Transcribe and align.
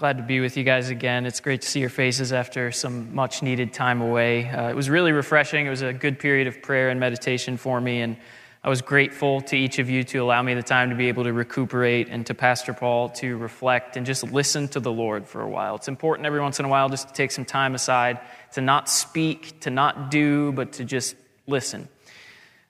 Glad 0.00 0.16
to 0.16 0.22
be 0.22 0.40
with 0.40 0.56
you 0.56 0.64
guys 0.64 0.88
again. 0.88 1.26
It's 1.26 1.40
great 1.40 1.60
to 1.60 1.68
see 1.68 1.80
your 1.80 1.90
faces 1.90 2.32
after 2.32 2.72
some 2.72 3.14
much 3.14 3.42
needed 3.42 3.74
time 3.74 4.00
away. 4.00 4.48
Uh, 4.48 4.70
it 4.70 4.74
was 4.74 4.88
really 4.88 5.12
refreshing. 5.12 5.66
It 5.66 5.68
was 5.68 5.82
a 5.82 5.92
good 5.92 6.18
period 6.18 6.46
of 6.46 6.62
prayer 6.62 6.88
and 6.88 6.98
meditation 6.98 7.58
for 7.58 7.78
me, 7.78 8.00
and 8.00 8.16
I 8.64 8.70
was 8.70 8.80
grateful 8.80 9.42
to 9.42 9.58
each 9.58 9.78
of 9.78 9.90
you 9.90 10.02
to 10.04 10.20
allow 10.20 10.40
me 10.40 10.54
the 10.54 10.62
time 10.62 10.88
to 10.88 10.96
be 10.96 11.08
able 11.08 11.24
to 11.24 11.34
recuperate 11.34 12.08
and 12.08 12.24
to 12.28 12.34
Pastor 12.34 12.72
Paul 12.72 13.10
to 13.10 13.36
reflect 13.36 13.98
and 13.98 14.06
just 14.06 14.24
listen 14.24 14.68
to 14.68 14.80
the 14.80 14.90
Lord 14.90 15.28
for 15.28 15.42
a 15.42 15.50
while. 15.50 15.76
It's 15.76 15.88
important 15.88 16.24
every 16.24 16.40
once 16.40 16.58
in 16.58 16.64
a 16.64 16.68
while 16.70 16.88
just 16.88 17.08
to 17.08 17.12
take 17.12 17.30
some 17.30 17.44
time 17.44 17.74
aside 17.74 18.20
to 18.54 18.62
not 18.62 18.88
speak, 18.88 19.60
to 19.60 19.70
not 19.70 20.10
do, 20.10 20.50
but 20.52 20.72
to 20.72 20.84
just 20.86 21.14
listen. 21.46 21.90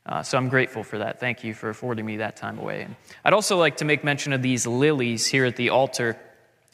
Uh, 0.04 0.24
so 0.24 0.36
I'm 0.36 0.48
grateful 0.48 0.82
for 0.82 0.98
that. 0.98 1.20
Thank 1.20 1.44
you 1.44 1.54
for 1.54 1.70
affording 1.70 2.06
me 2.06 2.16
that 2.16 2.34
time 2.34 2.58
away. 2.58 2.88
I'd 3.24 3.34
also 3.34 3.56
like 3.56 3.76
to 3.76 3.84
make 3.84 4.02
mention 4.02 4.32
of 4.32 4.42
these 4.42 4.66
lilies 4.66 5.26
here 5.26 5.44
at 5.44 5.54
the 5.54 5.68
altar. 5.68 6.18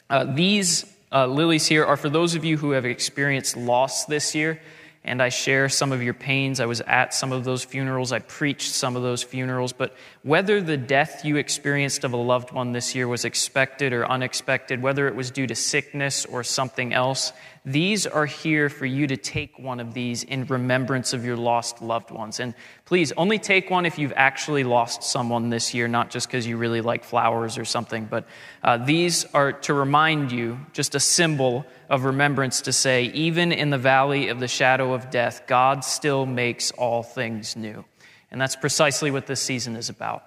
Uh, 0.09 0.23
these 0.23 0.85
uh, 1.11 1.25
lilies 1.25 1.67
here 1.67 1.85
are 1.85 1.97
for 1.97 2.09
those 2.09 2.35
of 2.35 2.45
you 2.45 2.57
who 2.57 2.71
have 2.71 2.85
experienced 2.85 3.57
loss 3.57 4.05
this 4.05 4.33
year, 4.33 4.61
and 5.03 5.21
I 5.21 5.29
share 5.29 5.69
some 5.69 5.91
of 5.91 6.01
your 6.01 6.13
pains. 6.13 6.59
I 6.59 6.65
was 6.65 6.81
at 6.81 7.13
some 7.13 7.31
of 7.31 7.43
those 7.43 7.63
funerals, 7.63 8.11
I 8.11 8.19
preached 8.19 8.71
some 8.71 8.95
of 8.95 9.03
those 9.03 9.23
funerals. 9.23 9.73
But 9.73 9.95
whether 10.23 10.61
the 10.61 10.77
death 10.77 11.23
you 11.25 11.37
experienced 11.37 12.03
of 12.03 12.13
a 12.13 12.17
loved 12.17 12.51
one 12.51 12.71
this 12.71 12.95
year 12.95 13.07
was 13.07 13.25
expected 13.25 13.93
or 13.93 14.09
unexpected, 14.09 14.81
whether 14.81 15.07
it 15.07 15.15
was 15.15 15.31
due 15.31 15.47
to 15.47 15.55
sickness 15.55 16.25
or 16.25 16.43
something 16.43 16.93
else, 16.93 17.33
these 17.67 18.07
are 18.07 18.25
here 18.25 18.69
for 18.69 18.85
you 18.85 19.07
to 19.07 19.17
take 19.17 19.59
one 19.59 19.81
of 19.81 19.93
these 19.93 20.23
in 20.23 20.45
remembrance 20.45 21.11
of 21.11 21.25
your 21.25 21.35
lost 21.35 21.81
loved 21.81 22.11
ones. 22.11 22.39
And 22.39 22.53
please, 22.85 23.11
only 23.17 23.39
take 23.39 23.69
one 23.69 23.85
if 23.85 23.99
you've 23.99 24.13
actually 24.15 24.63
lost 24.63 25.03
someone 25.03 25.49
this 25.49 25.73
year, 25.73 25.89
not 25.89 26.09
just 26.09 26.29
because 26.29 26.47
you 26.47 26.55
really 26.55 26.79
like 26.79 27.03
flowers 27.03 27.57
or 27.57 27.65
something. 27.65 28.05
But 28.05 28.25
uh, 28.63 28.77
these 28.77 29.25
are 29.33 29.51
to 29.51 29.73
remind 29.73 30.31
you, 30.31 30.57
just 30.71 30.95
a 30.95 30.99
symbol 31.01 31.65
of 31.89 32.05
remembrance 32.05 32.61
to 32.61 32.71
say, 32.71 33.07
even 33.07 33.51
in 33.51 33.69
the 33.69 33.77
valley 33.77 34.29
of 34.29 34.39
the 34.39 34.47
shadow 34.47 34.93
of 34.93 35.09
death, 35.09 35.41
God 35.45 35.83
still 35.83 36.25
makes 36.25 36.71
all 36.71 37.03
things 37.03 37.57
new. 37.57 37.83
And 38.31 38.39
that's 38.39 38.55
precisely 38.55 39.11
what 39.11 39.27
this 39.27 39.41
season 39.41 39.75
is 39.75 39.89
about. 39.89 40.23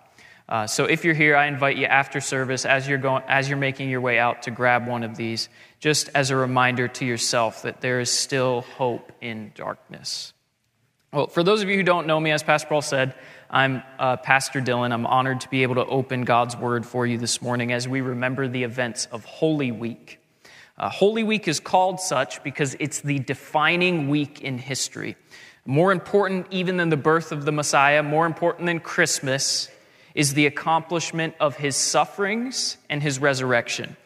Uh, 0.51 0.67
so 0.67 0.85
if 0.85 1.05
you're 1.05 1.15
here, 1.15 1.37
I 1.37 1.47
invite 1.47 1.77
you 1.77 1.87
after 1.87 2.21
service, 2.21 2.67
as 2.67 2.89
you're, 2.89 2.99
going, 2.99 3.23
as 3.29 3.49
you're 3.49 3.57
making 3.57 3.89
your 3.89 4.01
way 4.01 4.19
out, 4.19 4.43
to 4.43 4.51
grab 4.51 4.89
one 4.89 5.05
of 5.05 5.17
these, 5.17 5.49
just 5.81 6.11
as 6.15 6.31
a 6.31 6.37
reminder 6.37 6.87
to 6.87 7.05
yourself 7.05 7.63
that 7.63 7.81
there 7.81 8.01
is 8.01 8.11
still 8.11 8.61
hope 8.61 9.13
in 9.21 9.51
darkness. 9.55 10.33
Well, 11.13 11.27
for 11.27 11.43
those 11.43 11.63
of 11.63 11.69
you 11.69 11.77
who 11.77 11.83
don't 11.83 12.07
know 12.07 12.21
me, 12.21 12.31
as 12.31 12.43
Pastor 12.43 12.69
Paul 12.69 12.83
said, 12.83 13.15
I'm 13.51 13.83
uh, 13.99 14.19
Pastor 14.19 14.61
Dylan. 14.61 14.93
I'm 14.93 15.07
honored 15.07 15.41
to 15.41 15.49
be 15.49 15.65
able 15.65 15.75
to 15.77 15.87
open 15.87 16.23
God's 16.23 16.57
Word 16.57 16.87
for 16.87 17.05
you 17.05 17.19
this 17.19 17.43
morning 17.43 17.73
as 17.73 17.89
we 17.89 18.01
remember 18.01 18.47
the 18.47 18.63
events 18.63 19.07
of 19.07 19.25
Holy 19.25 19.73
Week. 19.73 20.21
Uh, 20.79 20.89
Holy 20.89 21.25
Week 21.25 21.49
is 21.49 21.59
called 21.59 21.99
such 21.99 22.45
because 22.45 22.77
it's 22.79 23.01
the 23.01 23.19
defining 23.19 24.09
week 24.09 24.41
in 24.43 24.57
history. 24.57 25.17
More 25.67 25.91
important 25.91 26.47
even 26.51 26.77
than 26.77 26.91
the 26.91 26.97
birth 26.97 27.33
of 27.33 27.45
the 27.45 27.53
Messiah, 27.53 28.03
more 28.03 28.25
important 28.25 28.67
than 28.67 28.79
Christmas, 28.79 29.69
is 30.15 30.35
the 30.35 30.47
accomplishment 30.47 31.35
of 31.41 31.57
his 31.57 31.75
sufferings 31.75 32.77
and 32.89 33.03
his 33.03 33.19
resurrection. 33.19 33.97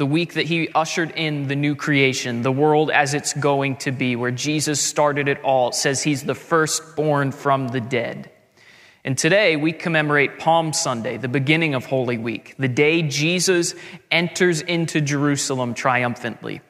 The 0.00 0.06
week 0.06 0.32
that 0.32 0.46
he 0.46 0.70
ushered 0.74 1.12
in 1.14 1.46
the 1.46 1.54
new 1.54 1.76
creation, 1.76 2.40
the 2.40 2.50
world 2.50 2.90
as 2.90 3.12
it's 3.12 3.34
going 3.34 3.76
to 3.80 3.92
be, 3.92 4.16
where 4.16 4.30
Jesus 4.30 4.80
started 4.80 5.28
it 5.28 5.38
all. 5.42 5.72
Says 5.72 6.02
he's 6.02 6.22
the 6.22 6.34
firstborn 6.34 7.32
from 7.32 7.68
the 7.68 7.82
dead. 7.82 8.30
And 9.04 9.18
today 9.18 9.56
we 9.56 9.72
commemorate 9.72 10.38
Palm 10.38 10.72
Sunday, 10.72 11.18
the 11.18 11.28
beginning 11.28 11.74
of 11.74 11.84
Holy 11.84 12.16
Week, 12.16 12.54
the 12.58 12.66
day 12.66 13.02
Jesus 13.02 13.74
enters 14.10 14.62
into 14.62 15.02
Jerusalem 15.02 15.74
triumphantly. 15.74 16.62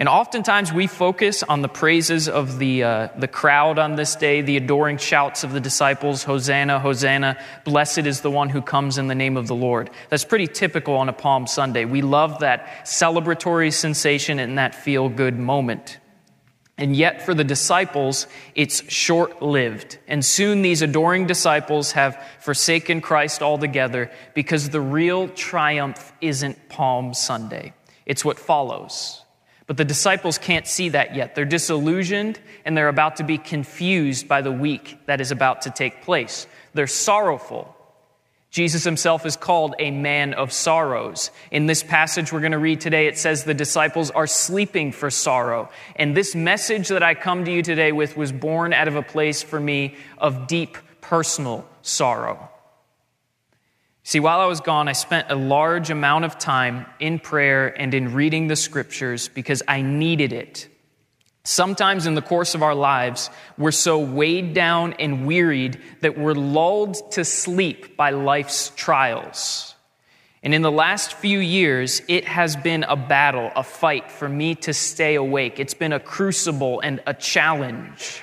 And 0.00 0.08
oftentimes 0.08 0.72
we 0.72 0.86
focus 0.86 1.42
on 1.42 1.60
the 1.60 1.68
praises 1.68 2.28
of 2.28 2.60
the, 2.60 2.84
uh, 2.84 3.08
the 3.16 3.26
crowd 3.26 3.80
on 3.80 3.96
this 3.96 4.14
day, 4.14 4.42
the 4.42 4.56
adoring 4.56 4.96
shouts 4.96 5.42
of 5.42 5.52
the 5.52 5.58
disciples 5.60 6.22
Hosanna, 6.22 6.78
Hosanna, 6.78 7.36
blessed 7.64 8.06
is 8.06 8.20
the 8.20 8.30
one 8.30 8.48
who 8.48 8.62
comes 8.62 8.96
in 8.96 9.08
the 9.08 9.16
name 9.16 9.36
of 9.36 9.48
the 9.48 9.56
Lord. 9.56 9.90
That's 10.08 10.24
pretty 10.24 10.46
typical 10.46 10.94
on 10.94 11.08
a 11.08 11.12
Palm 11.12 11.48
Sunday. 11.48 11.84
We 11.84 12.02
love 12.02 12.38
that 12.40 12.84
celebratory 12.84 13.72
sensation 13.72 14.38
and 14.38 14.56
that 14.56 14.76
feel 14.76 15.08
good 15.08 15.36
moment. 15.36 15.98
And 16.80 16.94
yet, 16.94 17.22
for 17.22 17.34
the 17.34 17.42
disciples, 17.42 18.28
it's 18.54 18.88
short 18.88 19.42
lived. 19.42 19.98
And 20.06 20.24
soon 20.24 20.62
these 20.62 20.80
adoring 20.80 21.26
disciples 21.26 21.90
have 21.92 22.24
forsaken 22.38 23.00
Christ 23.00 23.42
altogether 23.42 24.12
because 24.32 24.68
the 24.68 24.80
real 24.80 25.26
triumph 25.26 26.12
isn't 26.20 26.68
Palm 26.68 27.14
Sunday, 27.14 27.72
it's 28.06 28.24
what 28.24 28.38
follows. 28.38 29.24
But 29.68 29.76
the 29.76 29.84
disciples 29.84 30.38
can't 30.38 30.66
see 30.66 30.88
that 30.88 31.14
yet. 31.14 31.34
They're 31.34 31.44
disillusioned 31.44 32.40
and 32.64 32.76
they're 32.76 32.88
about 32.88 33.16
to 33.16 33.22
be 33.22 33.36
confused 33.36 34.26
by 34.26 34.40
the 34.40 34.50
week 34.50 34.98
that 35.04 35.20
is 35.20 35.30
about 35.30 35.62
to 35.62 35.70
take 35.70 36.02
place. 36.02 36.46
They're 36.72 36.86
sorrowful. 36.86 37.76
Jesus 38.50 38.82
himself 38.82 39.26
is 39.26 39.36
called 39.36 39.74
a 39.78 39.90
man 39.90 40.32
of 40.32 40.54
sorrows. 40.54 41.30
In 41.50 41.66
this 41.66 41.82
passage 41.82 42.32
we're 42.32 42.40
going 42.40 42.52
to 42.52 42.58
read 42.58 42.80
today, 42.80 43.08
it 43.08 43.18
says 43.18 43.44
the 43.44 43.52
disciples 43.52 44.10
are 44.10 44.26
sleeping 44.26 44.90
for 44.90 45.10
sorrow. 45.10 45.68
And 45.96 46.16
this 46.16 46.34
message 46.34 46.88
that 46.88 47.02
I 47.02 47.14
come 47.14 47.44
to 47.44 47.52
you 47.52 47.62
today 47.62 47.92
with 47.92 48.16
was 48.16 48.32
born 48.32 48.72
out 48.72 48.88
of 48.88 48.96
a 48.96 49.02
place 49.02 49.42
for 49.42 49.60
me 49.60 49.96
of 50.16 50.46
deep 50.46 50.78
personal 51.02 51.68
sorrow. 51.82 52.50
See, 54.08 54.20
while 54.20 54.40
I 54.40 54.46
was 54.46 54.62
gone, 54.62 54.88
I 54.88 54.92
spent 54.92 55.30
a 55.30 55.34
large 55.34 55.90
amount 55.90 56.24
of 56.24 56.38
time 56.38 56.86
in 56.98 57.18
prayer 57.18 57.78
and 57.78 57.92
in 57.92 58.14
reading 58.14 58.46
the 58.46 58.56
scriptures 58.56 59.28
because 59.28 59.62
I 59.68 59.82
needed 59.82 60.32
it. 60.32 60.66
Sometimes 61.44 62.06
in 62.06 62.14
the 62.14 62.22
course 62.22 62.54
of 62.54 62.62
our 62.62 62.74
lives, 62.74 63.28
we're 63.58 63.70
so 63.70 63.98
weighed 63.98 64.54
down 64.54 64.94
and 64.94 65.26
wearied 65.26 65.78
that 66.00 66.16
we're 66.16 66.32
lulled 66.32 67.12
to 67.12 67.22
sleep 67.22 67.98
by 67.98 68.08
life's 68.08 68.72
trials. 68.76 69.74
And 70.42 70.54
in 70.54 70.62
the 70.62 70.72
last 70.72 71.12
few 71.12 71.40
years, 71.40 72.00
it 72.08 72.24
has 72.24 72.56
been 72.56 72.84
a 72.84 72.96
battle, 72.96 73.52
a 73.54 73.62
fight 73.62 74.10
for 74.10 74.26
me 74.26 74.54
to 74.54 74.72
stay 74.72 75.16
awake. 75.16 75.60
It's 75.60 75.74
been 75.74 75.92
a 75.92 76.00
crucible 76.00 76.80
and 76.80 77.02
a 77.06 77.12
challenge. 77.12 78.22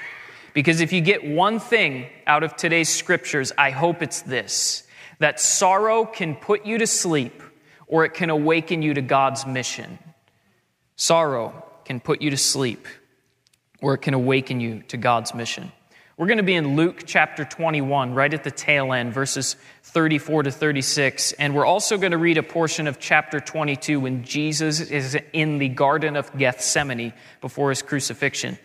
Because 0.56 0.82
if 0.82 0.92
you 0.92 1.02
get 1.02 1.24
one 1.24 1.60
thing 1.60 2.08
out 2.26 2.42
of 2.42 2.56
today's 2.56 2.90
scriptures, 2.90 3.52
I 3.56 3.70
hope 3.70 4.02
it's 4.02 4.24
this 4.24 4.85
that 5.20 5.40
sorrow 5.40 6.06
can 6.06 6.36
put 6.36 6.66
you 6.66 6.78
to 6.78 6.88
sleep 6.88 7.42
or 7.88 8.06
it 8.06 8.14
can 8.14 8.30
awaken 8.30 8.82
you 8.82 8.94
to 8.94 9.02
God's 9.02 9.46
mission. 9.46 10.00
Sorrow 10.96 11.64
can 11.86 12.00
put 12.00 12.22
you 12.22 12.30
to 12.32 12.38
sleep 12.38 12.88
or 13.82 13.94
it 13.94 14.00
can 14.00 14.14
awaken 14.14 14.60
you 14.60 14.82
to 14.88 14.98
God's 14.98 15.34
mission. 15.34 15.72
We're 16.18 16.28
going 16.28 16.38
to 16.38 16.44
be 16.44 16.56
in 16.56 16.78
Luke 16.78 17.04
chapter 17.06 17.44
21, 17.44 18.14
right 18.14 18.34
at 18.34 18.46
the 18.46 18.52
tail 18.52 18.94
end, 18.94 19.14
verses 19.14 19.58
34 19.84 20.44
to 20.44 20.52
36. 20.52 21.34
And 21.34 21.54
we're 21.54 21.66
also 21.66 21.98
going 21.98 22.14
to 22.14 22.18
read 22.18 22.38
a 22.38 22.44
portion 22.44 22.88
of 22.88 23.00
chapter 23.00 23.42
22 23.42 24.00
when 24.00 24.24
Jesus 24.24 24.80
is 24.80 25.18
in 25.34 25.58
the 25.58 25.68
Garden 25.68 26.16
of 26.16 26.32
Gethsemane 26.38 27.12
before 27.42 27.68
his 27.68 27.82
crucifixion. 27.82 28.58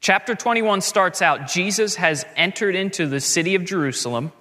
Chapter 0.00 0.34
21 0.34 0.80
starts 0.80 1.22
out 1.22 1.46
Jesus 1.46 1.94
has 1.94 2.26
entered 2.34 2.74
into 2.74 3.06
the 3.06 3.20
city 3.20 3.54
of 3.54 3.64
Jerusalem. 3.64 4.32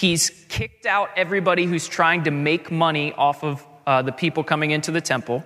He's 0.00 0.30
kicked 0.48 0.86
out 0.86 1.10
everybody 1.14 1.66
who's 1.66 1.86
trying 1.86 2.24
to 2.24 2.30
make 2.30 2.70
money 2.70 3.12
off 3.12 3.44
of 3.44 3.66
uh, 3.86 4.00
the 4.00 4.12
people 4.12 4.42
coming 4.42 4.70
into 4.70 4.90
the 4.90 5.02
temple, 5.02 5.44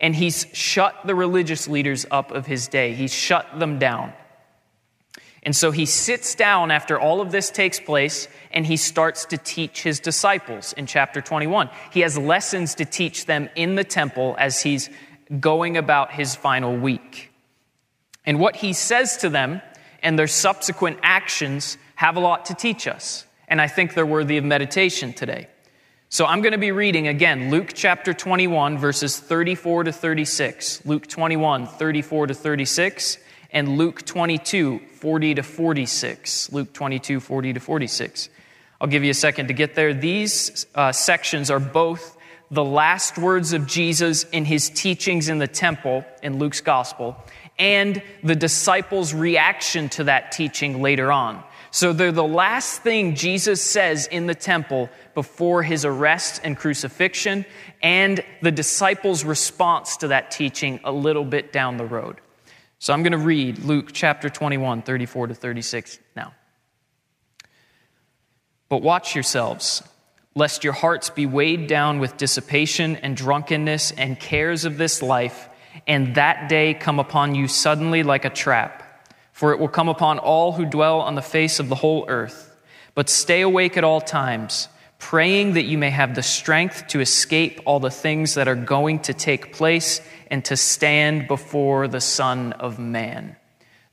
and 0.00 0.14
he's 0.14 0.46
shut 0.52 0.94
the 1.04 1.16
religious 1.16 1.66
leaders 1.66 2.06
up 2.08 2.30
of 2.30 2.46
his 2.46 2.68
day. 2.68 2.94
He's 2.94 3.12
shut 3.12 3.58
them 3.58 3.80
down. 3.80 4.12
And 5.42 5.56
so 5.56 5.72
he 5.72 5.86
sits 5.86 6.36
down 6.36 6.70
after 6.70 7.00
all 7.00 7.20
of 7.20 7.32
this 7.32 7.50
takes 7.50 7.80
place 7.80 8.28
and 8.52 8.64
he 8.64 8.76
starts 8.76 9.24
to 9.24 9.38
teach 9.38 9.82
his 9.82 9.98
disciples 9.98 10.72
in 10.74 10.86
chapter 10.86 11.20
21. 11.20 11.68
He 11.90 12.00
has 12.00 12.16
lessons 12.16 12.76
to 12.76 12.84
teach 12.84 13.26
them 13.26 13.48
in 13.56 13.74
the 13.74 13.82
temple 13.82 14.36
as 14.38 14.62
he's 14.62 14.88
going 15.40 15.76
about 15.76 16.12
his 16.12 16.36
final 16.36 16.76
week. 16.76 17.32
And 18.24 18.38
what 18.38 18.54
he 18.54 18.72
says 18.72 19.16
to 19.16 19.30
them 19.30 19.62
and 20.00 20.16
their 20.16 20.28
subsequent 20.28 21.00
actions 21.02 21.76
have 21.96 22.16
a 22.16 22.20
lot 22.20 22.44
to 22.46 22.54
teach 22.54 22.86
us 22.86 23.26
and 23.50 23.60
I 23.60 23.66
think 23.66 23.92
they're 23.92 24.06
worthy 24.06 24.38
of 24.38 24.44
meditation 24.44 25.12
today. 25.12 25.48
So 26.08 26.24
I'm 26.24 26.40
going 26.40 26.52
to 26.52 26.58
be 26.58 26.72
reading 26.72 27.08
again 27.08 27.50
Luke 27.50 27.72
chapter 27.74 28.14
21, 28.14 28.78
verses 28.78 29.18
34 29.18 29.84
to 29.84 29.92
36. 29.92 30.86
Luke 30.86 31.06
21, 31.06 31.66
34 31.66 32.28
to 32.28 32.34
36, 32.34 33.18
and 33.52 33.76
Luke 33.76 34.06
22, 34.06 34.78
40 34.78 35.34
to 35.34 35.42
46. 35.42 36.52
Luke 36.52 36.72
22, 36.72 37.20
40 37.20 37.52
to 37.52 37.60
46. 37.60 38.28
I'll 38.80 38.88
give 38.88 39.04
you 39.04 39.10
a 39.10 39.14
second 39.14 39.48
to 39.48 39.52
get 39.52 39.74
there. 39.74 39.92
These 39.92 40.66
uh, 40.74 40.92
sections 40.92 41.50
are 41.50 41.60
both 41.60 42.16
the 42.50 42.64
last 42.64 43.18
words 43.18 43.52
of 43.52 43.66
Jesus 43.66 44.24
in 44.24 44.44
his 44.44 44.70
teachings 44.70 45.28
in 45.28 45.38
the 45.38 45.46
temple 45.46 46.04
in 46.22 46.38
Luke's 46.38 46.60
gospel 46.60 47.16
and 47.58 48.02
the 48.24 48.34
disciples' 48.34 49.12
reaction 49.12 49.88
to 49.90 50.04
that 50.04 50.32
teaching 50.32 50.80
later 50.80 51.12
on. 51.12 51.44
So 51.72 51.92
they're 51.92 52.10
the 52.10 52.24
last 52.24 52.82
thing 52.82 53.14
Jesus 53.14 53.62
says 53.62 54.06
in 54.06 54.26
the 54.26 54.34
temple 54.34 54.90
before 55.14 55.62
his 55.62 55.84
arrest 55.84 56.40
and 56.42 56.56
crucifixion, 56.56 57.44
and 57.82 58.24
the 58.42 58.50
disciples' 58.50 59.24
response 59.24 59.98
to 59.98 60.08
that 60.08 60.30
teaching 60.30 60.80
a 60.82 60.90
little 60.90 61.24
bit 61.24 61.52
down 61.52 61.76
the 61.76 61.84
road. 61.84 62.20
So 62.80 62.92
I'm 62.92 63.02
going 63.02 63.12
to 63.12 63.18
read 63.18 63.60
Luke 63.60 63.90
chapter 63.92 64.28
21, 64.28 64.82
34 64.82 65.28
to 65.28 65.34
36 65.34 65.98
now. 66.16 66.32
But 68.68 68.82
watch 68.82 69.14
yourselves, 69.14 69.82
lest 70.34 70.64
your 70.64 70.72
hearts 70.72 71.10
be 71.10 71.26
weighed 71.26 71.66
down 71.66 71.98
with 72.00 72.16
dissipation 72.16 72.96
and 72.96 73.16
drunkenness 73.16 73.90
and 73.92 74.18
cares 74.18 74.64
of 74.64 74.78
this 74.78 75.02
life, 75.02 75.48
and 75.86 76.14
that 76.14 76.48
day 76.48 76.74
come 76.74 76.98
upon 76.98 77.34
you 77.34 77.48
suddenly 77.48 78.02
like 78.02 78.24
a 78.24 78.30
trap. 78.30 78.79
For 79.40 79.52
it 79.52 79.58
will 79.58 79.68
come 79.68 79.88
upon 79.88 80.18
all 80.18 80.52
who 80.52 80.66
dwell 80.66 81.00
on 81.00 81.14
the 81.14 81.22
face 81.22 81.60
of 81.60 81.70
the 81.70 81.74
whole 81.74 82.04
earth. 82.08 82.54
But 82.94 83.08
stay 83.08 83.40
awake 83.40 83.78
at 83.78 83.84
all 83.84 84.02
times, 84.02 84.68
praying 84.98 85.54
that 85.54 85.62
you 85.62 85.78
may 85.78 85.88
have 85.88 86.14
the 86.14 86.22
strength 86.22 86.88
to 86.88 87.00
escape 87.00 87.58
all 87.64 87.80
the 87.80 87.90
things 87.90 88.34
that 88.34 88.48
are 88.48 88.54
going 88.54 88.98
to 88.98 89.14
take 89.14 89.54
place 89.54 90.02
and 90.30 90.44
to 90.44 90.58
stand 90.58 91.26
before 91.26 91.88
the 91.88 92.02
Son 92.02 92.52
of 92.52 92.78
Man. 92.78 93.34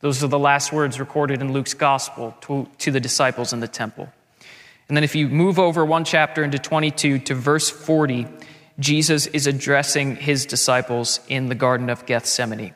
Those 0.02 0.22
are 0.22 0.28
the 0.28 0.38
last 0.38 0.74
words 0.74 1.00
recorded 1.00 1.40
in 1.40 1.54
Luke's 1.54 1.76
gospel 1.76 2.36
to, 2.42 2.68
to 2.80 2.92
the 2.92 3.00
disciples 3.00 3.54
in 3.54 3.62
the 3.62 3.70
temple. 3.70 4.10
And 4.90 4.98
then 4.98 5.06
if 5.06 5.16
you 5.16 5.30
move 5.30 5.60
over 5.60 5.86
one 5.86 6.04
chapter 6.04 6.44
into 6.44 6.60
22 6.60 7.20
to 7.20 7.36
verse 7.36 7.70
40, 7.70 8.28
Jesus 8.80 9.28
is 9.28 9.48
addressing 9.48 10.18
his 10.18 10.46
disciples 10.46 11.22
in 11.30 11.48
the 11.48 11.56
Garden 11.56 11.90
of 11.90 12.06
Gethsemane. 12.06 12.76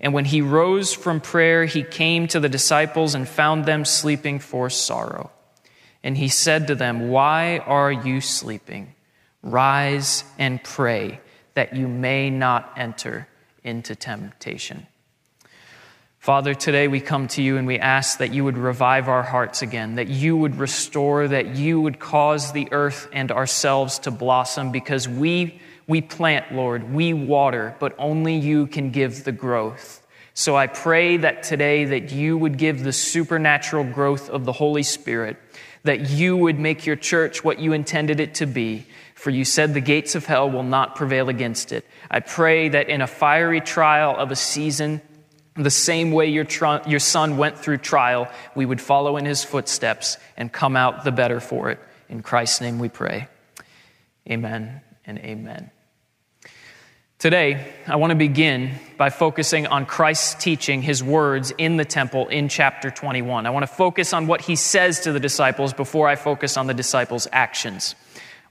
And 0.00 0.12
when 0.12 0.24
he 0.24 0.42
rose 0.42 0.92
from 0.92 1.20
prayer, 1.20 1.64
he 1.64 1.82
came 1.82 2.28
to 2.28 2.40
the 2.40 2.48
disciples 2.48 3.14
and 3.14 3.28
found 3.28 3.64
them 3.64 3.84
sleeping 3.84 4.38
for 4.38 4.70
sorrow. 4.70 5.30
And 6.02 6.16
he 6.16 6.28
said 6.28 6.68
to 6.68 6.74
them, 6.74 7.08
Why 7.08 7.58
are 7.58 7.90
you 7.90 8.20
sleeping? 8.20 8.94
Rise 9.42 10.24
and 10.38 10.62
pray 10.62 11.20
that 11.54 11.74
you 11.74 11.88
may 11.88 12.30
not 12.30 12.72
enter 12.76 13.28
into 13.64 13.94
temptation. 13.94 14.86
Father, 16.26 16.54
today 16.54 16.88
we 16.88 17.00
come 17.00 17.28
to 17.28 17.42
you 17.42 17.56
and 17.56 17.68
we 17.68 17.78
ask 17.78 18.18
that 18.18 18.34
you 18.34 18.42
would 18.42 18.58
revive 18.58 19.08
our 19.08 19.22
hearts 19.22 19.62
again, 19.62 19.94
that 19.94 20.08
you 20.08 20.36
would 20.36 20.56
restore, 20.56 21.28
that 21.28 21.54
you 21.54 21.80
would 21.80 22.00
cause 22.00 22.50
the 22.50 22.68
earth 22.72 23.08
and 23.12 23.30
ourselves 23.30 24.00
to 24.00 24.10
blossom 24.10 24.72
because 24.72 25.08
we, 25.08 25.60
we 25.86 26.00
plant, 26.00 26.52
Lord, 26.52 26.92
we 26.92 27.14
water, 27.14 27.76
but 27.78 27.94
only 27.98 28.36
you 28.36 28.66
can 28.66 28.90
give 28.90 29.24
the 29.24 29.32
growth. 29.32 30.04
So 30.34 30.56
I 30.56 30.66
pray 30.66 31.16
that 31.18 31.44
today 31.44 31.86
that 31.86 32.12
you 32.12 32.36
would 32.36 32.58
give 32.58 32.82
the 32.82 32.92
supernatural 32.92 33.84
growth 33.84 34.28
of 34.28 34.44
the 34.44 34.52
Holy 34.52 34.82
Spirit, 34.82 35.38
that 35.84 36.10
you 36.10 36.36
would 36.36 36.58
make 36.58 36.84
your 36.84 36.96
church 36.96 37.44
what 37.44 37.58
you 37.58 37.72
intended 37.72 38.20
it 38.20 38.34
to 38.36 38.46
be. 38.46 38.86
For 39.14 39.30
you 39.30 39.44
said 39.44 39.72
the 39.72 39.80
gates 39.80 40.14
of 40.14 40.26
hell 40.26 40.50
will 40.50 40.62
not 40.62 40.96
prevail 40.96 41.28
against 41.28 41.72
it. 41.72 41.86
I 42.10 42.20
pray 42.20 42.68
that 42.68 42.90
in 42.90 43.00
a 43.00 43.06
fiery 43.06 43.60
trial 43.60 44.14
of 44.16 44.30
a 44.30 44.36
season, 44.36 45.00
the 45.54 45.70
same 45.70 46.12
way 46.12 46.26
your, 46.26 46.44
tr- 46.44 46.86
your 46.86 47.00
son 47.00 47.38
went 47.38 47.58
through 47.58 47.78
trial, 47.78 48.28
we 48.54 48.66
would 48.66 48.80
follow 48.80 49.16
in 49.16 49.24
his 49.24 49.42
footsteps 49.42 50.18
and 50.36 50.52
come 50.52 50.76
out 50.76 51.04
the 51.04 51.12
better 51.12 51.40
for 51.40 51.70
it. 51.70 51.78
In 52.08 52.22
Christ's 52.22 52.60
name 52.60 52.78
we 52.78 52.90
pray. 52.90 53.28
Amen 54.28 54.82
and 55.06 55.18
amen. 55.18 55.70
Today, 57.18 57.72
I 57.86 57.96
want 57.96 58.10
to 58.10 58.14
begin 58.14 58.72
by 58.98 59.08
focusing 59.08 59.66
on 59.66 59.86
Christ's 59.86 60.34
teaching, 60.34 60.82
his 60.82 61.02
words 61.02 61.50
in 61.56 61.78
the 61.78 61.84
temple 61.86 62.28
in 62.28 62.50
chapter 62.50 62.90
21. 62.90 63.46
I 63.46 63.50
want 63.50 63.62
to 63.62 63.74
focus 63.74 64.12
on 64.12 64.26
what 64.26 64.42
he 64.42 64.54
says 64.54 65.00
to 65.00 65.12
the 65.12 65.18
disciples 65.18 65.72
before 65.72 66.08
I 66.08 66.16
focus 66.16 66.58
on 66.58 66.66
the 66.66 66.74
disciples' 66.74 67.26
actions. 67.32 67.94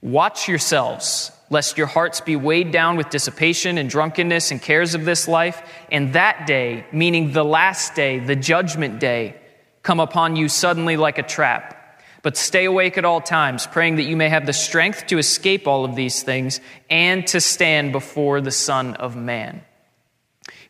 Watch 0.01 0.47
yourselves 0.47 1.31
lest 1.51 1.77
your 1.77 1.85
hearts 1.85 2.21
be 2.21 2.35
weighed 2.35 2.71
down 2.71 2.97
with 2.97 3.11
dissipation 3.11 3.77
and 3.77 3.87
drunkenness 3.87 4.49
and 4.49 4.59
cares 4.59 4.95
of 4.95 5.05
this 5.05 5.27
life, 5.27 5.61
and 5.91 6.13
that 6.13 6.47
day, 6.47 6.87
meaning 6.91 7.33
the 7.33 7.45
last 7.45 7.93
day, 7.93 8.17
the 8.17 8.35
judgment 8.35 8.99
day, 8.99 9.35
come 9.83 9.99
upon 9.99 10.35
you 10.35 10.49
suddenly 10.49 10.97
like 10.97 11.19
a 11.19 11.23
trap. 11.23 11.84
But 12.25 12.37
stay 12.37 12.65
awake 12.65 12.97
at 12.97 13.05
all 13.05 13.21
times, 13.21 13.67
praying 13.67 13.97
that 13.97 14.05
you 14.05 14.17
may 14.17 14.29
have 14.29 14.47
the 14.47 14.51
strength 14.51 15.05
to 15.07 15.19
escape 15.19 15.67
all 15.67 15.85
of 15.85 15.95
these 15.95 16.23
things 16.23 16.59
and 16.89 17.27
to 17.27 17.39
stand 17.39 17.91
before 17.91 18.41
the 18.41 18.49
Son 18.49 18.95
of 18.95 19.15
Man. 19.15 19.61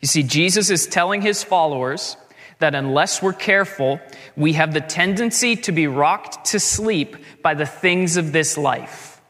You 0.02 0.10
see, 0.10 0.22
Jesus 0.22 0.70
is 0.70 0.86
telling 0.86 1.22
his 1.22 1.46
followers 1.46 2.18
that 2.60 2.76
unless 2.76 3.22
we're 3.22 3.32
careful, 3.32 4.02
we 4.36 4.52
have 4.52 4.74
the 4.74 4.82
tendency 4.82 5.56
to 5.56 5.72
be 5.72 5.88
rocked 5.88 6.48
to 6.48 6.60
sleep 6.60 7.16
by 7.42 7.54
the 7.54 7.66
things 7.66 8.18
of 8.18 8.34
this 8.34 8.58
life. 8.58 9.22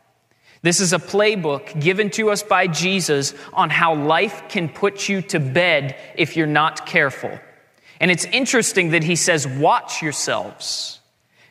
This 0.64 0.80
is 0.80 0.94
a 0.94 0.98
playbook 0.98 1.80
given 1.80 2.10
to 2.10 2.32
us 2.32 2.42
by 2.42 2.66
Jesus 2.66 3.36
on 3.54 3.70
how 3.70 3.94
life 3.94 4.50
can 4.50 4.68
put 4.68 5.08
you 5.08 5.22
to 5.22 5.40
bed 5.40 5.96
if 6.16 6.36
you're 6.36 6.48
not 6.48 6.88
careful. 6.88 7.40
And 8.00 8.10
it's 8.10 8.26
interesting 8.26 8.90
that 8.90 9.04
he 9.04 9.16
says, 9.16 9.48
Watch 9.48 10.02
yourselves, 10.02 11.02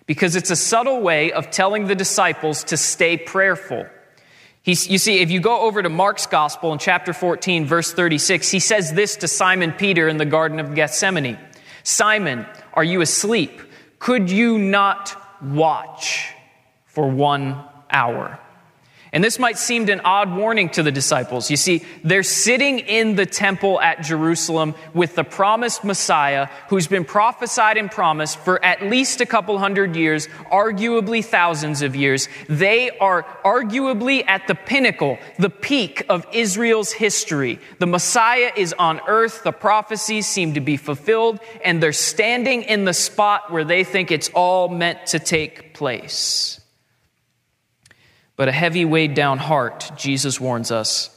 because 0.07 0.37
it's 0.37 0.51
a 0.51 0.57
subtle 0.57 1.01
way 1.01 1.33
of 1.33 1.51
telling 1.51 1.87
the 1.87 1.95
disciples 1.95 2.65
to 2.65 2.77
stay 2.77 3.17
prayerful. 3.17 3.87
He's, 4.63 4.89
you 4.89 4.99
see, 4.99 5.21
if 5.21 5.31
you 5.31 5.41
go 5.41 5.61
over 5.61 5.83
to 5.83 5.89
Mark's 5.89 6.27
gospel 6.27 6.73
in 6.73 6.79
chapter 6.79 7.13
14, 7.13 7.67
verse 7.67 7.93
36, 7.93 8.51
he 8.51 8.61
says 8.61 8.93
this 8.93 9.17
to 9.17 9.29
Simon 9.29 9.73
Peter 9.73 10.09
in 10.09 10.17
the 10.17 10.25
Garden 10.25 10.61
of 10.61 10.75
Gethsemane 10.75 11.39
Simon, 11.83 12.47
are 12.73 12.83
you 12.83 13.03
asleep? 13.03 13.61
Could 13.99 14.31
you 14.31 14.59
not 14.59 15.15
watch 15.43 16.33
for 16.87 17.11
one 17.11 17.63
hour? 17.91 18.41
And 19.15 19.23
this 19.23 19.39
might 19.39 19.59
seem 19.59 19.89
an 19.91 20.01
odd 20.01 20.35
warning 20.35 20.71
to 20.71 20.83
the 20.83 20.91
disciples. 20.91 21.49
You 21.49 21.57
see, 21.57 21.85
they're 22.03 22.25
sitting 22.25 22.81
in 22.81 23.15
the 23.15 23.27
temple 23.27 23.81
at 23.81 24.03
Jerusalem 24.03 24.75
with 24.93 25.15
the 25.15 25.23
promised 25.23 25.85
Messiah 25.85 26.49
who's 26.69 26.89
been 26.89 27.05
prophesied 27.05 27.77
and 27.77 27.89
promised 27.89 28.41
for 28.41 28.63
at 28.65 28.83
least 28.83 29.21
a 29.21 29.27
couple 29.27 29.57
hundred 29.57 29.95
years, 29.95 30.27
arguably 30.51 31.25
thousands 31.25 31.81
of 31.81 31.95
years. 31.95 32.29
They 32.49 32.91
are 32.99 33.23
arguably 33.45 34.25
at 34.27 34.49
the 34.49 34.57
pinnacle, 34.57 35.19
the 35.39 35.49
peak 35.49 36.05
of 36.09 36.27
Israel's 36.33 36.91
history. 36.91 37.61
The 37.79 37.87
Messiah 37.87 38.51
is 38.57 38.75
on 38.81 39.01
earth, 39.07 39.45
the 39.45 39.53
prophecies 39.53 40.27
seem 40.27 40.55
to 40.55 40.61
be 40.61 40.77
fulfilled, 40.77 41.39
and 41.65 41.81
they're 41.81 41.93
standing 41.93 42.63
in 42.63 42.85
the 42.85 42.93
spot 42.93 43.53
where 43.53 43.65
they 43.65 43.85
think 43.85 44.11
it's 44.11 44.31
all 44.31 44.69
meant 44.69 45.07
to 45.07 45.21
take 45.21 45.73
place. 45.73 46.61
But 48.37 48.49
a 48.49 48.53
heavy, 48.53 48.85
weighed 48.85 49.15
down 49.15 49.39
heart, 49.39 49.93
Jesus 49.97 50.41
warns 50.41 50.71
us, 50.71 51.11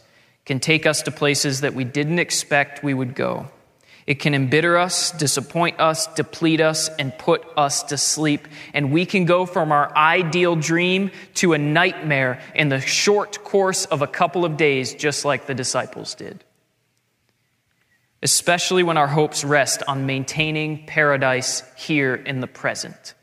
can 0.46 0.60
take 0.60 0.86
us 0.86 1.02
to 1.04 1.12
places 1.12 1.62
that 1.62 1.74
we 1.74 1.84
didn't 1.84 2.20
expect 2.20 2.84
we 2.84 2.94
would 2.94 3.16
go. 3.16 3.48
It 4.08 4.22
can 4.22 4.34
embitter 4.34 4.78
us, 4.78 5.12
disappoint 5.12 5.82
us, 5.82 6.08
deplete 6.08 6.62
us, 6.62 6.88
and 6.88 7.16
put 7.18 7.46
us 7.58 7.84
to 7.84 7.98
sleep. 7.98 8.48
And 8.74 8.94
we 8.94 9.06
can 9.06 9.26
go 9.26 9.46
from 9.46 9.74
our 9.74 9.96
ideal 9.98 10.56
dream 10.56 11.12
to 11.36 11.52
a 11.52 11.58
nightmare 11.58 12.42
in 12.56 12.70
the 12.70 12.80
short 12.80 13.44
course 13.44 13.84
of 13.84 14.02
a 14.02 14.08
couple 14.08 14.46
of 14.46 14.56
days, 14.56 14.94
just 14.94 15.26
like 15.26 15.46
the 15.46 15.54
disciples 15.54 16.16
did. 16.16 16.46
Especially 18.24 18.82
when 18.82 18.96
our 18.96 19.08
hopes 19.08 19.44
rest 19.44 19.84
on 19.90 20.06
maintaining 20.06 20.86
paradise 20.86 21.62
here 21.76 22.16
in 22.16 22.40
the 22.40 22.48
present. 22.48 23.14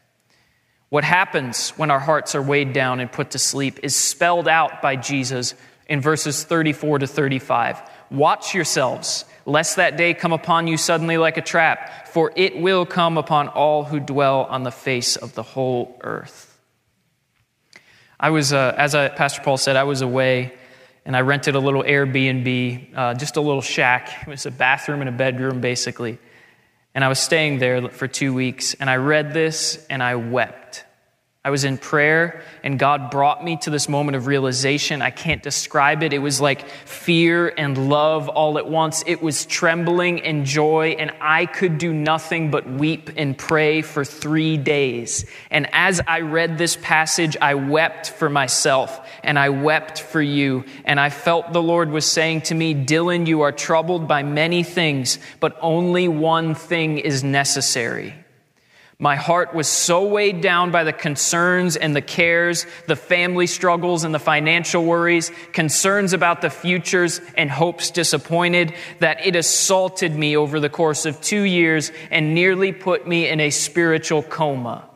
What 0.95 1.03
happens 1.03 1.71
when 1.71 1.91
our 1.91 1.99
hearts 1.99 2.37
are 2.37 2.41
weighed 2.41 2.73
down 2.73 3.01
and 3.01 3.11
put 3.11 3.33
to 3.33 3.39
sleep 3.41 3.81
is 3.83 3.97
spelled 3.97 4.47
out 4.47 4.81
by 4.81 4.95
Jesus 4.95 5.55
in 5.89 6.01
verses 6.01 6.45
34 6.45 7.01
to 7.01 7.09
35. 7.09 7.83
Watch 8.13 8.55
yourselves, 8.55 9.25
lest 9.45 9.75
that 9.75 9.97
day 9.97 10.15
come 10.15 10.33
upon 10.33 10.69
you 10.69 10.77
suddenly 10.77 11.17
like 11.17 11.37
a 11.37 11.43
trap, 11.43 12.07
for 12.07 12.31
it 12.37 12.57
will 12.57 12.87
come 12.87 13.19
upon 13.19 13.49
all 13.49 13.83
who 13.83 13.99
dwell 13.99 14.45
on 14.45 14.63
the 14.63 14.71
face 14.71 15.17
of 15.17 15.35
the 15.35 15.43
whole 15.43 15.99
earth. 16.05 16.57
I 18.21 18.31
was, 18.31 18.53
uh, 18.53 18.77
as 18.79 18.95
I, 18.95 19.09
Pastor 19.09 19.43
Paul 19.43 19.57
said, 19.57 19.75
I 19.75 19.83
was 19.83 20.01
away 20.01 20.53
and 21.05 21.17
I 21.17 21.23
rented 21.23 21.57
a 21.57 21.59
little 21.59 21.83
Airbnb, 21.83 22.97
uh, 22.97 23.15
just 23.15 23.37
a 23.37 23.41
little 23.41 23.63
shack. 23.63 24.29
It 24.29 24.29
was 24.29 24.47
a 24.47 24.53
bathroom 24.53 25.01
and 25.01 25.09
a 25.09 25.13
bedroom, 25.13 25.61
basically. 25.61 26.21
And 26.95 27.03
I 27.03 27.09
was 27.09 27.19
staying 27.19 27.59
there 27.59 27.89
for 27.89 28.07
two 28.07 28.33
weeks, 28.33 28.75
and 28.75 28.89
I 28.89 28.99
read 28.99 29.35
this 29.35 29.85
and 29.91 30.01
I 30.01 30.15
wept. 30.15 30.84
I 31.47 31.51
was 31.51 31.65
in 31.65 31.77
prayer, 31.77 32.41
and 32.63 32.79
God 32.79 33.11
brought 33.11 33.45
me 33.45 33.59
to 33.59 33.71
this 33.71 33.87
moment 33.87 34.17
of 34.17 34.27
realization. 34.27 35.03
I 35.03 35.11
can't 35.11 35.43
describe 35.43 36.03
it. 36.03 36.15
It 36.15 36.21
was 36.21 36.41
like 36.41 36.67
fear 36.87 37.53
and 37.59 37.91
love 37.91 38.31
all 38.31 38.57
at 38.57 38.67
once. 38.67 39.05
It 39.07 39.21
was 39.21 39.45
trembling 39.45 40.23
and 40.23 40.47
joy, 40.47 40.97
and 40.99 41.11
I 41.21 41.45
could 41.45 41.77
do 41.77 41.93
nothing 41.93 42.51
but 42.51 42.67
weep 42.67 43.11
and 43.19 43.37
pray 43.37 43.83
for 43.83 44.07
three 44.07 44.57
days. 44.57 45.27
And 45.51 45.69
as 45.75 46.01
I 46.07 46.21
read 46.21 46.57
this 46.57 46.79
passage, 46.81 47.37
I 47.43 47.57
wept 47.57 48.09
for 48.09 48.31
myself, 48.31 49.07
and 49.23 49.39
I 49.39 49.51
wept 49.51 50.01
for 50.01 50.23
you. 50.23 50.65
And 50.87 50.99
I 50.99 51.11
felt 51.11 51.53
the 51.53 51.63
Lord 51.63 51.91
was 51.91 52.07
saying 52.07 52.41
to 52.43 52.55
me, 52.55 52.75
Dylan, 52.75 53.27
you 53.27 53.43
are 53.43 53.53
troubled 53.53 54.09
by 54.09 54.23
many 54.23 54.63
things, 54.63 55.19
but 55.41 55.59
only 55.61 56.09
one 56.09 56.55
thing 56.55 56.97
is 56.97 57.23
necessary. 57.23 58.15
My 58.99 59.17
heart 59.17 59.55
was 59.55 59.67
so 59.67 60.07
weighed 60.07 60.41
down 60.41 60.71
by 60.71 60.85
the 60.85 60.93
concerns 60.93 61.77
and 61.77 61.97
the 61.97 62.03
cares, 62.03 62.65
the 62.87 62.97
family 62.97 63.47
struggles 63.47 64.05
and 64.05 64.15
the 64.15 64.21
financial 64.21 64.85
worries, 64.85 65.33
concerns 65.53 66.13
about 66.13 66.43
the 66.43 66.51
futures 66.51 67.21
and 67.37 67.51
hopes 67.51 67.91
disappointed, 67.91 68.73
that 69.01 69.27
it 69.27 69.35
assaulted 69.35 70.15
me 70.15 70.37
over 70.37 70.61
the 70.61 70.69
course 70.69 71.07
of 71.07 71.21
two 71.21 71.43
years 71.43 71.91
and 72.11 72.35
nearly 72.35 72.73
put 72.73 73.07
me 73.07 73.29
in 73.29 73.41
a 73.41 73.51
spiritual 73.51 74.23
coma. 74.23 74.89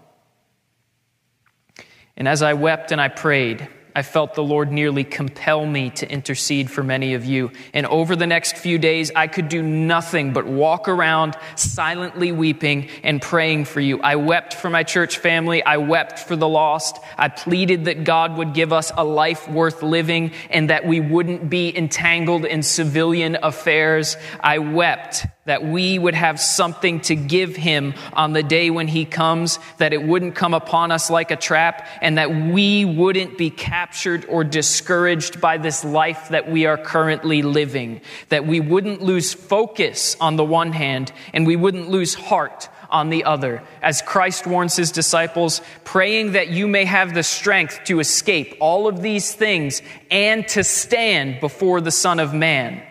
And 2.17 2.29
as 2.29 2.43
I 2.43 2.55
wept 2.55 2.93
and 2.93 3.01
I 3.01 3.09
prayed, 3.09 3.69
I 3.99 4.03
felt 4.03 4.35
the 4.35 4.45
Lord 4.45 4.71
nearly 4.71 5.03
compel 5.03 5.67
me 5.67 5.91
to 5.91 6.09
intercede 6.09 6.71
for 6.71 6.85
many 6.85 7.15
of 7.15 7.25
you. 7.25 7.51
And 7.75 7.85
over 7.85 8.15
the 8.15 8.29
next 8.29 8.57
few 8.57 8.79
days, 8.79 9.11
I 9.17 9.27
could 9.27 9.49
do 9.49 9.61
nothing 9.61 10.33
but 10.33 10.47
walk 10.47 10.87
around 10.87 11.37
silently 11.57 12.31
weeping 12.31 12.91
and 13.03 13.21
praying 13.21 13.65
for 13.65 13.81
you. 13.81 14.01
I 14.01 14.15
wept 14.15 14.55
for 14.55 14.71
my 14.71 14.85
church 14.85 15.19
family. 15.19 15.65
I 15.65 15.79
wept 15.79 16.21
for 16.21 16.37
the 16.37 16.49
lost. 16.49 16.97
I 17.17 17.27
pleaded 17.27 17.87
that 17.87 18.05
God 18.05 18.37
would 18.37 18.55
give 18.55 18.73
us 18.73 18.93
a 18.97 19.03
life 19.03 19.49
worth 19.49 19.83
living 19.83 20.31
and 20.49 20.71
that 20.71 20.87
we 20.87 21.01
wouldn't 21.01 21.51
be 21.51 21.77
entangled 21.77 22.45
in 22.45 22.63
civilian 22.63 23.37
affairs. 23.43 24.17
I 24.39 24.59
wept 24.59 25.27
that 25.49 25.65
we 25.65 25.99
would 25.99 26.15
have 26.15 26.39
something 26.39 27.01
to 27.01 27.17
give 27.17 27.57
him 27.57 27.95
on 28.13 28.35
the 28.35 28.43
day 28.43 28.69
when 28.69 28.87
he 28.87 29.07
comes, 29.07 29.59
that 29.79 29.95
it 29.95 30.03
wouldn't 30.03 30.35
come 30.35 30.53
upon 30.53 30.91
us 30.91 31.09
like 31.09 31.31
a 31.31 31.37
trap, 31.37 31.89
and 32.03 32.19
that 32.19 32.31
we 32.31 32.85
wouldn't 32.85 33.39
be 33.39 33.49
captured 33.49 34.27
or 34.29 34.45
discouraged 34.45 35.41
by 35.41 35.57
this 35.57 35.87
life 35.87 36.29
that 36.29 36.51
we 36.51 36.67
are 36.67 36.77
currently 36.77 37.41
living, 37.41 38.03
that 38.29 38.47
we 38.47 38.61
wouldn't 38.61 39.01
lose 39.01 39.33
focus 39.33 40.19
on 40.21 40.37
the 40.37 40.45
one 40.45 40.71
hand, 40.71 41.13
and 41.33 41.47
we 41.47 41.57
wouldn't 41.57 41.89
lose 41.89 42.13
heart 42.13 42.69
on 42.91 43.09
the 43.09 43.25
other. 43.25 43.63
As 43.81 44.03
Christ 44.03 44.47
warns 44.47 44.77
his 44.77 44.93
disciples, 44.93 45.63
praying 45.85 46.33
that 46.33 46.49
you 46.49 46.69
may 46.69 46.85
have 46.85 47.15
the 47.15 47.23
strength 47.23 47.81
to 47.85 48.01
escape 48.01 48.55
all 48.61 48.87
of 48.87 49.01
these 49.01 49.33
things 49.33 49.81
and 50.11 50.47
to 50.49 50.63
stand 50.63 51.41
before 51.41 51.81
the 51.81 51.91
Son 51.91 52.21
of 52.21 52.35
Man. 52.35 52.83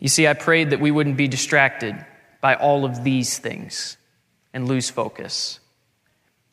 You 0.00 0.08
see, 0.08 0.26
I 0.26 0.32
prayed 0.32 0.70
that 0.70 0.80
we 0.80 0.90
wouldn't 0.90 1.16
be 1.16 1.28
distracted 1.28 1.94
by 2.40 2.56
all 2.56 2.84
of 2.84 3.04
these 3.04 3.38
things 3.38 3.98
and 4.52 4.66
lose 4.66 4.90
focus. 4.90 5.60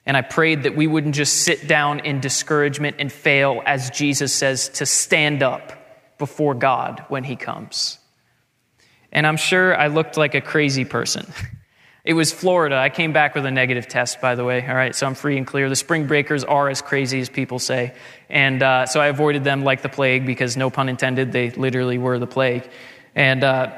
And 0.06 0.16
I 0.16 0.22
prayed 0.22 0.63
that 0.63 0.75
we 0.75 0.86
wouldn't 0.86 1.16
just 1.16 1.44
sit 1.44 1.68
down 1.68 2.01
in 2.01 2.20
discouragement 2.20 2.98
and 3.00 3.12
fail, 3.12 3.63
as 3.66 3.89
Jesus 3.89 4.34
says, 4.34 4.70
to 4.70 4.86
stand 4.86 5.42
up 5.42 5.74
before 6.18 6.54
God 6.54 7.06
when 7.08 7.24
He 7.24 7.36
comes. 7.36 8.00
And 9.12 9.25
I'm 9.25 9.38
sure 9.38 9.77
I 9.77 9.88
looked 9.88 10.18
like 10.18 10.36
a 10.36 10.42
crazy 10.42 10.86
person. 10.86 11.25
It 12.08 12.13
was 12.13 12.32
Florida. 12.32 12.77
I 12.77 12.88
came 12.88 13.12
back 13.12 13.36
with 13.36 13.46
a 13.46 13.51
negative 13.51 13.89
test, 13.89 14.22
by 14.22 14.36
the 14.36 14.46
way. 14.46 14.66
All 14.66 14.74
right, 14.74 14.96
so 14.96 15.06
I'm 15.06 15.13
free 15.13 15.38
and 15.38 15.46
clear. 15.46 15.68
The 15.68 15.75
spring 15.75 16.08
breakers 16.08 16.46
are 16.46 16.70
as 16.70 16.82
crazy 16.82 17.20
as 17.20 17.27
people 17.27 17.60
say. 17.60 17.94
And 18.30 18.63
uh, 18.63 18.86
so 18.86 19.01
I 19.01 19.08
avoided 19.08 19.44
them 19.44 19.66
like 19.66 19.82
the 19.82 19.89
plague 19.89 20.25
because, 20.25 20.56
no 20.56 20.70
pun 20.70 20.88
intended, 20.88 21.34
they 21.34 21.50
literally 21.50 21.98
were 21.98 22.18
the 22.18 22.25
plague. 22.25 22.70
And 23.18 23.44
uh, 23.44 23.76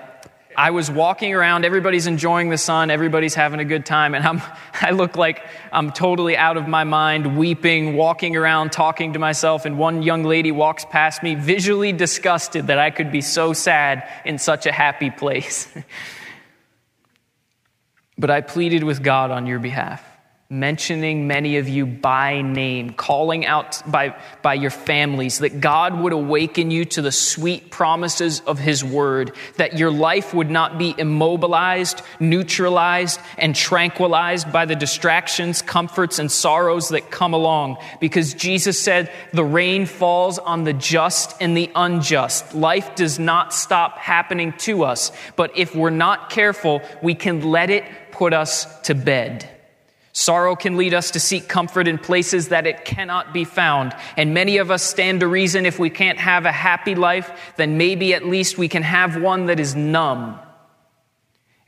I 0.53 0.71
was 0.71 0.91
walking 0.91 1.33
around, 1.33 1.63
everybody's 1.63 2.07
enjoying 2.07 2.49
the 2.49 2.57
sun, 2.57 2.91
everybody's 2.91 3.35
having 3.35 3.61
a 3.61 3.65
good 3.65 3.85
time, 3.85 4.13
and 4.13 4.27
I'm, 4.27 4.41
I 4.73 4.91
look 4.91 5.15
like 5.15 5.41
I'm 5.71 5.93
totally 5.93 6.35
out 6.35 6.57
of 6.57 6.67
my 6.67 6.83
mind, 6.83 7.37
weeping, 7.37 7.95
walking 7.95 8.35
around, 8.35 8.73
talking 8.73 9.13
to 9.13 9.19
myself, 9.19 9.63
and 9.63 9.77
one 9.77 10.03
young 10.03 10.25
lady 10.25 10.51
walks 10.51 10.83
past 10.83 11.23
me, 11.23 11.35
visually 11.35 11.93
disgusted 11.93 12.67
that 12.67 12.79
I 12.79 12.91
could 12.91 13.13
be 13.13 13.21
so 13.21 13.53
sad 13.53 14.05
in 14.25 14.39
such 14.39 14.65
a 14.65 14.73
happy 14.73 15.09
place. 15.17 15.73
but 18.17 18.29
I 18.29 18.41
pleaded 18.41 18.83
with 18.83 19.01
God 19.01 19.31
on 19.31 19.47
your 19.47 19.59
behalf 19.59 20.08
mentioning 20.51 21.27
many 21.27 21.57
of 21.57 21.69
you 21.69 21.85
by 21.85 22.41
name, 22.41 22.91
calling 22.93 23.45
out 23.45 23.83
by, 23.85 24.15
by 24.41 24.55
your 24.55 24.71
families, 24.71 25.37
that 25.37 25.61
God 25.61 25.99
would 25.99 26.11
awaken 26.11 26.71
you 26.71 26.85
to 26.85 27.03
the 27.03 27.11
sweet 27.11 27.69
promises 27.69 28.41
of 28.47 28.57
His 28.57 28.83
Word, 28.83 29.35
that 29.57 29.77
your 29.77 29.91
life 29.91 30.33
would 30.33 30.49
not 30.49 30.79
be 30.79 30.95
immobilized, 30.97 32.01
neutralized, 32.19 33.19
and 33.37 33.55
tranquilized 33.55 34.51
by 34.51 34.65
the 34.65 34.75
distractions, 34.75 35.61
comforts, 35.61 36.17
and 36.17 36.31
sorrows 36.31 36.89
that 36.89 37.11
come 37.11 37.35
along. 37.35 37.77
Because 37.99 38.33
Jesus 38.33 38.81
said, 38.81 39.11
the 39.31 39.45
rain 39.45 39.85
falls 39.85 40.39
on 40.39 40.63
the 40.63 40.73
just 40.73 41.39
and 41.39 41.55
the 41.55 41.69
unjust. 41.75 42.55
Life 42.55 42.95
does 42.95 43.19
not 43.19 43.53
stop 43.53 43.99
happening 43.99 44.53
to 44.53 44.83
us, 44.83 45.11
but 45.35 45.55
if 45.55 45.75
we're 45.75 45.91
not 45.91 46.31
careful, 46.31 46.81
we 47.03 47.13
can 47.13 47.51
let 47.51 47.69
it 47.69 47.83
put 48.09 48.33
us 48.33 48.65
to 48.81 48.95
bed. 48.95 49.47
Sorrow 50.11 50.55
can 50.55 50.75
lead 50.75 50.93
us 50.93 51.11
to 51.11 51.19
seek 51.19 51.47
comfort 51.47 51.87
in 51.87 51.97
places 51.97 52.49
that 52.49 52.65
it 52.65 52.83
cannot 52.85 53.33
be 53.33 53.45
found. 53.45 53.95
And 54.17 54.33
many 54.33 54.57
of 54.57 54.71
us 54.71 54.83
stand 54.83 55.19
to 55.19 55.27
reason 55.27 55.65
if 55.65 55.79
we 55.79 55.89
can't 55.89 56.17
have 56.17 56.45
a 56.45 56.51
happy 56.51 56.95
life, 56.95 57.53
then 57.57 57.77
maybe 57.77 58.13
at 58.13 58.25
least 58.25 58.57
we 58.57 58.67
can 58.67 58.83
have 58.83 59.21
one 59.21 59.45
that 59.45 59.59
is 59.59 59.75
numb 59.75 60.39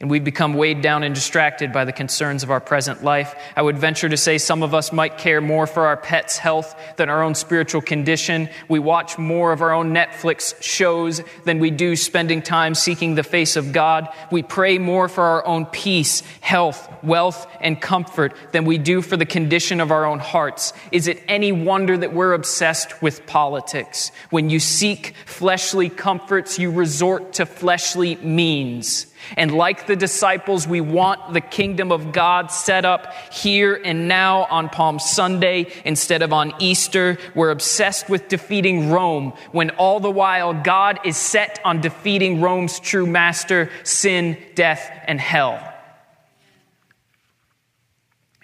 and 0.02 0.10
we 0.10 0.20
become 0.20 0.56
weighed 0.56 0.82
down 0.82 1.04
and 1.04 1.14
distracted 1.14 1.72
by 1.72 1.86
the 1.86 1.94
concerns 1.94 2.42
of 2.42 2.50
our 2.50 2.60
present 2.60 3.04
life. 3.04 3.36
I 3.56 3.62
would 3.62 3.78
venture 3.78 4.10
to 4.10 4.18
say 4.18 4.40
some 4.40 4.64
of 4.64 4.74
us 4.74 4.92
might 4.92 5.20
care 5.20 5.42
more 5.42 5.68
for 5.68 5.86
our 5.86 5.96
pet's 5.96 6.40
health 6.40 6.76
than 6.98 7.08
our 7.08 7.22
own 7.22 7.36
spiritual 7.36 7.82
condition. 7.82 8.50
We 8.68 8.80
watch 8.80 9.20
more 9.20 9.52
of 9.52 9.62
our 9.62 9.72
own 9.72 9.94
Netflix 9.94 10.60
shows 10.62 11.22
than 11.46 11.60
we 11.60 11.70
do 11.70 11.96
spending 11.96 12.42
time 12.42 12.74
seeking 12.74 13.14
the 13.14 13.24
face 13.24 13.56
of 13.56 13.74
God. 13.74 14.10
We 14.32 14.42
pray 14.42 14.80
more 14.80 15.08
for 15.08 15.22
our 15.22 15.46
own 15.46 15.68
peace, 15.68 16.22
health, 16.42 16.92
wealth, 17.04 17.46
and 17.60 17.80
comfort 17.80 18.34
than 18.54 18.66
we 18.66 18.80
do 18.80 19.04
for 19.04 19.18
the 19.18 19.26
condition 19.28 19.80
of 19.80 19.92
our 19.92 20.06
own 20.06 20.18
hearts. 20.18 20.74
Is 20.92 21.08
it 21.08 21.22
any 21.28 21.52
wonder 21.52 21.96
that 21.96 22.12
we're 22.12 22.34
obsessed 22.34 23.04
with 23.04 23.28
politics? 23.28 24.12
When 24.32 24.50
you 24.50 24.60
seek 24.60 25.14
fleshly 25.28 25.90
comforts, 25.90 26.58
you 26.58 26.72
resort 26.72 27.34
to 27.34 27.46
fleshly 27.46 28.16
means. 28.16 29.11
And 29.38 29.52
like 29.52 29.88
the 29.88 29.96
disciples, 29.96 30.68
we 30.68 30.82
want 30.82 31.34
the 31.34 31.42
kingdom 31.42 31.92
of 31.92 32.12
God 32.12 32.52
set 32.52 32.86
up 32.86 33.14
here 33.32 33.80
and 33.84 34.08
now 34.08 34.46
on 34.46 34.70
Palm 34.70 35.00
Sunday 35.00 35.72
instead 35.86 36.22
of 36.22 36.34
on 36.34 36.54
Easter. 36.60 37.18
We're 37.36 37.52
obsessed 37.52 38.10
with 38.10 38.28
defeating 38.28 38.90
Rome 38.90 39.34
when 39.52 39.72
all 39.72 40.00
the 40.00 40.12
while 40.12 40.54
God 40.54 41.00
is 41.06 41.18
set 41.18 41.60
on 41.64 41.82
defeating 41.82 42.42
Rome's 42.42 42.80
true 42.80 43.06
master, 43.06 43.70
sin, 43.84 44.38
death, 44.56 44.90
and 45.08 45.20
hell. 45.20 45.68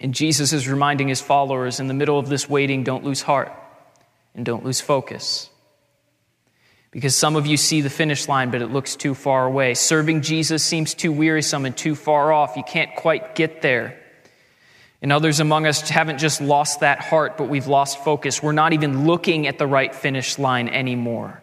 And 0.00 0.14
Jesus 0.14 0.52
is 0.52 0.68
reminding 0.68 1.08
his 1.08 1.20
followers 1.20 1.80
in 1.80 1.88
the 1.88 1.94
middle 1.94 2.18
of 2.18 2.28
this 2.28 2.48
waiting 2.48 2.84
don't 2.84 3.04
lose 3.04 3.22
heart 3.22 3.52
and 4.34 4.46
don't 4.46 4.64
lose 4.64 4.80
focus. 4.80 5.50
Because 6.98 7.14
some 7.14 7.36
of 7.36 7.46
you 7.46 7.56
see 7.56 7.80
the 7.80 7.90
finish 7.90 8.26
line, 8.26 8.50
but 8.50 8.60
it 8.60 8.72
looks 8.72 8.96
too 8.96 9.14
far 9.14 9.46
away. 9.46 9.74
Serving 9.74 10.20
Jesus 10.22 10.64
seems 10.64 10.94
too 10.94 11.12
wearisome 11.12 11.64
and 11.64 11.76
too 11.76 11.94
far 11.94 12.32
off. 12.32 12.56
You 12.56 12.64
can't 12.64 12.92
quite 12.96 13.36
get 13.36 13.62
there. 13.62 13.96
And 15.00 15.12
others 15.12 15.38
among 15.38 15.64
us 15.64 15.88
haven't 15.88 16.18
just 16.18 16.40
lost 16.40 16.80
that 16.80 16.98
heart, 16.98 17.36
but 17.36 17.48
we've 17.48 17.68
lost 17.68 18.02
focus. 18.02 18.42
We're 18.42 18.50
not 18.50 18.72
even 18.72 19.06
looking 19.06 19.46
at 19.46 19.58
the 19.58 19.66
right 19.68 19.94
finish 19.94 20.40
line 20.40 20.68
anymore. 20.68 21.40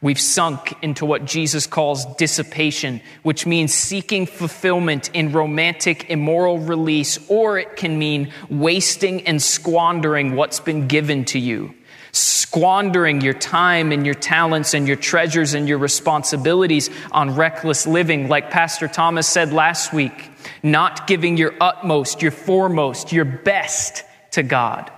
We've 0.00 0.18
sunk 0.18 0.76
into 0.80 1.04
what 1.04 1.26
Jesus 1.26 1.66
calls 1.66 2.06
dissipation, 2.16 3.02
which 3.22 3.44
means 3.44 3.74
seeking 3.74 4.24
fulfillment 4.24 5.10
in 5.12 5.32
romantic, 5.32 6.08
immoral 6.08 6.58
release, 6.58 7.18
or 7.28 7.58
it 7.58 7.76
can 7.76 7.98
mean 7.98 8.32
wasting 8.48 9.26
and 9.26 9.42
squandering 9.42 10.36
what's 10.36 10.58
been 10.58 10.88
given 10.88 11.26
to 11.26 11.38
you 11.38 11.74
squandering 12.12 13.22
your 13.22 13.34
time 13.34 13.92
and 13.92 14.04
your 14.04 14.14
talents 14.14 14.74
and 14.74 14.86
your 14.86 14.96
treasures 14.96 15.54
and 15.54 15.66
your 15.66 15.78
responsibilities 15.78 16.90
on 17.10 17.34
reckless 17.34 17.86
living, 17.86 18.28
like 18.28 18.50
Pastor 18.50 18.86
Thomas 18.88 19.26
said 19.26 19.52
last 19.52 19.92
week, 19.92 20.30
not 20.62 21.06
giving 21.06 21.38
your 21.38 21.54
utmost, 21.60 22.20
your 22.20 22.30
foremost, 22.30 23.12
your 23.12 23.24
best 23.24 24.04
to 24.32 24.42
God. 24.42 24.90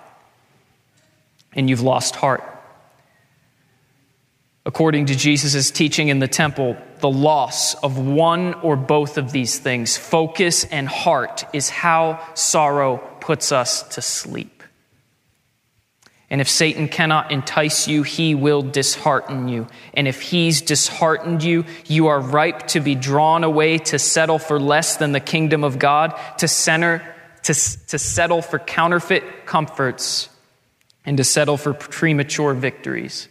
And 1.52 1.70
you've 1.70 1.82
lost 1.82 2.16
heart. 2.16 2.42
According 4.66 5.06
to 5.06 5.14
Jesus' 5.14 5.70
teaching 5.70 6.08
in 6.08 6.18
the 6.18 6.28
temple, 6.28 6.76
the 7.00 7.10
loss 7.10 7.74
of 7.74 7.98
one 7.98 8.54
or 8.54 8.76
both 8.76 9.18
of 9.18 9.30
these 9.30 9.58
things, 9.58 9.96
focus 9.96 10.64
and 10.64 10.88
heart, 10.88 11.44
is 11.52 11.68
how 11.68 12.26
sorrow 12.34 12.96
puts 13.20 13.52
us 13.52 13.82
to 13.94 14.00
sleep. 14.00 14.53
And 16.30 16.40
if 16.40 16.48
Satan 16.48 16.88
cannot 16.88 17.30
entice 17.30 17.86
you, 17.86 18.02
he 18.02 18.34
will 18.34 18.62
dishearten 18.62 19.48
you. 19.48 19.66
And 19.92 20.08
if 20.08 20.20
he's 20.20 20.62
disheartened 20.62 21.42
you, 21.42 21.64
you 21.86 22.06
are 22.06 22.20
ripe 22.20 22.66
to 22.68 22.80
be 22.80 22.94
drawn 22.94 23.44
away 23.44 23.78
to 23.78 23.98
settle 23.98 24.38
for 24.38 24.58
less 24.58 24.96
than 24.96 25.12
the 25.12 25.20
kingdom 25.20 25.64
of 25.64 25.78
God, 25.78 26.18
to, 26.38 26.48
center, 26.48 27.02
to, 27.42 27.52
to 27.52 27.98
settle 27.98 28.42
for 28.42 28.58
counterfeit 28.58 29.46
comforts, 29.46 30.28
and 31.04 31.18
to 31.18 31.24
settle 31.24 31.58
for 31.58 31.74
premature 31.74 32.54
victories. 32.54 33.28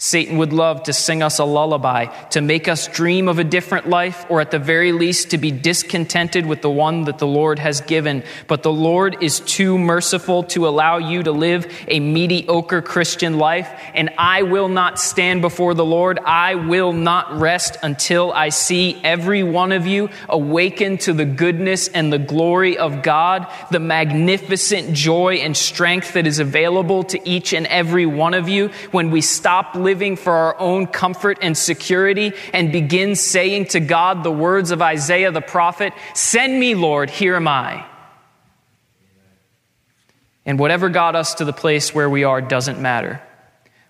Satan 0.00 0.38
would 0.38 0.52
love 0.52 0.84
to 0.84 0.92
sing 0.92 1.24
us 1.24 1.40
a 1.40 1.44
lullaby, 1.44 2.04
to 2.28 2.40
make 2.40 2.68
us 2.68 2.86
dream 2.86 3.26
of 3.26 3.40
a 3.40 3.44
different 3.44 3.88
life, 3.88 4.24
or 4.28 4.40
at 4.40 4.52
the 4.52 4.58
very 4.60 4.92
least 4.92 5.30
to 5.30 5.38
be 5.38 5.50
discontented 5.50 6.46
with 6.46 6.62
the 6.62 6.70
one 6.70 7.02
that 7.04 7.18
the 7.18 7.26
Lord 7.26 7.58
has 7.58 7.80
given. 7.80 8.22
But 8.46 8.62
the 8.62 8.72
Lord 8.72 9.20
is 9.20 9.40
too 9.40 9.76
merciful 9.76 10.44
to 10.44 10.68
allow 10.68 10.98
you 10.98 11.24
to 11.24 11.32
live 11.32 11.66
a 11.88 11.98
mediocre 11.98 12.80
Christian 12.80 13.38
life, 13.38 13.68
and 13.92 14.10
I 14.16 14.44
will 14.44 14.68
not 14.68 15.00
stand 15.00 15.42
before 15.42 15.74
the 15.74 15.84
Lord. 15.84 16.20
I 16.24 16.54
will 16.54 16.92
not 16.92 17.36
rest 17.36 17.76
until 17.82 18.32
I 18.32 18.50
see 18.50 19.00
every 19.02 19.42
one 19.42 19.72
of 19.72 19.84
you 19.84 20.10
awaken 20.28 20.98
to 20.98 21.12
the 21.12 21.24
goodness 21.24 21.88
and 21.88 22.12
the 22.12 22.20
glory 22.20 22.78
of 22.78 23.02
God, 23.02 23.48
the 23.72 23.80
magnificent 23.80 24.92
joy 24.92 25.38
and 25.42 25.56
strength 25.56 26.12
that 26.12 26.28
is 26.28 26.38
available 26.38 27.02
to 27.02 27.28
each 27.28 27.52
and 27.52 27.66
every 27.66 28.06
one 28.06 28.34
of 28.34 28.48
you 28.48 28.68
when 28.92 29.10
we 29.10 29.22
stop 29.22 29.74
living 29.74 29.87
for 30.16 30.32
our 30.32 30.58
own 30.60 30.86
comfort 30.86 31.38
and 31.42 31.56
security 31.56 32.32
and 32.52 32.72
begin 32.72 33.14
saying 33.16 33.66
to 33.66 33.80
God 33.80 34.22
the 34.22 34.30
words 34.30 34.70
of 34.70 34.82
Isaiah 34.82 35.32
the 35.32 35.40
prophet 35.40 35.92
Send 36.14 36.58
me, 36.58 36.74
Lord, 36.74 37.10
here 37.10 37.36
am 37.36 37.48
I. 37.48 37.86
And 40.44 40.58
whatever 40.58 40.88
got 40.88 41.14
us 41.14 41.34
to 41.34 41.44
the 41.44 41.52
place 41.52 41.94
where 41.94 42.08
we 42.08 42.24
are 42.24 42.40
doesn't 42.40 42.80
matter. 42.80 43.20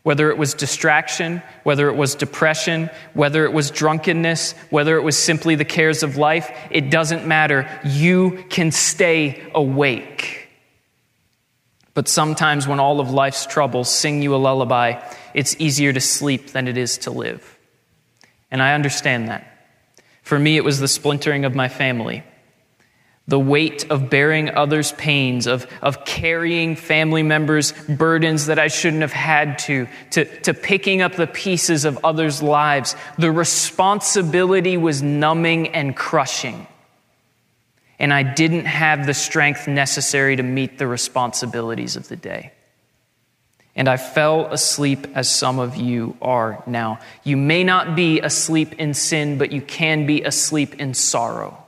Whether 0.02 0.30
it 0.30 0.38
was 0.38 0.54
distraction, 0.54 1.42
whether 1.62 1.88
it 1.88 1.96
was 1.96 2.14
depression, 2.14 2.90
whether 3.14 3.44
it 3.44 3.52
was 3.52 3.70
drunkenness, 3.70 4.52
whether 4.70 4.96
it 4.96 5.02
was 5.02 5.16
simply 5.16 5.54
the 5.54 5.64
cares 5.64 6.02
of 6.02 6.16
life, 6.16 6.50
it 6.70 6.90
doesn't 6.90 7.26
matter. 7.26 7.68
You 7.84 8.44
can 8.48 8.72
stay 8.72 9.50
awake. 9.54 10.48
But 11.94 12.08
sometimes, 12.08 12.68
when 12.68 12.78
all 12.78 13.00
of 13.00 13.10
life's 13.10 13.44
troubles 13.44 13.92
sing 13.92 14.22
you 14.22 14.34
a 14.34 14.36
lullaby, 14.36 15.00
it's 15.35 15.56
easier 15.58 15.92
to 15.92 16.00
sleep 16.00 16.49
than 16.49 16.68
it 16.68 16.76
is 16.76 16.99
to 16.99 17.11
live. 17.11 17.58
And 18.50 18.62
I 18.62 18.75
understand 18.75 19.28
that. 19.28 19.44
For 20.23 20.38
me, 20.38 20.56
it 20.56 20.64
was 20.64 20.80
the 20.80 20.88
splintering 20.88 21.44
of 21.44 21.54
my 21.54 21.68
family, 21.68 22.23
the 23.26 23.38
weight 23.38 23.90
of 23.90 24.11
bearing 24.11 24.50
others' 24.50 24.92
pains, 24.92 25.47
of, 25.47 25.66
of 25.82 26.04
carrying 26.04 26.76
family 26.76 27.23
members' 27.23 27.73
burdens 27.73 28.47
that 28.47 28.58
I 28.58 28.68
shouldn't 28.68 29.02
have 29.02 29.12
had 29.12 29.58
to, 29.61 29.87
to, 30.11 30.25
to 30.42 30.54
picking 30.54 31.02
up 31.02 31.14
the 31.14 31.26
pieces 31.26 31.85
of 31.85 31.99
others' 32.04 32.42
lives. 32.42 32.94
The 33.18 33.32
responsibility 33.32 34.76
was 34.76 35.02
numbing 35.02 35.68
and 35.68 35.97
crushing. 35.97 36.66
And 37.99 38.12
I 38.12 38.23
didn't 38.23 38.66
have 38.66 39.06
the 39.06 39.14
strength 39.14 39.66
necessary 39.66 40.37
to 40.37 40.42
meet 40.42 40.78
the 40.78 40.87
responsibilities 40.87 41.97
of 41.97 42.08
the 42.08 42.16
day 42.16 42.52
and 43.78 43.88
I 43.88 43.97
fell 43.97 44.47
asleep 44.47 45.06
as 45.14 45.28
some 45.30 45.61
of 45.61 45.76
you 45.76 46.16
are 46.20 46.64
now. 46.66 46.99
You 47.23 47.37
may 47.37 47.62
not 47.62 47.94
be 47.94 48.18
asleep 48.20 48.75
in 48.75 48.92
sin, 48.92 49.38
but 49.38 49.52
you 49.52 49.62
can 49.62 50.04
be 50.04 50.23
asleep 50.23 50.75
in 50.80 50.94
sorrow. 50.94 51.64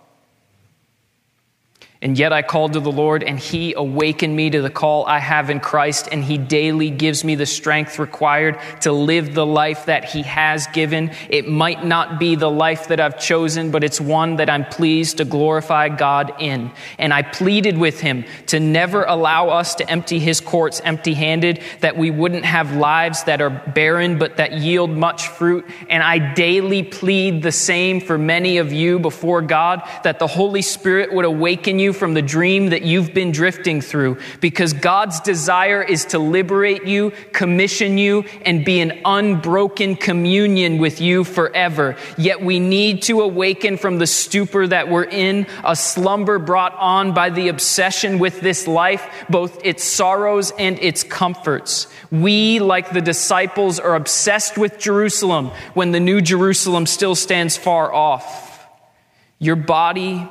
And 2.02 2.16
yet 2.16 2.32
I 2.32 2.40
called 2.40 2.72
to 2.72 2.80
the 2.80 2.90
Lord, 2.90 3.22
and 3.22 3.38
He 3.38 3.74
awakened 3.74 4.34
me 4.34 4.48
to 4.48 4.62
the 4.62 4.70
call 4.70 5.04
I 5.04 5.18
have 5.18 5.50
in 5.50 5.60
Christ, 5.60 6.08
and 6.10 6.24
He 6.24 6.38
daily 6.38 6.88
gives 6.88 7.24
me 7.24 7.34
the 7.34 7.44
strength 7.44 7.98
required 7.98 8.58
to 8.80 8.90
live 8.90 9.34
the 9.34 9.44
life 9.44 9.84
that 9.84 10.06
He 10.06 10.22
has 10.22 10.66
given. 10.68 11.10
It 11.28 11.46
might 11.46 11.84
not 11.84 12.18
be 12.18 12.36
the 12.36 12.50
life 12.50 12.88
that 12.88 13.00
I've 13.00 13.20
chosen, 13.20 13.70
but 13.70 13.84
it's 13.84 14.00
one 14.00 14.36
that 14.36 14.48
I'm 14.48 14.64
pleased 14.64 15.18
to 15.18 15.26
glorify 15.26 15.90
God 15.90 16.32
in. 16.38 16.70
And 16.96 17.12
I 17.12 17.20
pleaded 17.20 17.76
with 17.76 18.00
Him 18.00 18.24
to 18.46 18.58
never 18.58 19.04
allow 19.04 19.50
us 19.50 19.74
to 19.74 19.90
empty 19.90 20.18
His 20.18 20.40
courts 20.40 20.80
empty 20.82 21.12
handed, 21.12 21.62
that 21.80 21.98
we 21.98 22.10
wouldn't 22.10 22.46
have 22.46 22.74
lives 22.76 23.24
that 23.24 23.42
are 23.42 23.50
barren, 23.50 24.18
but 24.18 24.38
that 24.38 24.52
yield 24.54 24.88
much 24.88 25.28
fruit. 25.28 25.66
And 25.90 26.02
I 26.02 26.32
daily 26.32 26.82
plead 26.82 27.42
the 27.42 27.52
same 27.52 28.00
for 28.00 28.16
many 28.16 28.56
of 28.56 28.72
you 28.72 28.98
before 28.98 29.42
God, 29.42 29.86
that 30.02 30.18
the 30.18 30.26
Holy 30.26 30.62
Spirit 30.62 31.12
would 31.12 31.26
awaken 31.26 31.78
you 31.78 31.89
from 31.92 32.14
the 32.14 32.22
dream 32.22 32.70
that 32.70 32.82
you've 32.82 33.12
been 33.14 33.32
drifting 33.32 33.80
through 33.80 34.18
because 34.40 34.72
God's 34.72 35.20
desire 35.20 35.82
is 35.82 36.06
to 36.06 36.18
liberate 36.18 36.84
you, 36.84 37.12
commission 37.32 37.98
you, 37.98 38.24
and 38.44 38.64
be 38.64 38.80
an 38.80 39.00
unbroken 39.04 39.96
communion 39.96 40.78
with 40.78 41.00
you 41.00 41.24
forever. 41.24 41.96
Yet 42.16 42.42
we 42.42 42.58
need 42.58 43.02
to 43.02 43.20
awaken 43.20 43.76
from 43.76 43.98
the 43.98 44.06
stupor 44.06 44.66
that 44.66 44.88
we're 44.88 45.04
in, 45.04 45.46
a 45.64 45.76
slumber 45.76 46.38
brought 46.38 46.74
on 46.76 47.14
by 47.14 47.30
the 47.30 47.48
obsession 47.48 48.18
with 48.18 48.40
this 48.40 48.66
life, 48.66 49.06
both 49.28 49.64
its 49.64 49.84
sorrows 49.84 50.52
and 50.58 50.78
its 50.78 51.02
comforts. 51.02 51.86
We, 52.10 52.58
like 52.58 52.90
the 52.92 53.00
disciples, 53.00 53.78
are 53.78 53.94
obsessed 53.94 54.58
with 54.58 54.78
Jerusalem 54.78 55.50
when 55.74 55.92
the 55.92 56.00
new 56.00 56.20
Jerusalem 56.20 56.86
still 56.86 57.14
stands 57.14 57.56
far 57.56 57.92
off. 57.92 58.66
Your 59.38 59.56
body 59.56 60.28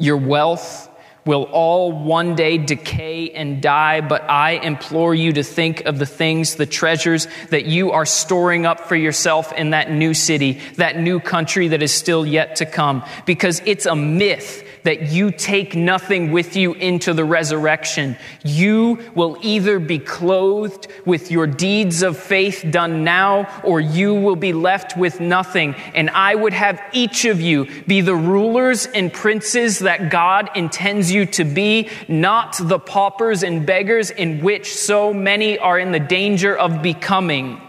your 0.00 0.16
wealth 0.16 0.88
will 1.26 1.44
all 1.44 1.92
one 1.92 2.34
day 2.34 2.58
decay 2.58 3.30
and 3.30 3.60
die, 3.60 4.00
but 4.00 4.22
I 4.22 4.52
implore 4.52 5.14
you 5.14 5.32
to 5.34 5.42
think 5.42 5.82
of 5.82 5.98
the 5.98 6.06
things, 6.06 6.56
the 6.56 6.66
treasures 6.66 7.28
that 7.50 7.66
you 7.66 7.92
are 7.92 8.06
storing 8.06 8.64
up 8.66 8.80
for 8.80 8.96
yourself 8.96 9.52
in 9.52 9.70
that 9.70 9.90
new 9.90 10.14
city, 10.14 10.60
that 10.76 10.98
new 10.98 11.20
country 11.20 11.68
that 11.68 11.82
is 11.82 11.92
still 11.92 12.24
yet 12.24 12.56
to 12.56 12.66
come, 12.66 13.04
because 13.26 13.60
it's 13.66 13.86
a 13.86 13.94
myth 13.94 14.66
that 14.84 15.10
you 15.10 15.30
take 15.30 15.74
nothing 15.74 16.32
with 16.32 16.56
you 16.56 16.72
into 16.74 17.12
the 17.14 17.24
resurrection. 17.24 18.16
You 18.44 19.12
will 19.14 19.36
either 19.42 19.78
be 19.78 19.98
clothed 19.98 20.88
with 21.04 21.30
your 21.30 21.46
deeds 21.46 22.02
of 22.02 22.16
faith 22.16 22.64
done 22.70 23.04
now, 23.04 23.62
or 23.64 23.80
you 23.80 24.14
will 24.14 24.36
be 24.36 24.52
left 24.52 24.96
with 24.96 25.20
nothing. 25.20 25.74
And 25.94 26.10
I 26.10 26.34
would 26.34 26.52
have 26.52 26.80
each 26.92 27.24
of 27.24 27.40
you 27.40 27.66
be 27.84 28.00
the 28.00 28.16
rulers 28.16 28.86
and 28.86 29.12
princes 29.12 29.80
that 29.80 30.10
God 30.10 30.50
intends 30.54 31.12
you 31.12 31.26
to 31.26 31.44
be, 31.44 31.88
not 32.08 32.56
the 32.60 32.78
paupers 32.78 33.42
and 33.42 33.66
beggars 33.66 34.10
in 34.10 34.40
which 34.40 34.74
so 34.74 35.12
many 35.12 35.58
are 35.58 35.78
in 35.78 35.92
the 35.92 36.00
danger 36.00 36.56
of 36.56 36.82
becoming. 36.82 37.60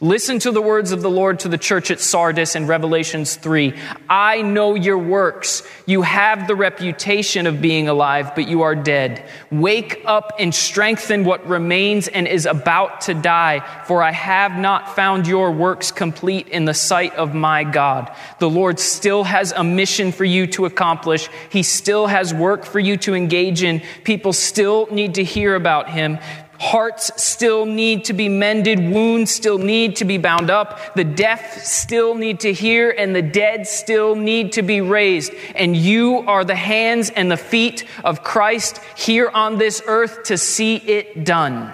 Listen 0.00 0.40
to 0.40 0.50
the 0.50 0.60
words 0.60 0.90
of 0.90 1.02
the 1.02 1.10
Lord 1.10 1.38
to 1.40 1.48
the 1.48 1.56
church 1.56 1.90
at 1.92 2.00
Sardis 2.00 2.56
in 2.56 2.66
Revelations 2.66 3.36
3. 3.36 3.74
I 4.08 4.42
know 4.42 4.74
your 4.74 4.98
works. 4.98 5.62
You 5.86 6.02
have 6.02 6.48
the 6.48 6.56
reputation 6.56 7.46
of 7.46 7.62
being 7.62 7.88
alive, 7.88 8.34
but 8.34 8.48
you 8.48 8.62
are 8.62 8.74
dead. 8.74 9.24
Wake 9.52 10.02
up 10.04 10.32
and 10.40 10.52
strengthen 10.52 11.24
what 11.24 11.46
remains 11.46 12.08
and 12.08 12.26
is 12.26 12.44
about 12.44 13.02
to 13.02 13.14
die, 13.14 13.60
for 13.86 14.02
I 14.02 14.10
have 14.10 14.58
not 14.58 14.96
found 14.96 15.28
your 15.28 15.52
works 15.52 15.92
complete 15.92 16.48
in 16.48 16.64
the 16.64 16.74
sight 16.74 17.14
of 17.14 17.32
my 17.32 17.62
God. 17.62 18.12
The 18.40 18.50
Lord 18.50 18.80
still 18.80 19.22
has 19.22 19.52
a 19.52 19.62
mission 19.62 20.10
for 20.10 20.24
you 20.24 20.48
to 20.48 20.66
accomplish. 20.66 21.28
He 21.50 21.62
still 21.62 22.08
has 22.08 22.34
work 22.34 22.64
for 22.64 22.80
you 22.80 22.96
to 22.98 23.14
engage 23.14 23.62
in. 23.62 23.80
People 24.02 24.32
still 24.32 24.88
need 24.90 25.14
to 25.14 25.24
hear 25.24 25.54
about 25.54 25.88
him. 25.88 26.18
Hearts 26.58 27.10
still 27.22 27.66
need 27.66 28.04
to 28.06 28.12
be 28.12 28.28
mended. 28.28 28.78
Wounds 28.78 29.30
still 29.30 29.58
need 29.58 29.96
to 29.96 30.04
be 30.04 30.18
bound 30.18 30.50
up. 30.50 30.94
The 30.94 31.04
deaf 31.04 31.64
still 31.64 32.14
need 32.14 32.40
to 32.40 32.52
hear 32.52 32.90
and 32.90 33.14
the 33.14 33.22
dead 33.22 33.66
still 33.66 34.14
need 34.14 34.52
to 34.52 34.62
be 34.62 34.80
raised. 34.80 35.32
And 35.54 35.76
you 35.76 36.24
are 36.26 36.44
the 36.44 36.54
hands 36.54 37.10
and 37.10 37.30
the 37.30 37.36
feet 37.36 37.84
of 38.04 38.22
Christ 38.22 38.78
here 38.96 39.28
on 39.28 39.58
this 39.58 39.82
earth 39.86 40.24
to 40.24 40.38
see 40.38 40.76
it 40.76 41.24
done. 41.24 41.72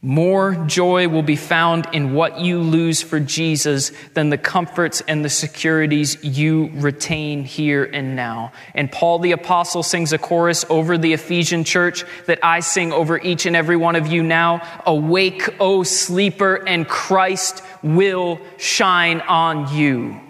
More 0.00 0.54
joy 0.68 1.08
will 1.08 1.24
be 1.24 1.34
found 1.34 1.88
in 1.92 2.14
what 2.14 2.38
you 2.38 2.60
lose 2.60 3.02
for 3.02 3.18
Jesus 3.18 3.90
than 4.14 4.30
the 4.30 4.38
comforts 4.38 5.00
and 5.08 5.24
the 5.24 5.28
securities 5.28 6.22
you 6.22 6.70
retain 6.74 7.42
here 7.42 7.82
and 7.82 8.14
now. 8.14 8.52
And 8.76 8.92
Paul 8.92 9.18
the 9.18 9.32
Apostle 9.32 9.82
sings 9.82 10.12
a 10.12 10.18
chorus 10.18 10.64
over 10.70 10.98
the 10.98 11.14
Ephesian 11.14 11.64
church 11.64 12.04
that 12.26 12.38
I 12.44 12.60
sing 12.60 12.92
over 12.92 13.18
each 13.18 13.44
and 13.44 13.56
every 13.56 13.76
one 13.76 13.96
of 13.96 14.06
you 14.06 14.22
now. 14.22 14.62
Awake, 14.86 15.56
O 15.58 15.82
sleeper, 15.82 16.62
and 16.64 16.86
Christ 16.86 17.64
will 17.82 18.38
shine 18.56 19.20
on 19.22 19.74
you. 19.74 20.27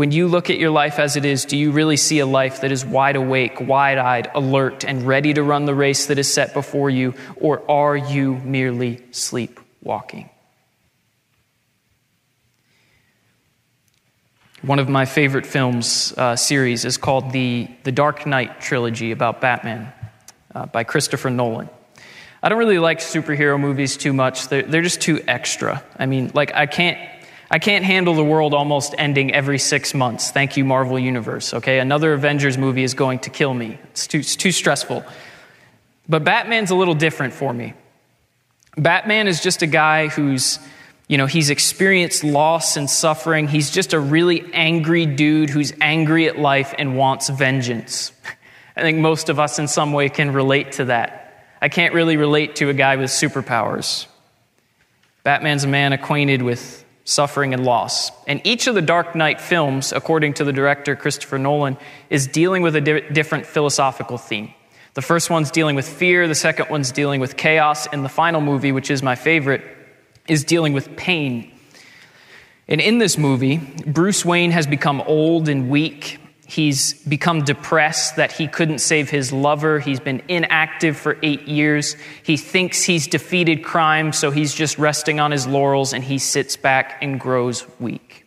When 0.00 0.12
you 0.12 0.28
look 0.28 0.48
at 0.48 0.58
your 0.58 0.70
life 0.70 0.98
as 0.98 1.16
it 1.16 1.26
is, 1.26 1.44
do 1.44 1.58
you 1.58 1.72
really 1.72 1.98
see 1.98 2.20
a 2.20 2.24
life 2.24 2.62
that 2.62 2.72
is 2.72 2.86
wide 2.86 3.16
awake, 3.16 3.60
wide 3.60 3.98
eyed, 3.98 4.30
alert, 4.34 4.82
and 4.82 5.06
ready 5.06 5.34
to 5.34 5.42
run 5.42 5.66
the 5.66 5.74
race 5.74 6.06
that 6.06 6.18
is 6.18 6.32
set 6.32 6.54
before 6.54 6.88
you? 6.88 7.12
Or 7.36 7.70
are 7.70 7.98
you 7.98 8.36
merely 8.36 9.02
sleepwalking? 9.10 10.30
One 14.62 14.78
of 14.78 14.88
my 14.88 15.04
favorite 15.04 15.44
films 15.44 16.14
uh, 16.16 16.34
series 16.34 16.86
is 16.86 16.96
called 16.96 17.32
the, 17.32 17.68
the 17.82 17.92
Dark 17.92 18.24
Knight 18.24 18.62
trilogy 18.62 19.12
about 19.12 19.42
Batman 19.42 19.92
uh, 20.54 20.64
by 20.64 20.82
Christopher 20.82 21.28
Nolan. 21.28 21.68
I 22.42 22.48
don't 22.48 22.58
really 22.58 22.78
like 22.78 23.00
superhero 23.00 23.60
movies 23.60 23.98
too 23.98 24.14
much. 24.14 24.48
They're, 24.48 24.62
they're 24.62 24.80
just 24.80 25.02
too 25.02 25.22
extra. 25.28 25.84
I 25.98 26.06
mean, 26.06 26.30
like, 26.32 26.54
I 26.54 26.64
can't, 26.64 26.98
I 27.50 27.58
can't 27.58 27.84
handle 27.84 28.14
the 28.14 28.24
world 28.24 28.54
almost 28.54 28.94
ending 28.96 29.34
every 29.34 29.58
six 29.58 29.92
months. 29.92 30.30
Thank 30.30 30.56
you, 30.56 30.64
Marvel 30.64 30.98
Universe. 30.98 31.52
Okay, 31.52 31.80
another 31.80 32.12
Avengers 32.12 32.56
movie 32.56 32.84
is 32.84 32.94
going 32.94 33.18
to 33.20 33.30
kill 33.30 33.52
me. 33.52 33.78
It's 33.90 34.06
too, 34.06 34.18
it's 34.20 34.36
too 34.36 34.52
stressful. 34.52 35.04
But 36.08 36.24
Batman's 36.24 36.70
a 36.70 36.76
little 36.76 36.94
different 36.94 37.34
for 37.34 37.52
me. 37.52 37.74
Batman 38.76 39.26
is 39.26 39.42
just 39.42 39.62
a 39.62 39.66
guy 39.66 40.08
who's 40.08 40.60
you 41.10 41.18
know, 41.18 41.26
he's 41.26 41.50
experienced 41.50 42.22
loss 42.22 42.76
and 42.76 42.88
suffering. 42.88 43.48
He's 43.48 43.72
just 43.72 43.94
a 43.94 43.98
really 43.98 44.48
angry 44.54 45.06
dude 45.06 45.50
who's 45.50 45.72
angry 45.80 46.28
at 46.28 46.38
life 46.38 46.72
and 46.78 46.96
wants 46.96 47.28
vengeance. 47.28 48.12
I 48.76 48.82
think 48.82 48.98
most 48.98 49.28
of 49.28 49.40
us 49.40 49.58
in 49.58 49.66
some 49.66 49.92
way 49.92 50.08
can 50.08 50.32
relate 50.32 50.70
to 50.72 50.84
that. 50.84 51.48
I 51.60 51.68
can't 51.68 51.94
really 51.94 52.16
relate 52.16 52.54
to 52.56 52.68
a 52.68 52.74
guy 52.74 52.94
with 52.94 53.10
superpowers. 53.10 54.06
Batman's 55.24 55.64
a 55.64 55.66
man 55.66 55.92
acquainted 55.92 56.42
with 56.42 56.84
suffering 57.10 57.52
and 57.52 57.64
loss. 57.64 58.10
And 58.26 58.40
each 58.44 58.66
of 58.66 58.74
the 58.74 58.82
Dark 58.82 59.14
Knight 59.14 59.40
films, 59.40 59.92
according 59.92 60.34
to 60.34 60.44
the 60.44 60.52
director 60.52 60.94
Christopher 60.96 61.38
Nolan, 61.38 61.76
is 62.08 62.26
dealing 62.26 62.62
with 62.62 62.76
a 62.76 62.80
di- 62.80 63.08
different 63.10 63.46
philosophical 63.46 64.16
theme. 64.16 64.54
The 64.94 65.02
first 65.02 65.30
one's 65.30 65.50
dealing 65.50 65.76
with 65.76 65.88
fear, 65.88 66.26
the 66.28 66.34
second 66.34 66.70
one's 66.70 66.92
dealing 66.92 67.20
with 67.20 67.36
chaos, 67.36 67.86
and 67.86 68.04
the 68.04 68.08
final 68.08 68.40
movie, 68.40 68.72
which 68.72 68.90
is 68.90 69.02
my 69.02 69.14
favorite, 69.14 69.62
is 70.28 70.44
dealing 70.44 70.72
with 70.72 70.96
pain. 70.96 71.52
And 72.68 72.80
in 72.80 72.98
this 72.98 73.18
movie, 73.18 73.58
Bruce 73.86 74.24
Wayne 74.24 74.52
has 74.52 74.66
become 74.66 75.00
old 75.00 75.48
and 75.48 75.68
weak. 75.68 76.18
He's 76.50 76.94
become 77.04 77.44
depressed 77.44 78.16
that 78.16 78.32
he 78.32 78.48
couldn't 78.48 78.80
save 78.80 79.08
his 79.08 79.32
lover. 79.32 79.78
He's 79.78 80.00
been 80.00 80.20
inactive 80.26 80.96
for 80.96 81.16
eight 81.22 81.46
years. 81.46 81.94
He 82.24 82.36
thinks 82.36 82.82
he's 82.82 83.06
defeated 83.06 83.62
crime, 83.62 84.12
so 84.12 84.32
he's 84.32 84.52
just 84.52 84.76
resting 84.76 85.20
on 85.20 85.30
his 85.30 85.46
laurels 85.46 85.92
and 85.92 86.02
he 86.02 86.18
sits 86.18 86.56
back 86.56 86.98
and 87.02 87.20
grows 87.20 87.64
weak. 87.78 88.26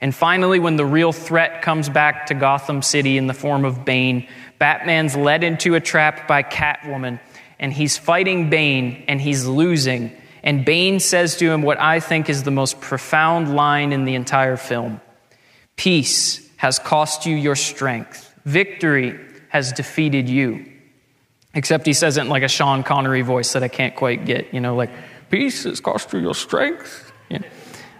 And 0.00 0.14
finally, 0.14 0.60
when 0.60 0.76
the 0.76 0.86
real 0.86 1.12
threat 1.12 1.60
comes 1.60 1.90
back 1.90 2.26
to 2.26 2.34
Gotham 2.34 2.80
City 2.80 3.18
in 3.18 3.26
the 3.26 3.34
form 3.34 3.66
of 3.66 3.84
Bane, 3.84 4.26
Batman's 4.58 5.14
led 5.14 5.44
into 5.44 5.74
a 5.74 5.80
trap 5.80 6.26
by 6.26 6.42
Catwoman, 6.42 7.20
and 7.58 7.70
he's 7.70 7.98
fighting 7.98 8.48
Bane 8.48 9.04
and 9.08 9.20
he's 9.20 9.46
losing 9.46 10.16
and 10.42 10.64
Bane 10.64 10.98
says 10.98 11.36
to 11.36 11.50
him 11.50 11.62
what 11.62 11.80
I 11.80 12.00
think 12.00 12.28
is 12.28 12.42
the 12.42 12.50
most 12.50 12.80
profound 12.80 13.54
line 13.54 13.92
in 13.92 14.04
the 14.04 14.14
entire 14.14 14.56
film 14.56 15.00
Peace 15.76 16.41
has 16.62 16.78
cost 16.78 17.26
you 17.26 17.34
your 17.34 17.56
strength, 17.56 18.32
victory 18.44 19.18
has 19.48 19.72
defeated 19.72 20.28
you. 20.28 20.64
Except 21.54 21.84
he 21.84 21.92
says 21.92 22.18
it 22.18 22.20
in 22.20 22.28
like 22.28 22.44
a 22.44 22.48
Sean 22.48 22.84
Connery 22.84 23.22
voice 23.22 23.54
that 23.54 23.64
I 23.64 23.68
can't 23.68 23.96
quite 23.96 24.24
get, 24.24 24.54
you 24.54 24.60
know, 24.60 24.76
like, 24.76 24.90
peace 25.28 25.64
has 25.64 25.80
cost 25.80 26.12
you 26.12 26.20
your 26.20 26.36
strength. 26.36 27.12
Yeah, 27.28 27.40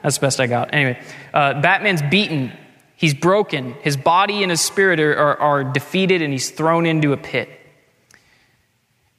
that's 0.00 0.18
the 0.18 0.20
best 0.20 0.38
I 0.38 0.46
got. 0.46 0.72
Anyway, 0.72 1.02
uh, 1.34 1.60
Batman's 1.60 2.02
beaten. 2.02 2.52
He's 2.94 3.14
broken. 3.14 3.72
His 3.82 3.96
body 3.96 4.44
and 4.44 4.50
his 4.52 4.60
spirit 4.60 5.00
are, 5.00 5.16
are, 5.16 5.40
are 5.40 5.64
defeated, 5.64 6.22
and 6.22 6.32
he's 6.32 6.52
thrown 6.52 6.86
into 6.86 7.12
a 7.12 7.16
pit. 7.16 7.48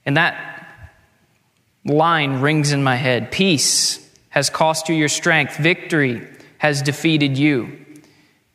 And 0.06 0.16
that 0.16 0.80
line 1.84 2.40
rings 2.40 2.72
in 2.72 2.82
my 2.82 2.96
head 2.96 3.30
Peace 3.30 4.10
has 4.30 4.50
cost 4.50 4.88
you 4.88 4.96
your 4.96 5.10
strength, 5.10 5.58
victory 5.58 6.26
has 6.60 6.82
defeated 6.82 7.38
you. 7.38 7.83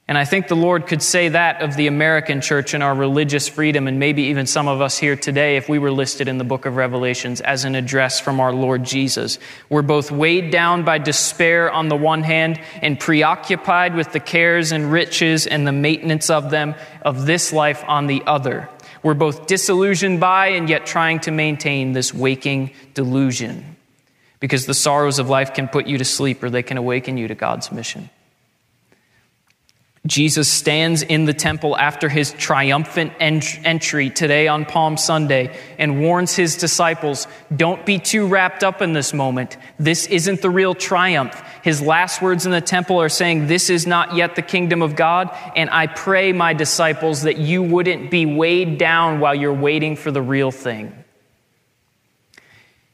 And 0.08 0.16
I 0.16 0.24
think 0.24 0.48
the 0.48 0.56
Lord 0.56 0.86
could 0.86 1.02
say 1.02 1.28
that 1.28 1.60
of 1.60 1.76
the 1.76 1.86
American 1.86 2.40
church 2.40 2.72
and 2.72 2.82
our 2.82 2.94
religious 2.94 3.46
freedom, 3.46 3.86
and 3.86 3.98
maybe 3.98 4.22
even 4.24 4.46
some 4.46 4.66
of 4.66 4.80
us 4.80 4.96
here 4.96 5.16
today, 5.16 5.58
if 5.58 5.68
we 5.68 5.78
were 5.78 5.92
listed 5.92 6.28
in 6.28 6.38
the 6.38 6.44
book 6.44 6.64
of 6.64 6.76
Revelations 6.76 7.42
as 7.42 7.66
an 7.66 7.74
address 7.74 8.18
from 8.18 8.40
our 8.40 8.50
Lord 8.50 8.84
Jesus. 8.84 9.38
We're 9.68 9.82
both 9.82 10.10
weighed 10.10 10.50
down 10.50 10.82
by 10.84 10.96
despair 10.96 11.70
on 11.70 11.88
the 11.88 11.96
one 11.96 12.22
hand 12.22 12.58
and 12.80 12.98
preoccupied 12.98 13.94
with 13.94 14.12
the 14.12 14.20
cares 14.20 14.72
and 14.72 14.90
riches 14.90 15.46
and 15.46 15.66
the 15.66 15.72
maintenance 15.72 16.30
of 16.30 16.50
them 16.50 16.74
of 17.02 17.26
this 17.26 17.52
life 17.52 17.84
on 17.86 18.06
the 18.06 18.22
other. 18.26 18.66
We're 19.02 19.12
both 19.12 19.46
disillusioned 19.46 20.20
by 20.20 20.48
and 20.48 20.70
yet 20.70 20.86
trying 20.86 21.20
to 21.20 21.30
maintain 21.30 21.92
this 21.92 22.14
waking 22.14 22.70
delusion. 22.94 23.76
Because 24.40 24.64
the 24.64 24.72
sorrows 24.72 25.18
of 25.18 25.28
life 25.28 25.52
can 25.52 25.68
put 25.68 25.86
you 25.86 25.98
to 25.98 26.04
sleep 26.04 26.42
or 26.42 26.48
they 26.48 26.62
can 26.62 26.78
awaken 26.78 27.18
you 27.18 27.28
to 27.28 27.34
God's 27.34 27.70
mission. 27.70 28.08
Jesus 30.06 30.50
stands 30.50 31.02
in 31.02 31.24
the 31.24 31.34
temple 31.34 31.76
after 31.76 32.08
his 32.08 32.32
triumphant 32.32 33.12
entry 33.18 34.10
today 34.10 34.48
on 34.48 34.64
Palm 34.64 34.96
Sunday 34.96 35.56
and 35.76 36.00
warns 36.00 36.36
his 36.36 36.56
disciples 36.56 37.26
don't 37.54 37.84
be 37.84 37.98
too 37.98 38.26
wrapped 38.26 38.62
up 38.62 38.80
in 38.80 38.92
this 38.92 39.12
moment. 39.12 39.56
This 39.78 40.06
isn't 40.06 40.40
the 40.40 40.50
real 40.50 40.74
triumph. 40.74 41.42
His 41.62 41.82
last 41.82 42.22
words 42.22 42.46
in 42.46 42.52
the 42.52 42.60
temple 42.60 43.00
are 43.02 43.08
saying, 43.08 43.48
This 43.48 43.70
is 43.70 43.86
not 43.86 44.14
yet 44.14 44.36
the 44.36 44.42
kingdom 44.42 44.82
of 44.82 44.96
God. 44.96 45.36
And 45.56 45.68
I 45.70 45.88
pray, 45.88 46.32
my 46.32 46.54
disciples, 46.54 47.22
that 47.22 47.38
you 47.38 47.62
wouldn't 47.62 48.10
be 48.10 48.24
weighed 48.24 48.78
down 48.78 49.20
while 49.20 49.34
you're 49.34 49.52
waiting 49.52 49.96
for 49.96 50.10
the 50.10 50.22
real 50.22 50.50
thing. 50.50 50.92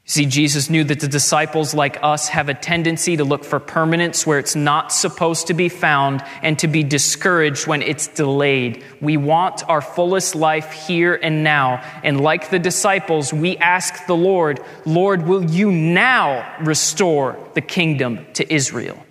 See, 0.06 0.26
Jesus 0.26 0.68
knew 0.68 0.84
that 0.84 1.00
the 1.00 1.08
disciples, 1.08 1.72
like 1.72 1.98
us, 2.02 2.28
have 2.28 2.50
a 2.50 2.54
tendency 2.54 3.16
to 3.16 3.24
look 3.24 3.42
for 3.42 3.58
permanence 3.58 4.26
where 4.26 4.38
it's 4.38 4.54
not 4.54 4.92
supposed 4.92 5.46
to 5.46 5.54
be 5.54 5.70
found 5.70 6.22
and 6.42 6.58
to 6.58 6.68
be 6.68 6.82
discouraged 6.82 7.66
when 7.66 7.80
it's 7.80 8.08
delayed. 8.08 8.84
We 9.00 9.16
want 9.16 9.66
our 9.66 9.80
fullest 9.80 10.34
life 10.34 10.72
here 10.72 11.14
and 11.14 11.42
now. 11.42 11.82
And 12.02 12.20
like 12.20 12.50
the 12.50 12.58
disciples, 12.58 13.32
we 13.32 13.56
ask 13.56 14.06
the 14.06 14.14
Lord, 14.14 14.60
Lord, 14.84 15.26
will 15.26 15.50
you 15.50 15.72
now 15.72 16.54
restore 16.60 17.38
the 17.54 17.62
kingdom 17.62 18.26
to 18.34 18.52
Israel? 18.52 19.02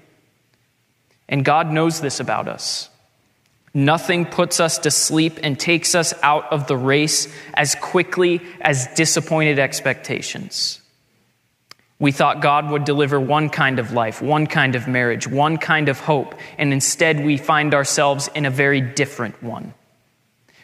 And 1.28 1.44
God 1.44 1.72
knows 1.72 2.02
this 2.02 2.20
about 2.20 2.48
us. 2.48 2.88
Nothing 3.74 4.28
puts 4.28 4.60
us 4.60 4.78
to 4.78 4.92
sleep 4.92 5.40
and 5.42 5.60
takes 5.60 5.96
us 5.96 6.14
out 6.22 6.54
of 6.54 6.68
the 6.68 6.78
race 6.78 7.28
as 7.56 7.74
quickly 7.74 8.42
as 8.62 8.86
disappointed 8.94 9.58
expectations. 9.58 10.82
We 12.04 12.12
thought 12.12 12.42
God 12.42 12.70
would 12.70 12.84
deliver 12.84 13.18
one 13.18 13.50
kind 13.50 13.80
of 13.80 13.94
life, 13.94 14.22
one 14.22 14.46
kind 14.46 14.76
of 14.76 14.90
marriage, 14.90 15.26
one 15.26 15.58
kind 15.58 15.88
of 15.88 16.02
hope, 16.02 16.36
and 16.58 16.74
instead 16.74 17.24
we 17.24 17.38
find 17.38 17.74
ourselves 17.74 18.30
in 18.36 18.46
a 18.46 18.50
very 18.50 18.82
different 18.82 19.42
one. 19.42 19.74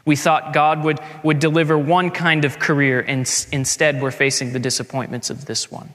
We 0.03 0.17
thought 0.17 0.51
God 0.51 0.83
would, 0.83 0.99
would 1.23 1.39
deliver 1.39 1.77
one 1.77 2.11
kind 2.11 2.43
of 2.43 2.59
career, 2.59 2.99
and 2.99 3.19
instead 3.53 4.01
we're 4.01 4.11
facing 4.11 4.51
the 4.51 4.59
disappointments 4.59 5.29
of 5.29 5.45
this 5.45 5.71
one. 5.71 5.93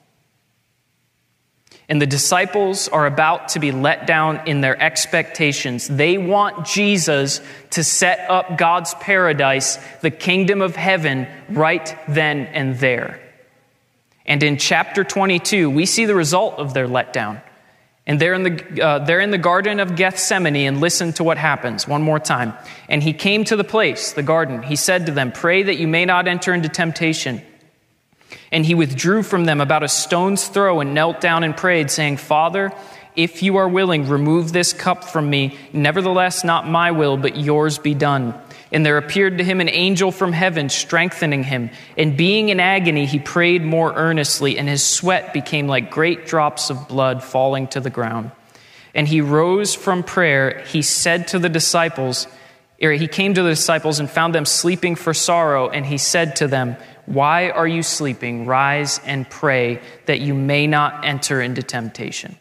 And 1.90 2.00
the 2.00 2.06
disciples 2.06 2.88
are 2.88 3.04
about 3.04 3.48
to 3.48 3.58
be 3.58 3.70
let 3.70 4.06
down 4.06 4.48
in 4.48 4.62
their 4.62 4.82
expectations. 4.82 5.86
They 5.88 6.16
want 6.16 6.64
Jesus 6.64 7.42
to 7.72 7.84
set 7.84 8.30
up 8.30 8.56
God's 8.56 8.94
paradise, 8.94 9.78
the 10.00 10.10
kingdom 10.10 10.62
of 10.62 10.74
heaven, 10.74 11.26
right 11.50 11.94
then 12.08 12.46
and 12.46 12.78
there. 12.78 13.20
And 14.26 14.42
in 14.42 14.56
chapter 14.56 15.04
22, 15.04 15.68
we 15.70 15.86
see 15.86 16.06
the 16.06 16.14
result 16.14 16.58
of 16.58 16.74
their 16.74 16.88
letdown. 16.88 17.42
And 18.06 18.20
they're 18.20 18.34
in, 18.34 18.42
the, 18.42 18.82
uh, 18.84 18.98
they're 19.00 19.20
in 19.20 19.30
the 19.30 19.38
Garden 19.38 19.80
of 19.80 19.96
Gethsemane, 19.96 20.56
and 20.56 20.80
listen 20.80 21.12
to 21.14 21.24
what 21.24 21.38
happens 21.38 21.88
one 21.88 22.02
more 22.02 22.18
time. 22.18 22.52
And 22.88 23.02
he 23.02 23.14
came 23.14 23.44
to 23.44 23.56
the 23.56 23.64
place, 23.64 24.12
the 24.12 24.22
garden. 24.22 24.62
He 24.62 24.76
said 24.76 25.06
to 25.06 25.12
them, 25.12 25.32
Pray 25.32 25.62
that 25.62 25.76
you 25.76 25.88
may 25.88 26.04
not 26.04 26.28
enter 26.28 26.52
into 26.52 26.68
temptation. 26.68 27.40
And 28.52 28.64
he 28.64 28.74
withdrew 28.74 29.22
from 29.22 29.46
them 29.46 29.60
about 29.60 29.82
a 29.82 29.88
stone's 29.88 30.48
throw 30.48 30.80
and 30.80 30.92
knelt 30.92 31.20
down 31.20 31.44
and 31.44 31.56
prayed, 31.56 31.90
saying, 31.90 32.18
Father, 32.18 32.72
if 33.16 33.42
you 33.42 33.56
are 33.56 33.68
willing, 33.68 34.08
remove 34.08 34.52
this 34.52 34.72
cup 34.72 35.04
from 35.04 35.30
me. 35.30 35.56
Nevertheless, 35.72 36.44
not 36.44 36.68
my 36.68 36.90
will, 36.90 37.16
but 37.16 37.36
yours 37.36 37.78
be 37.78 37.94
done. 37.94 38.34
And 38.74 38.84
there 38.84 38.98
appeared 38.98 39.38
to 39.38 39.44
him 39.44 39.60
an 39.60 39.68
angel 39.68 40.10
from 40.10 40.32
heaven, 40.32 40.68
strengthening 40.68 41.44
him. 41.44 41.70
And 41.96 42.16
being 42.16 42.48
in 42.48 42.58
agony, 42.58 43.06
he 43.06 43.20
prayed 43.20 43.62
more 43.62 43.92
earnestly, 43.94 44.58
and 44.58 44.68
his 44.68 44.84
sweat 44.84 45.32
became 45.32 45.68
like 45.68 45.92
great 45.92 46.26
drops 46.26 46.70
of 46.70 46.88
blood 46.88 47.22
falling 47.22 47.68
to 47.68 47.80
the 47.80 47.88
ground. 47.88 48.32
And 48.92 49.06
he 49.06 49.20
rose 49.20 49.76
from 49.76 50.02
prayer. 50.02 50.58
He 50.66 50.82
said 50.82 51.28
to 51.28 51.38
the 51.38 51.48
disciples, 51.48 52.26
or 52.82 52.90
he 52.90 53.06
came 53.06 53.34
to 53.34 53.44
the 53.44 53.50
disciples 53.50 54.00
and 54.00 54.10
found 54.10 54.34
them 54.34 54.44
sleeping 54.44 54.96
for 54.96 55.14
sorrow. 55.14 55.68
And 55.68 55.86
he 55.86 55.96
said 55.96 56.34
to 56.36 56.48
them, 56.48 56.76
Why 57.06 57.50
are 57.50 57.68
you 57.68 57.84
sleeping? 57.84 58.44
Rise 58.44 59.00
and 59.06 59.30
pray 59.30 59.82
that 60.06 60.20
you 60.20 60.34
may 60.34 60.66
not 60.66 61.04
enter 61.04 61.40
into 61.40 61.62
temptation. 61.62 62.36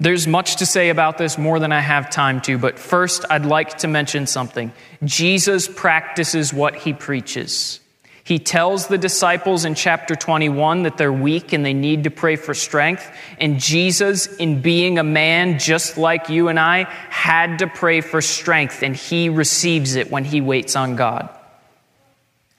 There's 0.00 0.28
much 0.28 0.56
to 0.56 0.66
say 0.66 0.90
about 0.90 1.18
this, 1.18 1.36
more 1.36 1.58
than 1.58 1.72
I 1.72 1.80
have 1.80 2.08
time 2.08 2.40
to, 2.42 2.56
but 2.56 2.78
first 2.78 3.24
I'd 3.28 3.44
like 3.44 3.78
to 3.78 3.88
mention 3.88 4.28
something. 4.28 4.72
Jesus 5.02 5.66
practices 5.66 6.54
what 6.54 6.76
he 6.76 6.92
preaches. 6.92 7.80
He 8.22 8.38
tells 8.38 8.86
the 8.86 8.98
disciples 8.98 9.64
in 9.64 9.74
chapter 9.74 10.14
21 10.14 10.82
that 10.82 10.98
they're 10.98 11.12
weak 11.12 11.52
and 11.52 11.64
they 11.64 11.72
need 11.72 12.04
to 12.04 12.10
pray 12.10 12.36
for 12.36 12.52
strength. 12.54 13.10
And 13.40 13.58
Jesus, 13.58 14.26
in 14.36 14.60
being 14.60 14.98
a 14.98 15.02
man 15.02 15.58
just 15.58 15.96
like 15.96 16.28
you 16.28 16.48
and 16.48 16.60
I, 16.60 16.84
had 17.08 17.60
to 17.60 17.66
pray 17.66 18.02
for 18.02 18.20
strength, 18.20 18.82
and 18.82 18.94
he 18.94 19.30
receives 19.30 19.96
it 19.96 20.10
when 20.10 20.24
he 20.24 20.40
waits 20.42 20.76
on 20.76 20.94
God. 20.94 21.28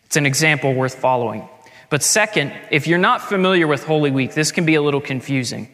It's 0.08 0.18
an 0.18 0.26
example 0.26 0.74
worth 0.74 0.96
following. 0.96 1.48
But 1.90 2.04
second, 2.04 2.52
if 2.72 2.88
you're 2.88 2.98
not 2.98 3.22
familiar 3.22 3.68
with 3.68 3.86
Holy 3.86 4.12
Week, 4.12 4.34
this 4.34 4.52
can 4.52 4.66
be 4.66 4.76
a 4.76 4.82
little 4.82 5.02
confusing. 5.02 5.70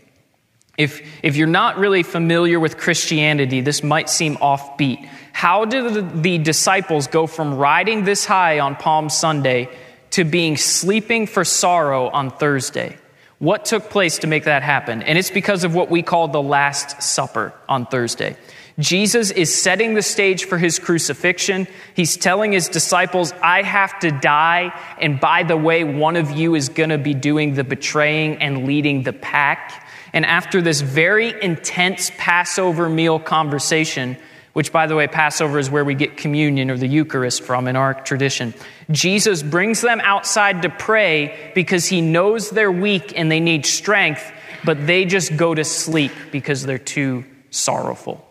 If, 0.77 1.01
if 1.23 1.35
you're 1.35 1.47
not 1.47 1.77
really 1.77 2.03
familiar 2.03 2.59
with 2.59 2.77
Christianity, 2.77 3.61
this 3.61 3.83
might 3.83 4.09
seem 4.09 4.35
offbeat. 4.37 5.07
How 5.31 5.65
did 5.65 6.23
the 6.23 6.37
disciples 6.37 7.07
go 7.07 7.27
from 7.27 7.55
riding 7.55 8.03
this 8.03 8.25
high 8.25 8.59
on 8.59 8.75
Palm 8.75 9.09
Sunday 9.09 9.69
to 10.15 10.23
being 10.23 10.55
sleeping 10.55 11.27
for 11.27 11.43
sorrow 11.43 12.07
on 12.07 12.31
Thursday. 12.31 12.97
What 13.39 13.65
took 13.65 13.89
place 13.89 14.19
to 14.19 14.27
make 14.27 14.45
that 14.45 14.63
happen? 14.63 15.03
And 15.03 15.17
it's 15.17 15.29
because 15.29 15.65
of 15.65 15.75
what 15.75 15.91
we 15.91 16.03
call 16.03 16.29
the 16.29 16.41
Last 16.41 17.03
Supper 17.03 17.53
on 17.67 17.85
Thursday. 17.85 18.37
Jesus 18.79 19.29
is 19.31 19.53
setting 19.53 19.93
the 19.93 20.01
stage 20.01 20.45
for 20.45 20.57
his 20.57 20.79
crucifixion. 20.79 21.67
He's 21.95 22.15
telling 22.15 22.53
his 22.53 22.69
disciples, 22.69 23.33
I 23.43 23.61
have 23.63 23.99
to 23.99 24.11
die. 24.11 24.73
And 25.01 25.19
by 25.19 25.43
the 25.43 25.57
way, 25.57 25.83
one 25.83 26.15
of 26.15 26.31
you 26.31 26.55
is 26.55 26.69
going 26.69 26.91
to 26.91 26.97
be 26.97 27.13
doing 27.13 27.55
the 27.55 27.65
betraying 27.65 28.37
and 28.37 28.65
leading 28.65 29.03
the 29.03 29.11
pack. 29.11 29.84
And 30.15 30.25
after 30.25 30.61
this 30.61 30.79
very 30.79 31.35
intense 31.43 32.09
Passover 32.17 32.87
meal 32.87 33.19
conversation, 33.19 34.17
which, 34.53 34.71
by 34.71 34.87
the 34.87 34.95
way, 34.95 35.07
Passover 35.07 35.59
is 35.59 35.69
where 35.69 35.83
we 35.83 35.93
get 35.93 36.15
communion 36.15 36.71
or 36.71 36.77
the 36.77 36.87
Eucharist 36.87 37.43
from 37.43 37.67
in 37.67 37.75
our 37.75 37.93
tradition. 37.93 38.53
Jesus 38.89 39.43
brings 39.43 39.81
them 39.81 39.99
outside 39.99 40.61
to 40.61 40.69
pray 40.69 41.51
because 41.53 41.85
he 41.87 41.99
knows 41.99 42.49
they're 42.49 42.71
weak 42.71 43.11
and 43.19 43.29
they 43.29 43.41
need 43.41 43.65
strength, 43.65 44.31
but 44.63 44.87
they 44.87 45.03
just 45.03 45.35
go 45.35 45.53
to 45.53 45.65
sleep 45.65 46.13
because 46.31 46.63
they're 46.63 46.77
too 46.77 47.25
sorrowful. 47.49 48.25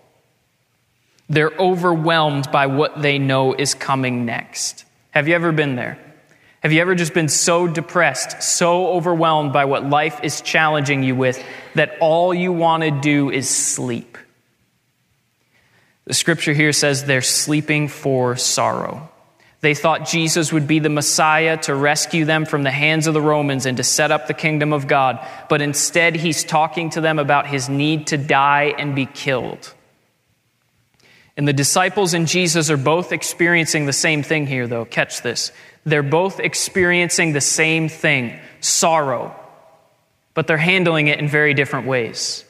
They're 1.28 1.52
overwhelmed 1.58 2.50
by 2.50 2.66
what 2.66 3.02
they 3.02 3.18
know 3.18 3.52
is 3.52 3.74
coming 3.74 4.24
next. 4.24 4.86
Have 5.10 5.28
you 5.28 5.34
ever 5.34 5.52
been 5.52 5.76
there? 5.76 5.98
Have 6.64 6.72
you 6.72 6.80
ever 6.80 6.94
just 6.94 7.12
been 7.12 7.28
so 7.28 7.68
depressed, 7.68 8.42
so 8.42 8.86
overwhelmed 8.86 9.52
by 9.52 9.66
what 9.66 9.84
life 9.84 10.20
is 10.22 10.40
challenging 10.40 11.02
you 11.02 11.14
with 11.14 11.44
that 11.74 11.98
all 12.00 12.32
you 12.32 12.54
want 12.54 12.84
to 12.84 12.90
do 12.90 13.30
is 13.30 13.50
sleep? 13.50 14.16
The 16.06 16.14
scripture 16.14 16.54
here 16.54 16.72
says 16.72 17.04
they're 17.04 17.20
sleeping 17.20 17.88
for 17.88 18.36
sorrow. 18.36 19.10
They 19.60 19.74
thought 19.74 20.08
Jesus 20.08 20.54
would 20.54 20.66
be 20.66 20.78
the 20.78 20.88
Messiah 20.88 21.58
to 21.64 21.74
rescue 21.74 22.24
them 22.24 22.46
from 22.46 22.62
the 22.62 22.70
hands 22.70 23.06
of 23.06 23.12
the 23.12 23.20
Romans 23.20 23.66
and 23.66 23.76
to 23.76 23.84
set 23.84 24.10
up 24.10 24.26
the 24.26 24.32
kingdom 24.32 24.72
of 24.72 24.88
God, 24.88 25.18
but 25.50 25.60
instead 25.60 26.16
he's 26.16 26.44
talking 26.44 26.88
to 26.90 27.02
them 27.02 27.18
about 27.18 27.46
his 27.46 27.68
need 27.68 28.06
to 28.06 28.16
die 28.16 28.74
and 28.78 28.94
be 28.94 29.04
killed. 29.04 29.74
And 31.36 31.48
the 31.48 31.52
disciples 31.52 32.14
and 32.14 32.28
Jesus 32.28 32.70
are 32.70 32.76
both 32.76 33.12
experiencing 33.12 33.86
the 33.86 33.92
same 33.92 34.22
thing 34.22 34.46
here, 34.46 34.66
though. 34.66 34.84
Catch 34.84 35.22
this. 35.22 35.50
They're 35.84 36.02
both 36.02 36.40
experiencing 36.40 37.32
the 37.32 37.40
same 37.40 37.88
thing 37.88 38.38
sorrow, 38.60 39.34
but 40.32 40.46
they're 40.46 40.56
handling 40.56 41.08
it 41.08 41.18
in 41.18 41.28
very 41.28 41.54
different 41.54 41.86
ways 41.86 42.44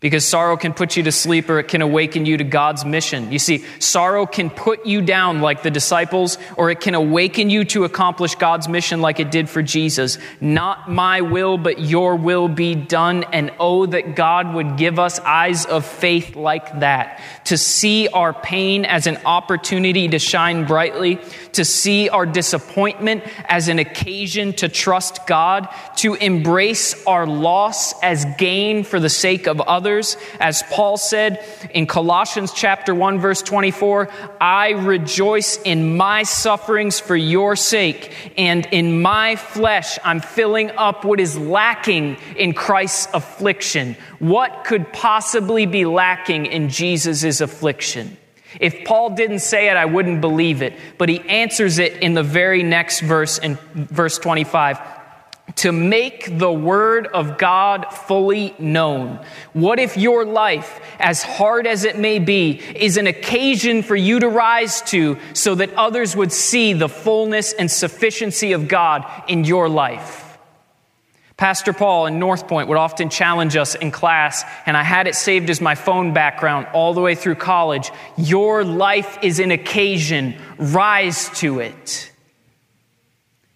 because 0.00 0.26
sorrow 0.26 0.56
can 0.58 0.74
put 0.74 0.98
you 0.98 1.02
to 1.04 1.12
sleep 1.12 1.48
or 1.48 1.58
it 1.58 1.68
can 1.68 1.80
awaken 1.80 2.26
you 2.26 2.36
to 2.36 2.44
God's 2.44 2.84
mission. 2.84 3.32
You 3.32 3.38
see, 3.38 3.64
sorrow 3.78 4.26
can 4.26 4.50
put 4.50 4.84
you 4.84 5.00
down 5.00 5.40
like 5.40 5.62
the 5.62 5.70
disciples, 5.70 6.36
or 6.58 6.70
it 6.70 6.80
can 6.80 6.94
awaken 6.94 7.48
you 7.48 7.64
to 7.64 7.84
accomplish 7.84 8.34
God's 8.34 8.68
mission 8.68 9.00
like 9.00 9.18
it 9.18 9.30
did 9.30 9.48
for 9.48 9.62
Jesus. 9.62 10.18
Not 10.42 10.90
my 10.90 11.22
will, 11.22 11.56
but 11.56 11.80
your 11.80 12.16
will 12.16 12.48
be 12.48 12.74
done. 12.74 13.24
And 13.32 13.50
oh, 13.58 13.86
that 13.86 14.14
God 14.14 14.52
would 14.52 14.76
give 14.76 14.98
us 14.98 15.20
eyes 15.20 15.64
of 15.64 15.86
faith 15.86 16.36
like 16.36 16.80
that, 16.80 17.22
to 17.44 17.56
see 17.56 18.08
our 18.08 18.34
pain 18.34 18.84
as 18.84 19.06
an 19.06 19.16
opportunity 19.24 20.08
to 20.08 20.18
shine 20.18 20.66
brightly, 20.66 21.18
to 21.54 21.64
see 21.64 22.08
our 22.08 22.26
disappointment 22.26 23.24
as 23.46 23.68
an 23.68 23.78
occasion 23.78 24.52
to 24.54 24.68
trust 24.68 25.26
God, 25.26 25.68
to 25.96 26.14
embrace 26.14 27.04
our 27.06 27.26
loss 27.26 27.94
as 28.02 28.24
gain 28.38 28.84
for 28.84 29.00
the 29.00 29.08
sake 29.08 29.46
of 29.46 29.60
others. 29.60 30.16
As 30.40 30.62
Paul 30.70 30.96
said 30.96 31.44
in 31.70 31.86
Colossians 31.86 32.52
chapter 32.52 32.94
1 32.94 33.18
verse 33.18 33.42
24, 33.42 34.10
I 34.40 34.70
rejoice 34.70 35.58
in 35.62 35.96
my 35.96 36.22
sufferings 36.22 37.00
for 37.00 37.16
your 37.16 37.56
sake, 37.56 38.12
and 38.36 38.66
in 38.66 39.02
my 39.02 39.36
flesh 39.36 39.98
I'm 40.04 40.20
filling 40.20 40.70
up 40.72 41.04
what 41.04 41.20
is 41.20 41.38
lacking 41.38 42.16
in 42.36 42.52
Christ's 42.52 43.08
affliction. 43.14 43.96
What 44.18 44.64
could 44.64 44.92
possibly 44.92 45.66
be 45.66 45.84
lacking 45.84 46.46
in 46.46 46.68
Jesus' 46.68 47.40
affliction? 47.40 48.16
If 48.60 48.84
Paul 48.84 49.10
didn't 49.10 49.40
say 49.40 49.68
it, 49.68 49.76
I 49.76 49.84
wouldn't 49.84 50.20
believe 50.20 50.62
it. 50.62 50.74
But 50.98 51.08
he 51.08 51.20
answers 51.20 51.78
it 51.78 52.02
in 52.02 52.14
the 52.14 52.22
very 52.22 52.62
next 52.62 53.00
verse, 53.00 53.38
in 53.38 53.58
verse 53.74 54.18
25 54.18 54.80
to 55.56 55.72
make 55.72 56.38
the 56.38 56.50
Word 56.50 57.06
of 57.08 57.38
God 57.38 57.86
fully 57.92 58.54
known? 58.58 59.24
What 59.52 59.78
if 59.78 59.96
your 59.96 60.24
life, 60.24 60.80
as 60.98 61.22
hard 61.22 61.66
as 61.66 61.84
it 61.84 61.98
may 61.98 62.18
be, 62.18 62.60
is 62.74 62.96
an 62.96 63.06
occasion 63.06 63.82
for 63.82 63.94
you 63.94 64.20
to 64.20 64.28
rise 64.28 64.80
to 64.82 65.18
so 65.32 65.54
that 65.56 65.72
others 65.74 66.16
would 66.16 66.32
see 66.32 66.72
the 66.72 66.88
fullness 66.88 67.52
and 67.52 67.70
sufficiency 67.70 68.52
of 68.52 68.68
God 68.68 69.04
in 69.28 69.44
your 69.44 69.68
life? 69.68 70.23
Pastor 71.36 71.72
Paul 71.72 72.06
in 72.06 72.20
North 72.20 72.46
Point 72.46 72.68
would 72.68 72.78
often 72.78 73.10
challenge 73.10 73.56
us 73.56 73.74
in 73.74 73.90
class, 73.90 74.44
and 74.66 74.76
I 74.76 74.84
had 74.84 75.08
it 75.08 75.16
saved 75.16 75.50
as 75.50 75.60
my 75.60 75.74
phone 75.74 76.12
background 76.12 76.68
all 76.72 76.94
the 76.94 77.00
way 77.00 77.16
through 77.16 77.34
college. 77.34 77.90
Your 78.16 78.62
life 78.62 79.18
is 79.20 79.40
an 79.40 79.50
occasion, 79.50 80.36
rise 80.58 81.28
to 81.40 81.58
it. 81.58 82.12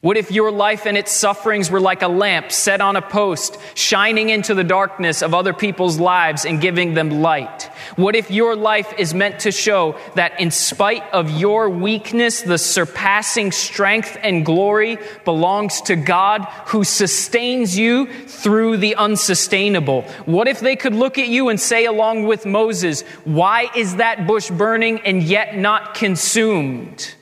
What 0.01 0.17
if 0.17 0.31
your 0.31 0.53
life 0.53 0.87
and 0.87 0.97
its 0.97 1.11
sufferings 1.11 1.73
were 1.73 1.81
like 1.81 2.03
a 2.03 2.09
lamp 2.09 2.53
set 2.53 2.81
on 2.81 2.95
a 2.95 3.03
post, 3.03 3.59
shining 3.75 4.29
into 4.29 4.55
the 4.55 4.63
darkness 4.63 5.23
of 5.23 5.35
other 5.35 5.53
people's 5.53 5.99
lives 5.99 6.45
and 6.45 6.61
giving 6.61 6.95
them 6.95 7.21
light? 7.21 7.65
What 7.97 8.15
if 8.15 8.31
your 8.31 8.55
life 8.55 8.95
is 8.97 9.13
meant 9.13 9.41
to 9.41 9.51
show 9.51 9.99
that 10.15 10.39
in 10.39 10.53
spite 10.53 11.03
of 11.13 11.33
your 11.33 11.69
weakness, 11.69 12.43
the 12.43 12.59
surpassing 12.59 13.51
strength 13.51 14.17
and 14.23 14.47
glory 14.47 14.99
belongs 15.25 15.81
to 15.83 15.97
God 15.97 16.45
who 16.67 16.85
sustains 16.85 17.77
you 17.77 18.07
through 18.29 18.77
the 18.77 18.95
unsustainable? 18.95 20.03
What 20.27 20.47
if 20.47 20.61
they 20.61 20.77
could 20.77 20.95
look 20.95 21.19
at 21.19 21.27
you 21.27 21.49
and 21.49 21.59
say, 21.59 21.87
along 21.87 22.23
with 22.23 22.47
Moses, 22.47 23.03
Why 23.25 23.69
is 23.75 23.97
that 23.97 24.29
bush 24.29 24.49
burning 24.49 25.01
and 25.01 25.25
yet 25.25 25.59
not 25.59 25.95
consumed? 25.95 27.17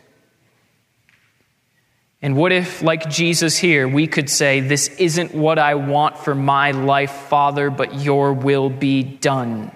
And 2.23 2.37
what 2.37 2.51
if, 2.51 2.83
like 2.83 3.11
Jesus 3.11 3.57
here, 3.57 3.87
we 3.87 4.07
could 4.07 4.31
say, 4.31 4.61
This 4.61 4.89
isn't 4.89 5.35
what 5.35 5.59
I 5.59 5.75
want 5.75 6.19
for 6.19 6.35
my 6.35 6.71
life, 6.71 7.13
Father, 7.13 7.71
but 7.71 8.01
your 8.01 8.33
will 8.33 8.71
be 8.71 9.03
done, 9.03 9.71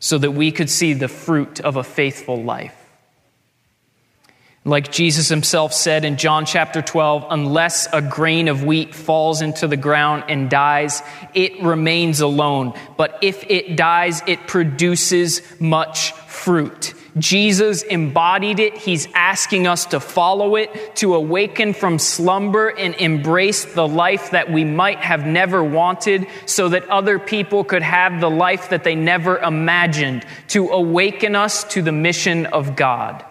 so 0.00 0.16
that 0.18 0.30
we 0.30 0.52
could 0.52 0.70
see 0.70 0.94
the 0.94 1.08
fruit 1.08 1.60
of 1.60 1.76
a 1.76 1.84
faithful 1.84 2.42
life. 2.42 2.74
Like 4.64 4.92
Jesus 4.92 5.28
himself 5.28 5.72
said 5.72 6.04
in 6.04 6.18
John 6.18 6.44
chapter 6.44 6.82
12, 6.82 7.26
unless 7.30 7.88
a 7.90 8.02
grain 8.02 8.48
of 8.48 8.64
wheat 8.64 8.94
falls 8.94 9.40
into 9.40 9.66
the 9.66 9.78
ground 9.78 10.24
and 10.28 10.50
dies, 10.50 11.02
it 11.32 11.62
remains 11.62 12.20
alone. 12.20 12.74
But 12.98 13.18
if 13.22 13.44
it 13.48 13.76
dies, 13.76 14.22
it 14.26 14.46
produces 14.46 15.40
much 15.58 16.12
fruit. 16.12 16.92
Jesus 17.18 17.82
embodied 17.82 18.60
it. 18.60 18.76
He's 18.76 19.08
asking 19.14 19.66
us 19.66 19.86
to 19.86 20.00
follow 20.00 20.56
it, 20.56 20.96
to 20.96 21.14
awaken 21.14 21.74
from 21.74 21.98
slumber 21.98 22.68
and 22.68 22.94
embrace 22.96 23.64
the 23.64 23.86
life 23.86 24.30
that 24.32 24.50
we 24.50 24.64
might 24.64 24.98
have 24.98 25.26
never 25.26 25.62
wanted 25.62 26.26
so 26.46 26.68
that 26.70 26.88
other 26.88 27.18
people 27.18 27.64
could 27.64 27.82
have 27.82 28.20
the 28.20 28.30
life 28.30 28.70
that 28.70 28.84
they 28.84 28.94
never 28.94 29.38
imagined, 29.38 30.24
to 30.48 30.68
awaken 30.68 31.34
us 31.34 31.64
to 31.64 31.82
the 31.82 31.92
mission 31.92 32.46
of 32.46 32.76
God. 32.76 33.24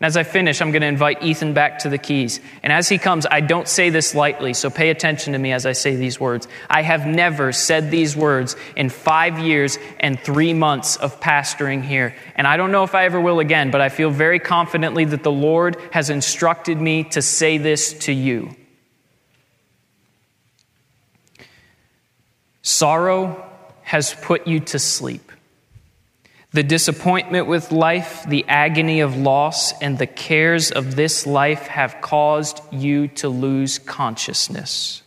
And 0.00 0.06
as 0.06 0.16
I 0.16 0.22
finish, 0.22 0.62
I'm 0.62 0.70
going 0.70 0.80
to 0.80 0.88
invite 0.88 1.22
Ethan 1.22 1.52
back 1.52 1.80
to 1.80 1.90
the 1.90 1.98
keys. 1.98 2.40
And 2.62 2.72
as 2.72 2.88
he 2.88 2.96
comes, 2.96 3.26
I 3.30 3.42
don't 3.42 3.68
say 3.68 3.90
this 3.90 4.14
lightly, 4.14 4.54
so 4.54 4.70
pay 4.70 4.88
attention 4.88 5.34
to 5.34 5.38
me 5.38 5.52
as 5.52 5.66
I 5.66 5.72
say 5.72 5.94
these 5.94 6.18
words. 6.18 6.48
I 6.70 6.80
have 6.80 7.06
never 7.06 7.52
said 7.52 7.90
these 7.90 8.16
words 8.16 8.56
in 8.76 8.88
five 8.88 9.38
years 9.38 9.78
and 9.98 10.18
three 10.18 10.54
months 10.54 10.96
of 10.96 11.20
pastoring 11.20 11.84
here. 11.84 12.16
And 12.34 12.46
I 12.46 12.56
don't 12.56 12.72
know 12.72 12.82
if 12.82 12.94
I 12.94 13.04
ever 13.04 13.20
will 13.20 13.40
again, 13.40 13.70
but 13.70 13.82
I 13.82 13.90
feel 13.90 14.08
very 14.08 14.38
confidently 14.38 15.04
that 15.04 15.22
the 15.22 15.30
Lord 15.30 15.76
has 15.90 16.08
instructed 16.08 16.80
me 16.80 17.04
to 17.04 17.20
say 17.20 17.58
this 17.58 17.92
to 18.04 18.12
you. 18.12 18.56
Sorrow 22.62 23.44
has 23.82 24.14
put 24.14 24.46
you 24.46 24.60
to 24.60 24.78
sleep. 24.78 25.29
The 26.52 26.62
disappointment 26.64 27.46
with 27.46 27.70
life, 27.70 28.24
the 28.26 28.44
agony 28.48 29.00
of 29.00 29.16
loss, 29.16 29.72
and 29.80 29.98
the 29.98 30.06
cares 30.08 30.72
of 30.72 30.96
this 30.96 31.24
life 31.24 31.68
have 31.68 32.00
caused 32.00 32.60
you 32.72 33.06
to 33.08 33.28
lose 33.28 33.78
consciousness. 33.78 35.02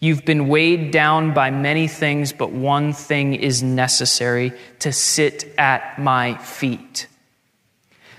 You've 0.00 0.26
been 0.26 0.48
weighed 0.48 0.90
down 0.90 1.32
by 1.32 1.50
many 1.50 1.88
things, 1.88 2.32
but 2.32 2.52
one 2.52 2.92
thing 2.92 3.34
is 3.34 3.62
necessary 3.62 4.52
to 4.80 4.92
sit 4.92 5.50
at 5.56 5.98
my 5.98 6.34
feet. 6.36 7.06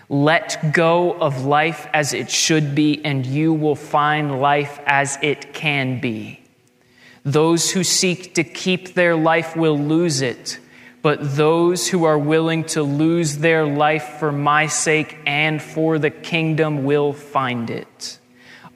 Let 0.09 0.73
go 0.73 1.13
of 1.13 1.45
life 1.45 1.87
as 1.93 2.11
it 2.11 2.31
should 2.31 2.73
be, 2.73 3.05
and 3.05 3.23
you 3.23 3.53
will 3.53 3.75
find 3.75 4.41
life 4.41 4.79
as 4.87 5.19
it 5.21 5.53
can 5.53 6.01
be. 6.01 6.39
Those 7.23 7.69
who 7.69 7.83
seek 7.83 8.33
to 8.33 8.43
keep 8.43 8.95
their 8.95 9.15
life 9.15 9.55
will 9.55 9.77
lose 9.77 10.23
it 10.23 10.57
but 11.01 11.35
those 11.35 11.87
who 11.87 12.03
are 12.03 12.17
willing 12.17 12.63
to 12.63 12.83
lose 12.83 13.37
their 13.37 13.65
life 13.65 14.17
for 14.19 14.31
my 14.31 14.67
sake 14.67 15.17
and 15.25 15.61
for 15.61 15.97
the 15.97 16.11
kingdom 16.11 16.83
will 16.83 17.13
find 17.13 17.69
it. 17.69 18.19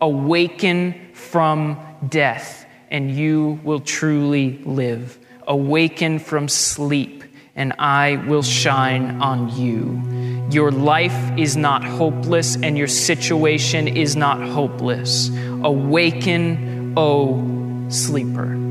Awaken 0.01 1.13
from 1.13 1.79
death, 2.07 2.65
and 2.89 3.11
you 3.11 3.59
will 3.63 3.79
truly 3.79 4.59
live. 4.65 5.17
Awaken 5.47 6.19
from 6.19 6.47
sleep, 6.47 7.23
and 7.55 7.73
I 7.77 8.17
will 8.27 8.43
shine 8.43 9.21
on 9.21 9.55
you. 9.55 10.49
Your 10.51 10.71
life 10.71 11.37
is 11.37 11.55
not 11.55 11.83
hopeless, 11.83 12.55
and 12.55 12.77
your 12.77 12.87
situation 12.87 13.87
is 13.87 14.15
not 14.15 14.41
hopeless. 14.41 15.29
Awaken, 15.63 16.93
O 16.97 17.01
oh 17.01 17.89
sleeper. 17.89 18.64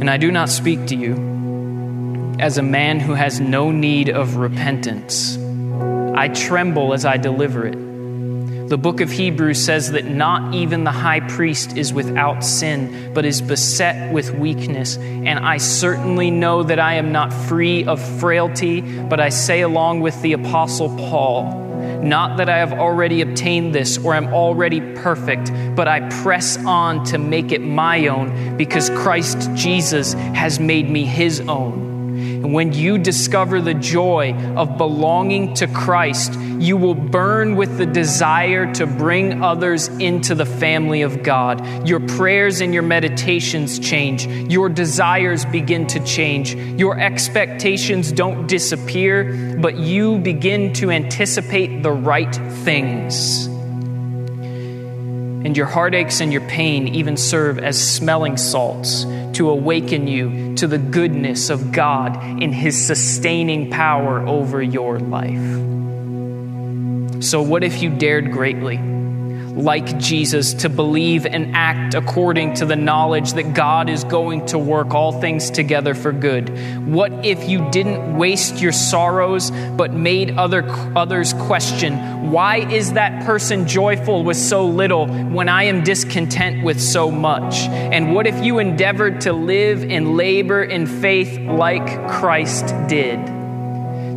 And 0.00 0.08
I 0.08 0.16
do 0.16 0.30
not 0.30 0.48
speak 0.48 0.86
to 0.86 0.94
you 0.96 2.36
as 2.38 2.56
a 2.56 2.62
man 2.62 3.00
who 3.00 3.14
has 3.14 3.40
no 3.40 3.70
need 3.70 4.08
of 4.08 4.36
repentance. 4.36 5.36
I 6.16 6.28
tremble 6.28 6.94
as 6.94 7.04
I 7.04 7.16
deliver 7.16 7.66
it. 7.66 8.68
The 8.68 8.76
book 8.76 9.00
of 9.00 9.10
Hebrews 9.10 9.64
says 9.64 9.92
that 9.92 10.04
not 10.04 10.54
even 10.54 10.84
the 10.84 10.92
high 10.92 11.20
priest 11.20 11.76
is 11.76 11.92
without 11.92 12.44
sin, 12.44 13.12
but 13.14 13.24
is 13.24 13.40
beset 13.40 14.12
with 14.12 14.30
weakness. 14.30 14.98
And 14.98 15.38
I 15.38 15.56
certainly 15.56 16.30
know 16.30 16.62
that 16.62 16.78
I 16.78 16.94
am 16.94 17.10
not 17.10 17.32
free 17.32 17.84
of 17.84 17.98
frailty, 18.20 18.82
but 18.82 19.20
I 19.20 19.30
say 19.30 19.62
along 19.62 20.00
with 20.00 20.20
the 20.20 20.34
Apostle 20.34 20.90
Paul, 20.96 21.67
not 22.02 22.36
that 22.38 22.48
I 22.48 22.58
have 22.58 22.72
already 22.72 23.20
obtained 23.20 23.74
this 23.74 23.98
or 23.98 24.14
am 24.14 24.32
already 24.32 24.80
perfect, 24.80 25.50
but 25.74 25.88
I 25.88 26.08
press 26.22 26.56
on 26.64 27.04
to 27.06 27.18
make 27.18 27.52
it 27.52 27.60
my 27.60 28.06
own 28.08 28.56
because 28.56 28.90
Christ 28.90 29.50
Jesus 29.54 30.12
has 30.12 30.60
made 30.60 30.88
me 30.88 31.04
his 31.04 31.40
own. 31.40 31.87
When 32.52 32.72
you 32.72 32.96
discover 32.96 33.60
the 33.60 33.74
joy 33.74 34.32
of 34.56 34.78
belonging 34.78 35.52
to 35.54 35.66
Christ, 35.66 36.32
you 36.32 36.78
will 36.78 36.94
burn 36.94 37.56
with 37.56 37.76
the 37.76 37.84
desire 37.84 38.72
to 38.74 38.86
bring 38.86 39.44
others 39.44 39.88
into 39.88 40.34
the 40.34 40.46
family 40.46 41.02
of 41.02 41.22
God. 41.22 41.86
Your 41.86 42.00
prayers 42.00 42.62
and 42.62 42.72
your 42.72 42.82
meditations 42.82 43.78
change. 43.78 44.26
Your 44.26 44.70
desires 44.70 45.44
begin 45.44 45.86
to 45.88 46.00
change. 46.06 46.54
Your 46.54 46.98
expectations 46.98 48.12
don't 48.12 48.46
disappear, 48.46 49.56
but 49.60 49.76
you 49.76 50.16
begin 50.16 50.72
to 50.74 50.90
anticipate 50.90 51.82
the 51.82 51.92
right 51.92 52.34
things. 52.34 53.46
And 55.44 55.54
your 55.54 55.66
heartaches 55.66 56.22
and 56.22 56.32
your 56.32 56.46
pain 56.48 56.88
even 56.88 57.18
serve 57.18 57.58
as 57.58 57.78
smelling 57.78 58.38
salts 58.38 59.04
to 59.34 59.50
awaken 59.50 60.08
you 60.08 60.47
to 60.58 60.66
the 60.66 60.78
goodness 60.78 61.50
of 61.50 61.72
God 61.72 62.42
in 62.42 62.52
His 62.52 62.86
sustaining 62.86 63.70
power 63.70 64.26
over 64.26 64.62
your 64.62 64.98
life. 64.98 65.68
So, 67.22 67.42
what 67.42 67.64
if 67.64 67.82
you 67.82 67.90
dared 67.90 68.32
greatly? 68.32 68.97
Like 69.58 69.98
Jesus, 69.98 70.54
to 70.54 70.68
believe 70.68 71.26
and 71.26 71.54
act 71.54 71.94
according 71.94 72.54
to 72.54 72.64
the 72.64 72.76
knowledge 72.76 73.32
that 73.32 73.54
God 73.54 73.88
is 73.88 74.04
going 74.04 74.46
to 74.46 74.58
work 74.58 74.94
all 74.94 75.20
things 75.20 75.50
together 75.50 75.94
for 75.94 76.12
good? 76.12 76.86
What 76.86 77.24
if 77.24 77.48
you 77.48 77.68
didn't 77.70 78.16
waste 78.16 78.60
your 78.60 78.72
sorrows, 78.72 79.50
but 79.50 79.92
made 79.92 80.38
other, 80.38 80.64
others 80.96 81.32
question, 81.32 82.30
why 82.30 82.58
is 82.58 82.92
that 82.92 83.26
person 83.26 83.66
joyful 83.66 84.22
with 84.22 84.36
so 84.36 84.66
little 84.66 85.06
when 85.06 85.48
I 85.48 85.64
am 85.64 85.82
discontent 85.82 86.64
with 86.64 86.80
so 86.80 87.10
much? 87.10 87.56
And 87.58 88.14
what 88.14 88.26
if 88.26 88.42
you 88.44 88.58
endeavored 88.58 89.22
to 89.22 89.32
live 89.32 89.82
and 89.82 90.16
labor 90.16 90.62
in 90.62 90.86
faith 90.86 91.38
like 91.38 92.10
Christ 92.10 92.74
did? 92.88 93.37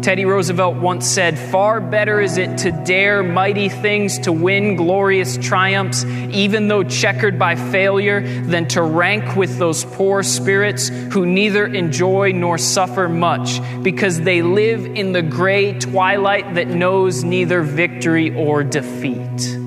Teddy 0.02 0.26
Roosevelt 0.26 0.78
once 0.78 1.08
said, 1.08 1.38
Far 1.38 1.80
better 1.80 2.20
is 2.20 2.38
it 2.38 2.58
to 2.60 2.72
dare 2.72 3.22
mighty 3.22 3.70
things 3.70 4.18
to 4.20 4.32
win 4.32 4.76
glorious 4.76 5.38
triumphs, 5.38 6.04
even 6.06 6.68
though 6.68 6.84
checkered 6.84 7.38
by 7.38 7.56
failure, 7.56 8.22
than 8.22 8.68
to 8.70 8.82
rank 8.82 9.36
with 9.36 9.60
those 9.60 9.86
poor 9.86 10.24
spirits 10.24 10.90
who 10.90 11.28
neither 11.28 11.68
enjoy 11.68 12.32
nor 12.32 12.58
suffer 12.58 13.08
much, 13.08 13.62
because 13.84 14.20
they 14.22 14.42
live 14.42 14.86
in 14.86 15.12
the 15.12 15.22
gray 15.22 15.78
twilight 15.78 16.56
that 16.56 16.68
knows 16.68 17.24
neither 17.24 17.62
victory 17.62 18.36
or 18.36 18.64
defeat. 18.64 19.61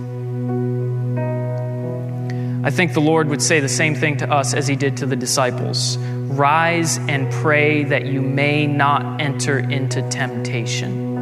I 2.64 2.70
think 2.70 2.94
the 2.94 3.00
Lord 3.00 3.28
would 3.28 3.42
say 3.42 3.60
the 3.60 3.68
same 3.68 3.94
thing 3.94 4.16
to 4.16 4.32
us 4.32 4.54
as 4.54 4.66
he 4.66 4.74
did 4.74 4.96
to 4.96 5.06
the 5.06 5.16
disciples. 5.16 5.98
Rise 5.98 6.96
and 6.96 7.30
pray 7.30 7.84
that 7.84 8.06
you 8.06 8.22
may 8.22 8.66
not 8.66 9.20
enter 9.20 9.58
into 9.58 10.00
temptation. 10.08 11.13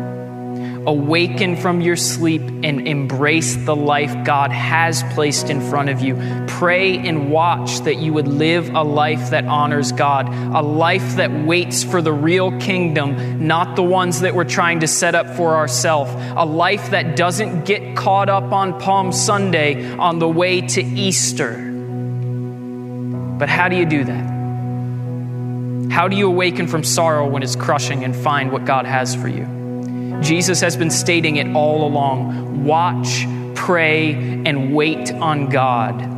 Awaken 0.85 1.57
from 1.57 1.81
your 1.81 1.95
sleep 1.95 2.43
and 2.43 2.89
embrace 2.89 3.55
the 3.55 3.77
life 3.77 4.25
God 4.25 4.51
has 4.51 5.05
placed 5.15 5.49
in 5.49 5.61
front 5.61 5.91
of 5.91 6.01
you. 6.01 6.17
Pray 6.49 6.99
and 6.99 7.31
watch 7.31 7.81
that 7.81 7.99
you 7.99 8.13
would 8.13 8.27
live 8.27 8.69
a 8.75 8.83
life 8.83 9.31
that 9.31 9.45
honors 9.45 9.93
God, 9.93 10.29
a 10.29 10.61
life 10.61 11.17
that 11.17 11.31
waits 11.31 11.85
for 11.85 12.03
the 12.03 12.13
real 12.13 12.59
kingdom, 12.59 13.47
not 13.47 13.77
the 13.77 13.83
ones 13.83 14.23
that 14.23 14.35
we're 14.35 14.43
trying 14.43 14.81
to 14.81 14.89
set 14.89 15.15
up 15.15 15.37
for 15.37 15.55
ourselves, 15.55 16.11
a 16.37 16.45
life 16.45 16.91
that 16.91 17.15
doesn't 17.15 17.65
get 17.65 17.97
caught 17.97 18.29
up 18.29 18.51
on 18.53 18.81
Palm 18.81 19.13
Sunday 19.13 19.93
on 19.93 20.19
the 20.19 20.29
way 20.29 20.63
to 20.63 20.83
Easter. 20.83 21.53
But 23.39 23.49
how 23.49 23.69
do 23.69 23.77
you 23.77 23.87
do 23.87 24.03
that? 24.05 24.33
How 25.93 26.09
do 26.09 26.17
you 26.17 26.27
awaken 26.27 26.67
from 26.67 26.83
sorrow 26.83 27.29
when 27.29 27.45
it's 27.45 27.55
crushing 27.55 28.03
and 28.03 28.17
find 28.17 28.51
what 28.51 28.65
God 28.65 28.85
has 28.85 29.15
for 29.15 29.29
you? 29.29 29.62
Jesus 30.21 30.61
has 30.61 30.77
been 30.77 30.91
stating 30.91 31.37
it 31.37 31.55
all 31.55 31.87
along 31.87 32.65
watch, 32.65 33.27
pray, 33.55 34.15
and 34.15 34.75
wait 34.75 35.13
on 35.15 35.49
God. 35.49 36.09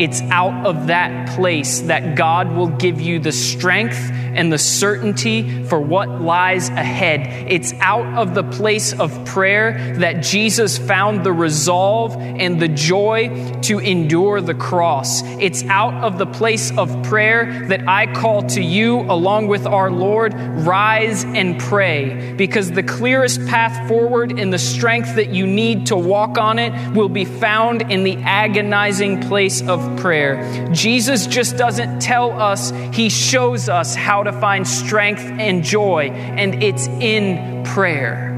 It's 0.00 0.20
out 0.22 0.66
of 0.66 0.88
that 0.88 1.36
place 1.36 1.80
that 1.82 2.16
God 2.16 2.52
will 2.52 2.68
give 2.68 3.00
you 3.00 3.18
the 3.18 3.32
strength 3.32 4.10
and 4.34 4.52
the 4.52 4.58
certainty 4.58 5.64
for 5.64 5.80
what 5.80 6.20
lies 6.20 6.68
ahead. 6.70 7.50
It's 7.50 7.72
out 7.80 8.18
of 8.18 8.34
the 8.34 8.42
place 8.42 8.92
of 8.92 9.24
prayer 9.24 9.96
that 9.98 10.22
Jesus 10.22 10.78
found 10.78 11.24
the 11.24 11.32
resolve 11.32 12.16
and 12.16 12.60
the 12.60 12.68
joy 12.68 13.60
to 13.62 13.78
endure 13.78 14.40
the 14.40 14.54
cross. 14.54 15.22
It's 15.24 15.64
out 15.64 15.94
of 16.04 16.18
the 16.18 16.26
place 16.26 16.76
of 16.76 17.02
prayer 17.04 17.66
that 17.68 17.88
I 17.88 18.12
call 18.12 18.42
to 18.48 18.62
you, 18.62 19.00
along 19.00 19.48
with 19.48 19.66
our 19.66 19.90
Lord, 19.90 20.34
rise 20.34 21.24
and 21.24 21.60
pray, 21.60 22.34
because 22.34 22.72
the 22.72 22.82
clearest 22.82 23.46
path 23.46 23.88
forward 23.88 24.38
and 24.38 24.52
the 24.52 24.58
strength 24.58 25.14
that 25.16 25.30
you 25.30 25.46
need 25.46 25.86
to 25.86 25.96
walk 25.96 26.38
on 26.38 26.58
it 26.58 26.72
will 26.94 27.08
be 27.08 27.24
found 27.24 27.90
in 27.90 28.04
the 28.04 28.16
agonizing 28.16 29.20
place 29.20 29.62
of 29.62 29.98
prayer. 29.98 30.68
Jesus 30.72 31.26
just 31.26 31.56
doesn't 31.56 32.00
tell 32.00 32.32
us, 32.40 32.72
He 32.92 33.08
shows 33.08 33.68
us 33.68 33.94
how 33.94 34.23
to 34.24 34.32
find 34.32 34.66
strength 34.66 35.22
and 35.22 35.62
joy, 35.62 36.10
and 36.10 36.62
it's 36.62 36.86
in 36.86 37.64
prayer. 37.64 38.30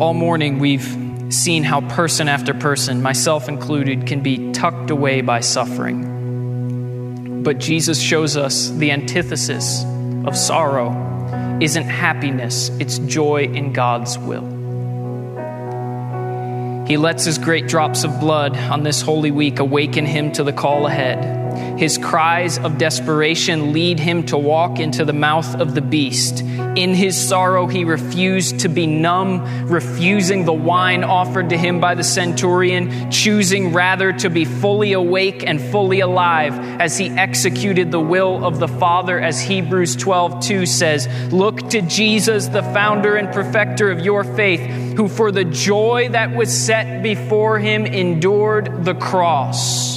All 0.00 0.14
morning, 0.14 0.58
we've 0.58 0.86
seen 1.30 1.64
how 1.64 1.80
person 1.88 2.28
after 2.28 2.54
person, 2.54 3.02
myself 3.02 3.48
included, 3.48 4.06
can 4.06 4.20
be 4.20 4.52
tucked 4.52 4.90
away 4.90 5.22
by 5.22 5.40
suffering. 5.40 7.42
But 7.42 7.58
Jesus 7.58 8.00
shows 8.00 8.36
us 8.36 8.70
the 8.70 8.90
antithesis 8.90 9.84
of 10.26 10.36
sorrow 10.36 11.58
isn't 11.60 11.84
happiness, 11.84 12.68
it's 12.80 12.98
joy 12.98 13.44
in 13.44 13.72
God's 13.72 14.18
will. 14.18 14.55
He 16.86 16.96
lets 16.96 17.24
his 17.24 17.38
great 17.38 17.66
drops 17.66 18.04
of 18.04 18.20
blood 18.20 18.56
on 18.56 18.84
this 18.84 19.00
holy 19.00 19.32
week 19.32 19.58
awaken 19.58 20.06
him 20.06 20.30
to 20.32 20.44
the 20.44 20.52
call 20.52 20.86
ahead. 20.86 21.78
His 21.78 21.98
cries 21.98 22.58
of 22.58 22.78
desperation 22.78 23.72
lead 23.72 23.98
him 23.98 24.24
to 24.26 24.38
walk 24.38 24.78
into 24.78 25.04
the 25.04 25.12
mouth 25.12 25.60
of 25.60 25.74
the 25.74 25.80
beast, 25.80 26.44
In 26.76 26.92
his 26.92 27.28
sorrow, 27.28 27.66
he 27.66 27.84
refused 27.84 28.60
to 28.60 28.68
be 28.68 28.86
numb, 28.86 29.66
refusing 29.66 30.44
the 30.44 30.52
wine 30.52 31.04
offered 31.04 31.48
to 31.48 31.56
him 31.56 31.80
by 31.80 31.94
the 31.94 32.04
centurion, 32.04 33.10
choosing 33.10 33.72
rather 33.72 34.12
to 34.12 34.28
be 34.28 34.44
fully 34.44 34.92
awake 34.92 35.42
and 35.46 35.58
fully 35.58 36.00
alive 36.00 36.52
as 36.78 36.98
he 36.98 37.08
executed 37.08 37.90
the 37.90 38.00
will 38.00 38.44
of 38.44 38.58
the 38.58 38.68
Father, 38.68 39.18
as 39.18 39.40
Hebrews 39.40 39.96
12 39.96 40.44
2 40.44 40.66
says, 40.66 41.08
Look 41.32 41.70
to 41.70 41.80
Jesus, 41.80 42.48
the 42.48 42.62
founder 42.62 43.16
and 43.16 43.32
perfecter 43.32 43.90
of 43.90 44.00
your 44.00 44.22
faith, 44.22 44.60
who 44.98 45.08
for 45.08 45.32
the 45.32 45.44
joy 45.44 46.10
that 46.10 46.36
was 46.36 46.54
set 46.54 47.02
before 47.02 47.58
him 47.58 47.86
endured 47.86 48.84
the 48.84 48.94
cross 48.94 49.95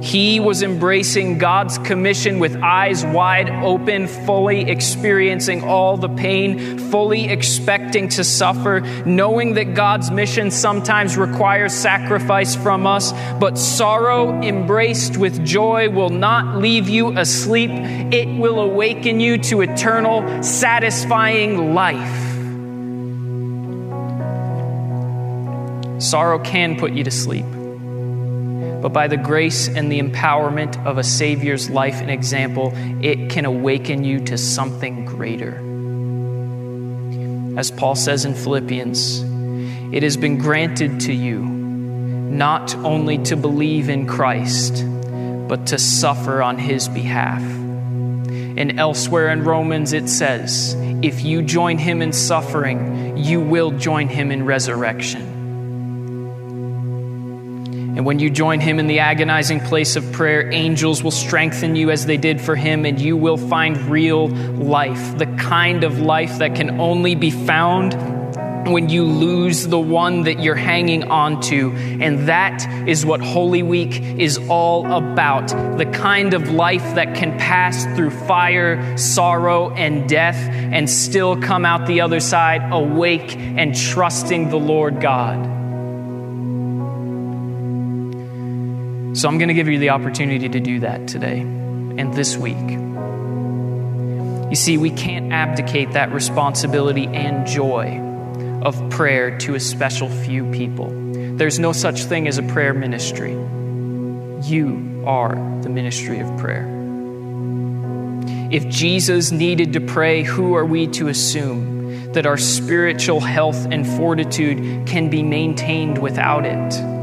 he 0.00 0.40
was 0.40 0.62
embracing 0.62 1.38
God's 1.38 1.76
commission 1.78 2.38
with 2.38 2.56
eyes 2.56 3.04
wide 3.04 3.50
open, 3.50 4.06
fully 4.06 4.62
experiencing 4.70 5.62
all 5.62 5.96
the 5.96 6.08
pain, 6.08 6.78
fully 6.78 7.28
expecting 7.28 8.08
to 8.10 8.24
suffer, 8.24 8.80
knowing 9.04 9.54
that 9.54 9.74
God's 9.74 10.10
mission 10.10 10.50
sometimes 10.50 11.16
requires 11.18 11.74
sacrifice 11.74 12.56
from 12.56 12.86
us, 12.86 13.12
but 13.38 13.58
sorrow 13.58 14.40
embraced 14.40 15.18
with 15.18 15.44
joy 15.44 15.90
will 15.90 16.10
not 16.10 16.56
leave 16.56 16.88
you 16.88 17.16
asleep. 17.18 17.70
It 17.70 18.28
will 18.38 18.60
awaken 18.60 19.20
you 19.20 19.36
to 19.38 19.60
eternal, 19.60 20.42
satisfying 20.42 21.74
life. 21.74 22.28
Sorrow 26.02 26.38
can 26.38 26.78
put 26.78 26.92
you 26.92 27.04
to 27.04 27.10
sleep 27.10 27.44
but 28.80 28.92
by 28.92 29.08
the 29.08 29.16
grace 29.16 29.68
and 29.68 29.90
the 29.90 30.00
empowerment 30.00 30.84
of 30.86 30.98
a 30.98 31.04
Savior's 31.04 31.68
life 31.68 32.00
and 32.00 32.10
example, 32.10 32.72
it 33.02 33.30
can 33.30 33.44
awaken 33.44 34.04
you 34.04 34.20
to 34.24 34.38
something 34.38 35.04
greater. 35.04 35.56
As 37.58 37.70
Paul 37.70 37.94
says 37.94 38.24
in 38.24 38.34
Philippians, 38.34 39.22
it 39.92 40.02
has 40.02 40.16
been 40.16 40.38
granted 40.38 41.00
to 41.00 41.12
you 41.12 41.40
not 41.40 42.74
only 42.76 43.18
to 43.24 43.36
believe 43.36 43.88
in 43.88 44.06
Christ, 44.06 44.84
but 45.48 45.66
to 45.66 45.78
suffer 45.78 46.42
on 46.42 46.58
his 46.58 46.88
behalf. 46.88 47.42
And 47.42 48.78
elsewhere 48.78 49.30
in 49.30 49.44
Romans, 49.44 49.92
it 49.92 50.08
says, 50.08 50.74
if 51.02 51.22
you 51.22 51.42
join 51.42 51.76
him 51.76 52.02
in 52.02 52.12
suffering, 52.12 53.16
you 53.16 53.40
will 53.40 53.72
join 53.72 54.08
him 54.08 54.30
in 54.30 54.46
resurrection. 54.46 55.39
And 58.00 58.06
when 58.06 58.18
you 58.18 58.30
join 58.30 58.60
him 58.60 58.78
in 58.78 58.86
the 58.86 59.00
agonizing 59.00 59.60
place 59.60 59.94
of 59.94 60.10
prayer, 60.12 60.50
angels 60.50 61.02
will 61.02 61.10
strengthen 61.10 61.76
you 61.76 61.90
as 61.90 62.06
they 62.06 62.16
did 62.16 62.40
for 62.40 62.56
him, 62.56 62.86
and 62.86 62.98
you 62.98 63.14
will 63.14 63.36
find 63.36 63.76
real 63.90 64.28
life, 64.28 65.18
the 65.18 65.26
kind 65.26 65.84
of 65.84 65.98
life 65.98 66.38
that 66.38 66.54
can 66.54 66.80
only 66.80 67.14
be 67.14 67.30
found 67.30 67.92
when 68.66 68.88
you 68.88 69.04
lose 69.04 69.66
the 69.66 69.78
one 69.78 70.22
that 70.22 70.40
you're 70.40 70.54
hanging 70.54 71.10
on 71.10 71.42
to. 71.42 71.72
And 71.72 72.26
that 72.26 72.88
is 72.88 73.04
what 73.04 73.20
Holy 73.20 73.62
Week 73.62 74.00
is 74.00 74.38
all 74.48 74.90
about 74.90 75.48
the 75.76 75.84
kind 75.84 76.32
of 76.32 76.50
life 76.50 76.94
that 76.94 77.14
can 77.14 77.36
pass 77.36 77.84
through 77.96 78.12
fire, 78.12 78.96
sorrow, 78.96 79.74
and 79.74 80.08
death 80.08 80.38
and 80.38 80.88
still 80.88 81.38
come 81.38 81.66
out 81.66 81.86
the 81.86 82.00
other 82.00 82.20
side 82.20 82.62
awake 82.72 83.36
and 83.36 83.76
trusting 83.76 84.48
the 84.48 84.58
Lord 84.58 85.02
God. 85.02 85.59
So 89.20 89.28
I'm 89.28 89.36
going 89.36 89.48
to 89.48 89.54
give 89.54 89.68
you 89.68 89.78
the 89.78 89.90
opportunity 89.90 90.48
to 90.48 90.60
do 90.60 90.80
that 90.80 91.06
today 91.06 91.40
and 91.40 92.14
this 92.14 92.38
week. 92.38 92.56
You 94.48 94.56
see, 94.56 94.78
we 94.78 94.88
can't 94.88 95.30
abdicate 95.30 95.92
that 95.92 96.10
responsibility 96.10 97.06
and 97.06 97.46
joy 97.46 98.00
of 98.62 98.88
prayer 98.88 99.36
to 99.40 99.56
a 99.56 99.60
special 99.60 100.08
few 100.08 100.50
people. 100.52 100.88
There's 101.36 101.58
no 101.58 101.72
such 101.72 102.04
thing 102.04 102.28
as 102.28 102.38
a 102.38 102.42
prayer 102.42 102.72
ministry. 102.72 103.32
You 103.32 105.04
are 105.06 105.34
the 105.60 105.68
ministry 105.68 106.20
of 106.20 106.38
prayer. 106.38 106.66
If 108.50 108.68
Jesus 108.68 109.32
needed 109.32 109.74
to 109.74 109.82
pray, 109.82 110.22
who 110.22 110.54
are 110.54 110.64
we 110.64 110.86
to 110.92 111.08
assume 111.08 112.14
that 112.14 112.24
our 112.24 112.38
spiritual 112.38 113.20
health 113.20 113.66
and 113.70 113.86
fortitude 113.86 114.86
can 114.86 115.10
be 115.10 115.22
maintained 115.22 115.98
without 115.98 116.46
it? 116.46 116.99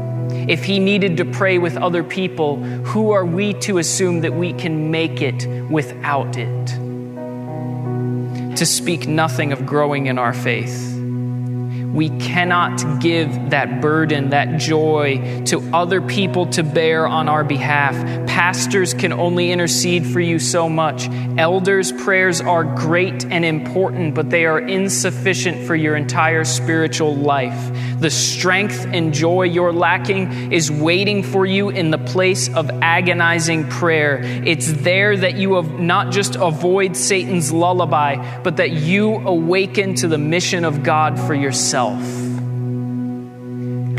If 0.48 0.64
he 0.64 0.78
needed 0.78 1.18
to 1.18 1.24
pray 1.24 1.58
with 1.58 1.76
other 1.76 2.02
people, 2.02 2.56
who 2.56 3.12
are 3.12 3.24
we 3.24 3.52
to 3.60 3.78
assume 3.78 4.22
that 4.22 4.32
we 4.32 4.52
can 4.54 4.90
make 4.90 5.20
it 5.20 5.46
without 5.70 6.36
it? 6.36 6.66
To 8.56 8.66
speak 8.66 9.06
nothing 9.06 9.52
of 9.52 9.66
growing 9.66 10.06
in 10.06 10.18
our 10.18 10.32
faith 10.32 10.98
we 11.92 12.10
cannot 12.10 13.00
give 13.00 13.50
that 13.50 13.80
burden, 13.80 14.30
that 14.30 14.58
joy 14.60 15.42
to 15.46 15.60
other 15.72 16.00
people 16.00 16.46
to 16.46 16.62
bear 16.62 17.06
on 17.06 17.28
our 17.28 17.42
behalf. 17.42 17.94
Pastors 18.28 18.94
can 18.94 19.12
only 19.12 19.50
intercede 19.50 20.06
for 20.06 20.20
you 20.20 20.38
so 20.38 20.68
much. 20.68 21.08
Elders' 21.38 21.90
prayers 21.90 22.40
are 22.40 22.62
great 22.62 23.24
and 23.24 23.44
important, 23.44 24.14
but 24.14 24.30
they 24.30 24.44
are 24.44 24.60
insufficient 24.60 25.66
for 25.66 25.74
your 25.74 25.96
entire 25.96 26.44
spiritual 26.44 27.16
life. 27.16 27.70
The 28.00 28.10
strength 28.10 28.86
and 28.86 29.12
joy 29.12 29.42
you're 29.42 29.72
lacking 29.72 30.52
is 30.52 30.70
waiting 30.70 31.24
for 31.24 31.44
you 31.44 31.68
in 31.70 31.90
the 31.90 31.98
place 31.98 32.48
of 32.48 32.70
agonizing 32.80 33.68
prayer. 33.68 34.20
It's 34.22 34.70
there 34.70 35.16
that 35.16 35.34
you 35.34 35.54
have 35.54 35.80
not 35.80 36.12
just 36.12 36.36
avoid 36.36 36.96
Satan's 36.96 37.50
lullaby, 37.50 38.42
but 38.42 38.58
that 38.58 38.70
you 38.70 39.16
awaken 39.16 39.96
to 39.96 40.06
the 40.06 40.16
mission 40.16 40.64
of 40.64 40.84
God 40.84 41.18
for 41.18 41.34
yourself. 41.34 42.00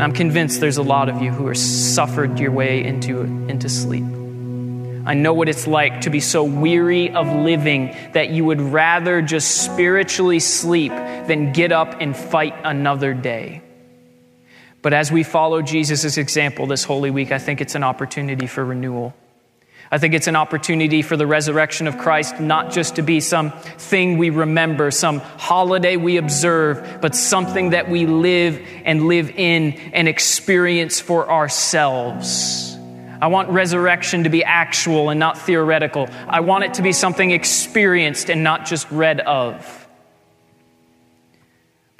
And 0.00 0.02
I'm 0.02 0.12
convinced 0.12 0.62
there's 0.62 0.78
a 0.78 0.82
lot 0.82 1.10
of 1.10 1.20
you 1.20 1.30
who 1.30 1.48
have 1.48 1.58
suffered 1.58 2.38
your 2.38 2.52
way 2.52 2.82
into, 2.82 3.20
into 3.20 3.68
sleep. 3.68 4.04
I 5.04 5.12
know 5.12 5.34
what 5.34 5.50
it's 5.50 5.66
like 5.66 6.00
to 6.02 6.10
be 6.10 6.20
so 6.20 6.42
weary 6.42 7.10
of 7.10 7.26
living 7.30 7.94
that 8.14 8.30
you 8.30 8.46
would 8.46 8.62
rather 8.62 9.20
just 9.20 9.62
spiritually 9.62 10.40
sleep 10.40 10.92
than 10.92 11.52
get 11.52 11.70
up 11.70 12.00
and 12.00 12.16
fight 12.16 12.54
another 12.64 13.12
day. 13.12 13.60
But 14.82 14.92
as 14.92 15.12
we 15.12 15.22
follow 15.22 15.62
Jesus' 15.62 16.16
example 16.16 16.66
this 16.66 16.84
Holy 16.84 17.10
Week, 17.10 17.32
I 17.32 17.38
think 17.38 17.60
it's 17.60 17.74
an 17.74 17.84
opportunity 17.84 18.46
for 18.46 18.64
renewal. 18.64 19.14
I 19.92 19.98
think 19.98 20.14
it's 20.14 20.28
an 20.28 20.36
opportunity 20.36 21.02
for 21.02 21.16
the 21.16 21.26
resurrection 21.26 21.88
of 21.88 21.98
Christ 21.98 22.38
not 22.38 22.70
just 22.70 22.96
to 22.96 23.02
be 23.02 23.18
some 23.18 23.50
thing 23.50 24.18
we 24.18 24.30
remember, 24.30 24.92
some 24.92 25.18
holiday 25.18 25.96
we 25.96 26.16
observe, 26.16 27.00
but 27.00 27.16
something 27.16 27.70
that 27.70 27.90
we 27.90 28.06
live 28.06 28.64
and 28.84 29.08
live 29.08 29.30
in 29.30 29.72
and 29.92 30.06
experience 30.06 31.00
for 31.00 31.28
ourselves. 31.28 32.76
I 33.20 33.26
want 33.26 33.50
resurrection 33.50 34.24
to 34.24 34.30
be 34.30 34.44
actual 34.44 35.10
and 35.10 35.18
not 35.18 35.36
theoretical. 35.36 36.08
I 36.28 36.40
want 36.40 36.64
it 36.64 36.74
to 36.74 36.82
be 36.82 36.92
something 36.92 37.32
experienced 37.32 38.30
and 38.30 38.44
not 38.44 38.66
just 38.66 38.90
read 38.92 39.20
of. 39.20 39.79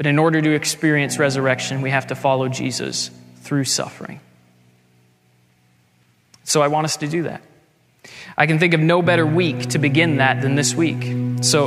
But 0.00 0.06
in 0.06 0.18
order 0.18 0.40
to 0.40 0.54
experience 0.54 1.18
resurrection, 1.18 1.82
we 1.82 1.90
have 1.90 2.06
to 2.06 2.14
follow 2.14 2.48
Jesus 2.48 3.10
through 3.42 3.64
suffering. 3.64 4.20
So 6.44 6.62
I 6.62 6.68
want 6.68 6.86
us 6.86 6.96
to 6.96 7.06
do 7.06 7.24
that. 7.24 7.42
I 8.34 8.46
can 8.46 8.58
think 8.58 8.72
of 8.72 8.80
no 8.80 9.02
better 9.02 9.26
week 9.26 9.60
to 9.68 9.78
begin 9.78 10.16
that 10.16 10.40
than 10.40 10.54
this 10.54 10.74
week. 10.74 11.42
So 11.42 11.66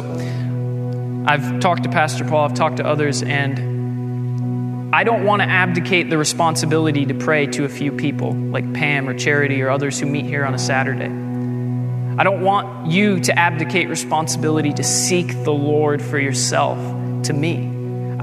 I've 1.28 1.60
talked 1.60 1.84
to 1.84 1.90
Pastor 1.90 2.26
Paul, 2.26 2.46
I've 2.46 2.56
talked 2.56 2.78
to 2.78 2.88
others, 2.88 3.22
and 3.22 4.96
I 4.96 5.04
don't 5.04 5.26
want 5.26 5.44
to 5.44 5.48
abdicate 5.48 6.10
the 6.10 6.18
responsibility 6.18 7.06
to 7.06 7.14
pray 7.14 7.46
to 7.46 7.66
a 7.66 7.70
few 7.70 7.92
people 7.92 8.34
like 8.34 8.74
Pam 8.74 9.08
or 9.08 9.14
Charity 9.14 9.62
or 9.62 9.70
others 9.70 10.00
who 10.00 10.08
meet 10.08 10.26
here 10.26 10.44
on 10.44 10.56
a 10.56 10.60
Saturday. 10.60 11.06
I 11.06 12.24
don't 12.24 12.42
want 12.42 12.90
you 12.92 13.20
to 13.20 13.38
abdicate 13.38 13.90
responsibility 13.90 14.74
to 14.74 14.84
seek 14.84 15.44
the 15.44 15.54
Lord 15.54 16.02
for 16.02 16.18
yourself 16.18 16.80
to 17.26 17.34
me. 17.34 17.73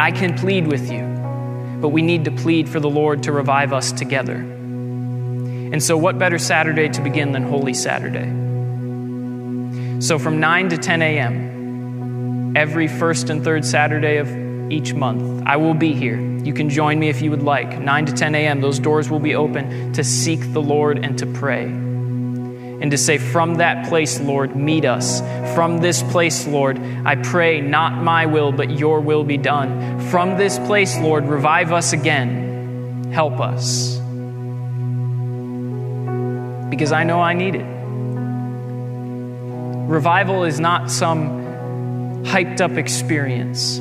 I 0.00 0.12
can 0.12 0.34
plead 0.34 0.66
with 0.66 0.90
you, 0.90 1.02
but 1.78 1.90
we 1.90 2.00
need 2.00 2.24
to 2.24 2.30
plead 2.30 2.70
for 2.70 2.80
the 2.80 2.88
Lord 2.88 3.24
to 3.24 3.32
revive 3.32 3.74
us 3.74 3.92
together. 3.92 4.36
And 4.36 5.82
so, 5.82 5.94
what 5.98 6.18
better 6.18 6.38
Saturday 6.38 6.88
to 6.88 7.02
begin 7.02 7.32
than 7.32 7.42
Holy 7.42 7.74
Saturday? 7.74 8.24
So, 10.00 10.18
from 10.18 10.40
9 10.40 10.70
to 10.70 10.78
10 10.78 11.02
a.m., 11.02 12.56
every 12.56 12.88
first 12.88 13.28
and 13.28 13.44
third 13.44 13.62
Saturday 13.66 14.16
of 14.16 14.72
each 14.72 14.94
month, 14.94 15.42
I 15.44 15.58
will 15.58 15.74
be 15.74 15.92
here. 15.92 16.18
You 16.18 16.54
can 16.54 16.70
join 16.70 16.98
me 16.98 17.10
if 17.10 17.20
you 17.20 17.30
would 17.30 17.42
like. 17.42 17.78
9 17.78 18.06
to 18.06 18.12
10 18.14 18.34
a.m., 18.34 18.62
those 18.62 18.78
doors 18.78 19.10
will 19.10 19.20
be 19.20 19.34
open 19.34 19.92
to 19.92 20.02
seek 20.02 20.54
the 20.54 20.62
Lord 20.62 21.04
and 21.04 21.18
to 21.18 21.26
pray. 21.26 21.89
And 22.80 22.90
to 22.90 22.98
say, 22.98 23.18
From 23.18 23.56
that 23.56 23.88
place, 23.88 24.20
Lord, 24.20 24.56
meet 24.56 24.84
us. 24.84 25.20
From 25.54 25.78
this 25.78 26.02
place, 26.02 26.46
Lord, 26.46 26.78
I 27.04 27.16
pray, 27.16 27.60
not 27.60 28.02
my 28.02 28.26
will, 28.26 28.52
but 28.52 28.70
your 28.70 29.00
will 29.00 29.24
be 29.24 29.36
done. 29.36 30.00
From 30.08 30.36
this 30.36 30.58
place, 30.58 30.98
Lord, 30.98 31.26
revive 31.26 31.72
us 31.72 31.92
again. 31.92 33.12
Help 33.12 33.40
us 33.40 34.00
because 36.70 36.92
I 36.92 37.04
know 37.04 37.20
I 37.20 37.34
need 37.34 37.56
it. 37.56 37.66
Revival 39.90 40.44
is 40.44 40.58
not 40.60 40.90
some 40.90 42.24
hyped 42.24 42.60
up 42.60 42.70
experience. 42.72 43.78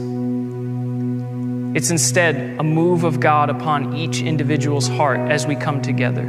It's 1.78 1.92
instead 1.92 2.60
a 2.60 2.64
move 2.64 3.04
of 3.04 3.20
God 3.20 3.50
upon 3.50 3.96
each 3.96 4.22
individual's 4.22 4.88
heart 4.88 5.20
as 5.32 5.46
we 5.46 5.56
come 5.56 5.82
together. 5.82 6.26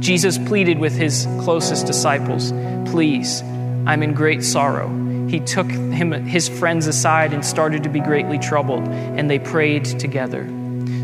Jesus 0.00 0.38
pleaded 0.38 0.78
with 0.78 0.94
his 0.94 1.26
closest 1.40 1.86
disciples, 1.86 2.52
Please, 2.90 3.42
I'm 3.86 4.02
in 4.02 4.14
great 4.14 4.44
sorrow. 4.44 4.88
He 5.28 5.40
took 5.40 5.70
him, 5.70 6.12
his 6.24 6.48
friends 6.48 6.86
aside 6.86 7.32
and 7.32 7.44
started 7.44 7.82
to 7.82 7.88
be 7.88 8.00
greatly 8.00 8.38
troubled, 8.38 8.86
and 8.88 9.28
they 9.30 9.38
prayed 9.38 9.84
together. 9.84 10.46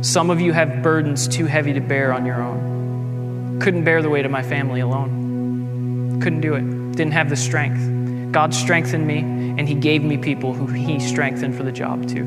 Some 0.03 0.31
of 0.31 0.41
you 0.41 0.53
have 0.53 0.83
burdens 0.83 1.29
too 1.29 1.47
heavy 1.47 1.73
to 1.75 1.81
bear 1.81 2.13
on 2.13 2.25
your 2.25 2.43
own. 2.43 3.59
Couldn't 3.61 3.85
bear 3.85 4.01
the 4.01 4.11
weight 4.11 4.25
of 4.25 4.31
my 4.31 4.43
family 4.43 4.81
alone. 4.81 6.21
Couldn't 6.23 6.41
do 6.41 6.55
it. 6.55 6.93
Didn't 6.97 7.13
have 7.13 7.29
the 7.29 7.37
strength. 7.37 8.33
God 8.33 8.55
strengthened 8.55 9.07
me, 9.07 9.19
and 9.19 9.69
He 9.69 9.75
gave 9.75 10.03
me 10.03 10.17
people 10.17 10.55
who 10.55 10.67
He 10.67 11.01
strengthened 11.01 11.57
for 11.57 11.63
the 11.63 11.73
job 11.73 12.09
too. 12.09 12.25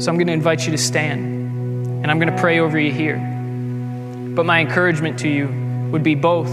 So 0.00 0.10
I'm 0.10 0.16
going 0.16 0.26
to 0.26 0.32
invite 0.32 0.64
you 0.66 0.72
to 0.72 0.78
stand, 0.78 1.24
and 2.02 2.10
I'm 2.10 2.18
going 2.18 2.34
to 2.34 2.40
pray 2.40 2.58
over 2.60 2.78
you 2.78 2.92
here. 2.92 3.33
But 4.34 4.46
my 4.46 4.60
encouragement 4.60 5.20
to 5.20 5.28
you 5.28 5.46
would 5.92 6.02
be 6.02 6.16
both 6.16 6.50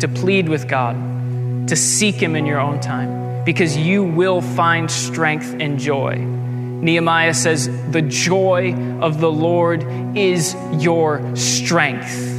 to 0.00 0.08
plead 0.08 0.48
with 0.48 0.66
God, 0.66 1.68
to 1.68 1.76
seek 1.76 2.14
Him 2.14 2.34
in 2.34 2.46
your 2.46 2.58
own 2.58 2.80
time, 2.80 3.44
because 3.44 3.76
you 3.76 4.02
will 4.02 4.40
find 4.40 4.90
strength 4.90 5.54
and 5.60 5.78
joy. 5.78 6.16
Nehemiah 6.16 7.34
says, 7.34 7.68
The 7.90 8.00
joy 8.00 8.74
of 9.00 9.20
the 9.20 9.30
Lord 9.30 9.84
is 10.16 10.56
your 10.72 11.36
strength. 11.36 12.36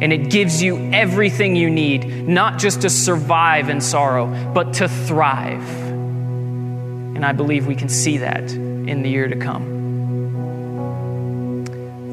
And 0.00 0.12
it 0.12 0.30
gives 0.30 0.62
you 0.62 0.90
everything 0.92 1.56
you 1.56 1.70
need, 1.70 2.28
not 2.28 2.58
just 2.58 2.82
to 2.82 2.90
survive 2.90 3.70
in 3.70 3.80
sorrow, 3.80 4.52
but 4.52 4.74
to 4.74 4.86
thrive. 4.88 5.66
And 5.88 7.24
I 7.24 7.32
believe 7.32 7.66
we 7.66 7.74
can 7.74 7.88
see 7.88 8.18
that 8.18 8.52
in 8.52 9.02
the 9.02 9.08
year 9.08 9.28
to 9.28 9.36
come. 9.36 9.76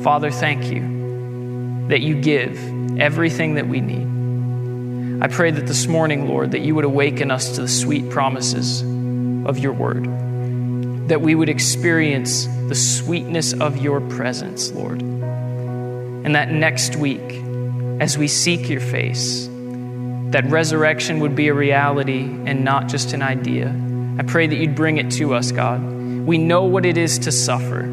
Father, 0.01 0.31
thank 0.31 0.71
you 0.71 0.94
that 1.87 2.01
you 2.01 2.19
give 2.21 2.57
everything 2.99 3.55
that 3.55 3.67
we 3.67 3.81
need. 3.81 5.23
I 5.23 5.27
pray 5.27 5.51
that 5.51 5.67
this 5.67 5.87
morning, 5.87 6.27
Lord, 6.27 6.51
that 6.51 6.59
you 6.59 6.75
would 6.75 6.85
awaken 6.85 7.31
us 7.31 7.55
to 7.55 7.61
the 7.61 7.67
sweet 7.67 8.09
promises 8.09 8.81
of 8.81 9.59
your 9.59 9.73
word, 9.73 10.05
that 11.07 11.21
we 11.21 11.35
would 11.35 11.49
experience 11.49 12.45
the 12.67 12.75
sweetness 12.75 13.53
of 13.53 13.77
your 13.77 14.01
presence, 14.01 14.71
Lord. 14.71 15.01
And 15.01 16.35
that 16.35 16.51
next 16.51 16.95
week, 16.95 17.21
as 17.99 18.17
we 18.17 18.27
seek 18.27 18.67
your 18.67 18.81
face, 18.81 19.47
that 20.31 20.45
resurrection 20.49 21.19
would 21.19 21.35
be 21.35 21.47
a 21.47 21.53
reality 21.53 22.23
and 22.23 22.65
not 22.65 22.87
just 22.87 23.13
an 23.13 23.21
idea. 23.21 23.73
I 24.17 24.23
pray 24.23 24.47
that 24.47 24.55
you'd 24.55 24.75
bring 24.75 24.97
it 24.97 25.11
to 25.11 25.33
us, 25.33 25.51
God. 25.51 25.81
We 25.81 26.37
know 26.37 26.63
what 26.63 26.85
it 26.85 26.97
is 26.97 27.19
to 27.19 27.31
suffer. 27.31 27.83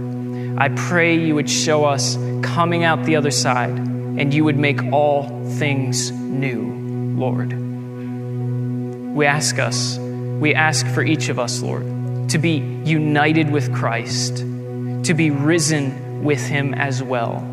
I 0.59 0.71
pray 0.71 1.19
you 1.19 1.35
would 1.35 1.51
show 1.51 1.85
us 1.85 2.17
coming 2.43 2.85
out 2.85 3.05
the 3.05 3.17
other 3.17 3.31
side 3.31 3.77
and 3.77 4.33
you 4.33 4.45
would 4.45 4.59
make 4.59 4.83
all 4.93 5.29
things 5.57 6.11
new, 6.11 7.17
Lord. 7.17 7.53
We 9.15 9.27
ask 9.27 9.59
us, 9.59 9.99
we 9.99 10.55
ask 10.55 10.87
for 10.89 11.03
each 11.03 11.29
of 11.29 11.39
us, 11.39 11.63
Lord, 11.63 12.31
to 12.31 12.39
be 12.39 12.59
united 12.85 13.51
with 13.51 13.75
Christ, 13.75 14.39
to 14.39 15.15
be 15.15 15.31
risen 15.31 16.25
with 16.25 16.47
him 16.47 16.75
as 16.75 17.03
well 17.03 17.49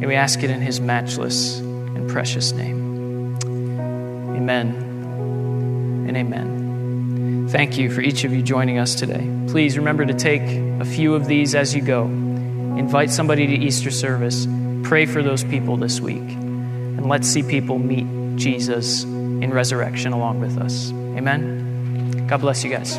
and 0.00 0.08
we 0.08 0.14
ask 0.14 0.42
it 0.42 0.48
in 0.48 0.62
his 0.62 0.80
matchless 0.80 1.58
and 1.58 2.08
precious 2.08 2.52
name. 2.52 3.36
Amen 4.34 4.68
and 6.08 6.16
amen. 6.16 7.48
Thank 7.50 7.76
you 7.76 7.90
for 7.90 8.00
each 8.00 8.24
of 8.24 8.32
you 8.32 8.42
joining 8.42 8.78
us 8.78 8.94
today. 8.94 9.30
Please 9.48 9.76
remember 9.76 10.06
to 10.06 10.14
take 10.14 10.40
a 10.80 10.86
few 10.86 11.14
of 11.14 11.26
these 11.26 11.54
as 11.54 11.74
you 11.74 11.82
go. 11.82 12.04
Invite 12.78 13.10
somebody 13.10 13.46
to 13.46 13.54
Easter 13.54 13.90
service. 13.90 14.46
Pray 14.82 15.06
for 15.06 15.22
those 15.22 15.44
people 15.44 15.76
this 15.76 16.00
week. 16.00 16.18
And 16.18 17.08
let's 17.08 17.28
see 17.28 17.42
people 17.42 17.78
meet 17.78 18.36
Jesus 18.36 19.04
in 19.04 19.52
resurrection 19.52 20.12
along 20.12 20.40
with 20.40 20.58
us. 20.58 20.90
Amen. 20.92 22.26
God 22.26 22.40
bless 22.40 22.64
you 22.64 22.70
guys. 22.70 22.98